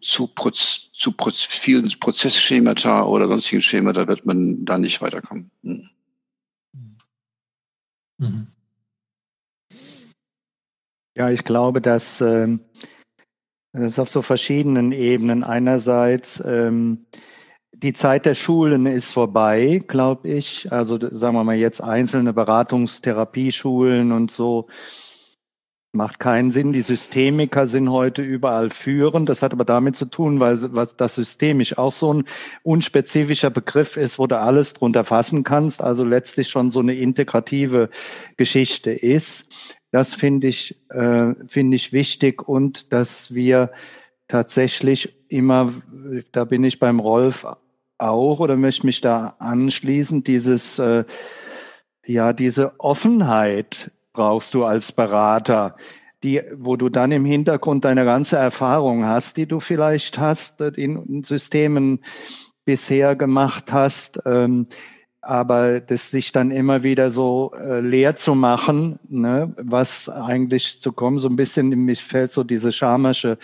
zu, 0.00 0.28
Proz 0.28 0.90
zu 0.92 1.12
Proz 1.12 1.42
vielen 1.42 1.88
Prozessschemata 2.00 3.04
oder 3.04 3.28
sonstigen 3.28 3.62
Schemata 3.62 4.08
wird 4.08 4.24
man 4.24 4.64
da 4.64 4.78
nicht 4.78 5.02
weiterkommen. 5.02 5.50
Hm. 5.62 5.88
Mhm. 8.18 8.48
Ja, 11.16 11.30
ich 11.30 11.44
glaube, 11.44 11.80
dass 11.80 12.20
äh, 12.20 12.58
das 13.72 13.98
auf 13.98 14.08
so 14.08 14.22
verschiedenen 14.22 14.92
Ebenen 14.92 15.42
einerseits 15.42 16.42
ähm, 16.44 17.06
die 17.72 17.92
Zeit 17.92 18.26
der 18.26 18.34
Schulen 18.34 18.86
ist 18.86 19.12
vorbei, 19.12 19.82
glaube 19.86 20.28
ich. 20.28 20.70
Also 20.72 20.98
sagen 21.10 21.36
wir 21.36 21.44
mal 21.44 21.56
jetzt 21.56 21.80
einzelne 21.80 22.32
Beratungstherapieschulen 22.32 24.12
und 24.12 24.30
so 24.30 24.68
macht 25.92 26.20
keinen 26.20 26.50
Sinn. 26.50 26.72
Die 26.72 26.82
Systemiker 26.82 27.66
sind 27.66 27.90
heute 27.90 28.22
überall 28.22 28.70
führend. 28.70 29.28
Das 29.28 29.42
hat 29.42 29.52
aber 29.52 29.64
damit 29.64 29.96
zu 29.96 30.06
tun, 30.06 30.38
weil 30.40 30.56
was 30.74 30.96
das 30.96 31.14
systemisch 31.14 31.78
auch 31.78 31.92
so 31.92 32.12
ein 32.14 32.24
unspezifischer 32.62 33.50
Begriff 33.50 33.96
ist, 33.96 34.18
wo 34.18 34.26
du 34.26 34.38
alles 34.38 34.74
drunter 34.74 35.04
fassen 35.04 35.44
kannst. 35.44 35.82
Also 35.82 36.04
letztlich 36.04 36.48
schon 36.48 36.70
so 36.70 36.80
eine 36.80 36.94
integrative 36.94 37.90
Geschichte 38.36 38.90
ist. 38.92 39.48
Das 39.90 40.12
finde 40.12 40.48
ich 40.48 40.76
äh, 40.90 41.34
finde 41.46 41.76
ich 41.76 41.92
wichtig 41.92 42.46
und 42.46 42.92
dass 42.92 43.34
wir 43.34 43.70
tatsächlich 44.28 45.14
immer, 45.28 45.72
da 46.32 46.44
bin 46.44 46.62
ich 46.64 46.78
beim 46.78 47.00
Rolf 47.00 47.46
auch 47.96 48.40
oder 48.40 48.56
möchte 48.56 48.86
mich 48.86 49.00
da 49.00 49.34
anschließen, 49.38 50.22
dieses, 50.22 50.78
äh, 50.78 51.04
ja, 52.06 52.32
diese 52.32 52.78
Offenheit 52.78 53.90
brauchst 54.18 54.52
du 54.54 54.64
als 54.64 54.90
Berater, 54.90 55.76
die, 56.24 56.42
wo 56.56 56.74
du 56.74 56.88
dann 56.88 57.12
im 57.12 57.24
Hintergrund 57.24 57.84
deine 57.84 58.04
ganze 58.04 58.36
Erfahrung 58.36 59.04
hast, 59.04 59.36
die 59.36 59.46
du 59.46 59.60
vielleicht 59.60 60.18
hast 60.18 60.60
äh, 60.60 60.72
in 60.74 61.22
Systemen 61.22 62.00
bisher 62.64 63.14
gemacht 63.14 63.72
hast, 63.72 64.20
ähm, 64.26 64.66
aber 65.20 65.80
das 65.80 66.10
sich 66.10 66.32
dann 66.32 66.50
immer 66.50 66.82
wieder 66.82 67.10
so 67.10 67.52
äh, 67.58 67.80
leer 67.80 68.16
zu 68.16 68.34
machen, 68.34 68.98
ne, 69.08 69.52
was 69.56 70.08
eigentlich 70.08 70.80
zu 70.80 70.92
kommen, 70.92 71.18
so 71.18 71.28
ein 71.28 71.36
bisschen, 71.36 71.68
mich 71.70 72.02
fällt 72.02 72.32
so 72.32 72.44
diese 72.44 72.70
scharmische 72.72 73.38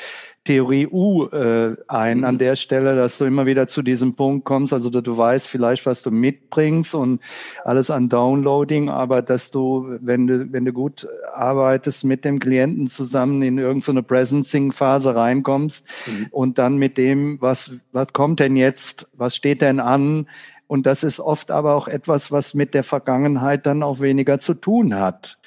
Theorie 0.45 0.87
U 0.87 1.25
äh, 1.29 1.75
ein 1.89 2.18
mhm. 2.18 2.25
an 2.25 2.39
der 2.39 2.55
Stelle, 2.55 2.95
dass 2.97 3.16
du 3.16 3.25
immer 3.25 3.47
wieder 3.47 3.66
zu 3.66 3.81
diesem 3.81 4.14
Punkt 4.14 4.45
kommst, 4.45 4.75
also 4.75 4.91
dass 4.91 5.03
du 5.03 5.16
weißt 5.16 5.49
vielleicht, 5.49 5.87
was 5.87 6.03
du 6.03 6.11
mitbringst 6.11 6.95
und 6.95 7.20
alles 7.64 7.91
an 7.91 8.11
Downloading, 8.11 8.91
aber 8.91 9.22
dass 9.22 9.51
du, 9.51 9.97
wenn 10.01 10.27
du, 10.27 10.53
wenn 10.53 10.66
du 10.66 10.72
gut 10.72 11.09
arbeitest 11.33 12.05
mit 12.05 12.27
dem 12.27 12.41
Klienten 12.41 12.89
zusammen 12.89 13.43
in 13.43 13.57
irgendeine 13.57 14.01
so 14.01 14.07
Presencing-Phase 14.07 15.14
reinkommst 15.14 15.87
mhm. 16.07 16.27
und 16.31 16.59
dann 16.59 16.77
mit 16.77 16.99
dem, 16.99 17.41
was, 17.41 17.72
was 17.93 18.09
kommt 18.12 18.39
denn 18.39 18.57
jetzt, 18.57 19.09
was 19.14 19.35
steht 19.35 19.62
denn 19.62 19.81
an, 19.81 20.27
und 20.66 20.86
das 20.86 21.02
ist 21.04 21.20
oft 21.20 21.50
aber 21.50 21.74
auch 21.74 21.88
etwas, 21.88 22.32
was 22.32 22.54
mit 22.54 22.74
der 22.74 22.84
Vergangenheit 22.84 23.66
dann 23.66 23.82
auch 23.82 24.00
weniger 24.00 24.38
zu 24.38 24.54
tun 24.54 24.94
hat. 24.94 25.38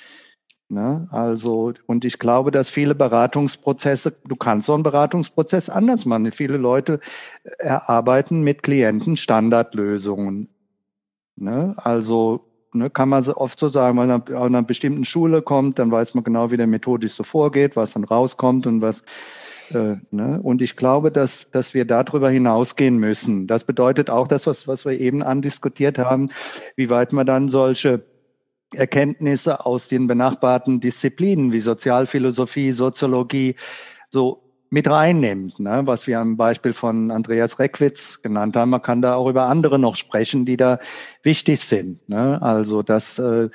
Ne? 0.69 1.07
Also, 1.11 1.73
und 1.85 2.03
ich 2.03 2.19
glaube, 2.19 2.51
dass 2.51 2.69
viele 2.69 2.93
Beratungsprozesse, 2.93 4.13
du 4.25 4.35
kannst 4.35 4.67
so 4.67 4.73
einen 4.73 4.83
Beratungsprozess 4.83 5.69
anders 5.69 6.05
machen. 6.05 6.31
Viele 6.33 6.57
Leute 6.57 6.99
erarbeiten 7.57 8.41
mit 8.41 8.63
Klienten 8.63 9.15
Standardlösungen. 9.15 10.49
Ne? 11.37 11.73
Also, 11.77 12.41
ne, 12.73 12.89
kann 12.89 13.07
man 13.07 13.25
oft 13.29 13.59
so 13.59 13.69
sagen, 13.69 13.97
wenn 13.97 14.07
man 14.07 14.21
an 14.23 14.35
einer 14.35 14.63
bestimmten 14.63 15.05
Schule 15.05 15.41
kommt, 15.41 15.79
dann 15.79 15.89
weiß 15.89 16.15
man 16.15 16.25
genau, 16.25 16.51
wie 16.51 16.57
der 16.57 16.67
methodisch 16.67 17.13
so 17.13 17.23
vorgeht, 17.23 17.77
was 17.77 17.93
dann 17.93 18.03
rauskommt 18.03 18.67
und 18.67 18.81
was 18.81 19.01
äh? 19.01 19.03
Und 19.71 20.61
ich 20.61 20.75
glaube, 20.75 21.11
dass, 21.11 21.49
dass 21.51 21.73
wir 21.73 21.85
darüber 21.85 22.29
hinausgehen 22.29 22.97
müssen. 22.97 23.47
Das 23.47 23.63
bedeutet 23.63 24.09
auch 24.09 24.27
das, 24.27 24.47
was, 24.47 24.67
was 24.67 24.85
wir 24.85 24.99
eben 24.99 25.23
andiskutiert 25.23 25.99
haben, 25.99 26.27
wie 26.75 26.89
weit 26.89 27.13
man 27.13 27.25
dann 27.25 27.49
solche 27.49 28.05
Erkenntnisse 28.73 29.65
aus 29.65 29.87
den 29.87 30.07
benachbarten 30.07 30.79
Disziplinen 30.79 31.53
wie 31.53 31.59
Sozialphilosophie, 31.59 32.71
Soziologie 32.71 33.55
so 34.09 34.43
mit 34.69 34.89
reinnimmt, 34.89 35.59
ne? 35.59 35.81
was 35.85 36.07
wir 36.07 36.19
am 36.19 36.35
Beispiel 36.35 36.73
von 36.73 37.09
Andreas 37.11 37.59
Reckwitz 37.59 38.21
genannt 38.21 38.57
haben. 38.57 38.71
Man 38.71 38.81
kann 38.81 39.01
da 39.01 39.15
auch 39.15 39.29
über 39.29 39.45
andere 39.45 39.79
noch 39.79 39.95
sprechen, 39.95 40.45
die 40.45 40.57
da 40.57 40.79
wichtig 41.23 41.61
sind. 41.61 42.07
Ne? 42.09 42.41
Also 42.41 42.83
das 42.83 43.17
äh, 43.19 43.49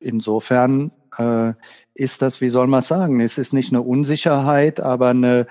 insofern 0.00 0.92
äh, 1.16 1.54
ist 1.94 2.22
das, 2.22 2.40
wie 2.40 2.48
soll 2.48 2.66
man 2.66 2.82
sagen, 2.82 3.20
es 3.20 3.38
ist 3.38 3.52
nicht 3.52 3.72
eine 3.72 3.82
Unsicherheit, 3.82 4.80
aber 4.80 5.10
eine, 5.10 5.46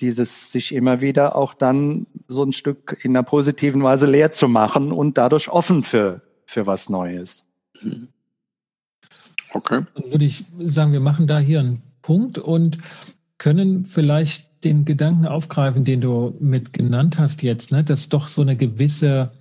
dieses 0.00 0.52
sich 0.52 0.74
immer 0.74 1.00
wieder 1.00 1.36
auch 1.36 1.54
dann 1.54 2.06
so 2.28 2.42
ein 2.42 2.52
Stück 2.52 2.98
in 3.02 3.12
einer 3.12 3.22
positiven 3.22 3.82
Weise 3.82 4.06
leer 4.06 4.32
zu 4.32 4.48
machen 4.48 4.92
und 4.92 5.18
dadurch 5.18 5.48
offen 5.48 5.82
für, 5.82 6.20
für 6.46 6.66
was 6.66 6.88
Neues. 6.88 7.44
Okay. 9.54 9.84
Dann 9.94 10.10
würde 10.10 10.24
ich 10.24 10.44
sagen, 10.58 10.92
wir 10.92 11.00
machen 11.00 11.26
da 11.26 11.38
hier 11.38 11.60
einen 11.60 11.82
Punkt 12.02 12.38
und 12.38 12.78
können 13.38 13.84
vielleicht 13.84 14.64
den 14.64 14.84
Gedanken 14.84 15.26
aufgreifen, 15.26 15.84
den 15.84 16.00
du 16.00 16.36
mit 16.40 16.72
genannt 16.72 17.18
hast 17.18 17.42
jetzt, 17.42 17.72
ne, 17.72 17.82
dass 17.82 18.08
doch 18.08 18.28
so 18.28 18.42
eine 18.42 18.56
gewisse 18.56 19.32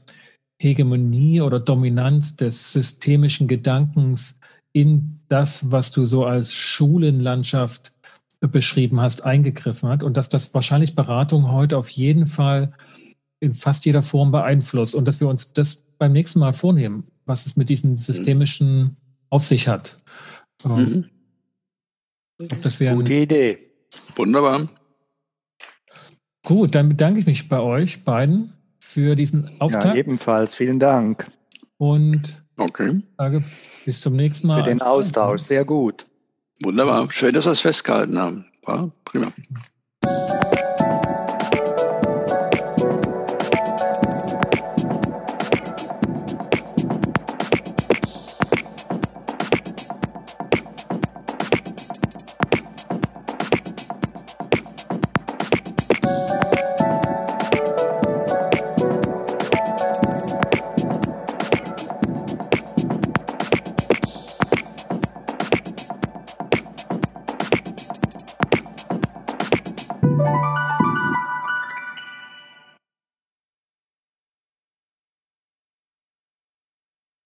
Hegemonie 0.60 1.42
oder 1.42 1.60
Dominanz 1.60 2.36
des 2.36 2.74
systemischen 2.74 3.48
Gedankens 3.48 4.40
in 4.74 5.20
das, 5.28 5.72
was 5.72 5.92
du 5.92 6.06
so 6.06 6.26
als 6.26 6.54
Schulenlandschaft 6.54 7.94
beschrieben 8.40 9.00
hast, 9.00 9.24
eingegriffen 9.24 9.90
hat 9.90 10.04
und 10.04 10.18
dass 10.18 10.30
das 10.30 10.54
wahrscheinlich 10.54 10.96
Beratung 10.96 11.52
heute 11.52 11.78
auf 11.78 11.90
jeden 11.90 12.26
Fall 12.26 12.72
in 13.40 13.54
fast 13.54 13.86
jeder 13.86 14.02
Form 14.02 14.32
beeinflusst 14.32 14.96
und 14.96 15.06
dass 15.08 15.20
wir 15.20 15.28
uns 15.28 15.54
das 15.54 15.76
beim 15.98 16.14
nächsten 16.14 16.40
Mal 16.40 16.54
vornehmen, 16.54 17.06
was 17.26 17.46
es 17.46 17.56
mit 17.56 17.70
diesen 17.70 17.98
systemischen 17.98 18.98
auf 19.30 19.46
sich 19.46 19.68
hat. 19.68 19.94
Ähm, 20.66 21.10
mhm. 22.40 22.50
Das 22.62 22.80
wäre 22.80 22.96
Gute 22.96 23.14
Idee. 23.14 23.72
Wunderbar. 24.16 24.68
Gut, 26.44 26.74
dann 26.74 26.90
bedanke 26.90 27.20
ich 27.20 27.26
mich 27.28 27.50
bei 27.50 27.60
euch 27.60 28.04
beiden 28.04 28.54
für 28.80 29.16
diesen 29.16 29.50
Auftakt. 29.60 29.86
Ja, 29.86 29.96
ebenfalls. 29.96 30.56
Vielen 30.56 30.80
Dank. 30.80 31.28
Und 31.78 32.41
okay. 32.64 33.02
sage 33.18 33.44
bis 33.86 34.02
zum 34.02 34.16
nächsten 34.16 34.48
Mal. 34.48 34.64
Für 34.64 34.70
den 34.70 34.82
Austausch, 34.82 35.42
sehr 35.42 35.66
gut. 35.66 36.06
Wunderbar. 36.64 37.12
Schön, 37.12 37.34
dass 37.34 37.46
wir 37.46 37.52
es 37.54 37.62
festgehalten 37.62 38.18
haben. 38.18 38.46
War 38.64 38.92
prima. 39.06 39.28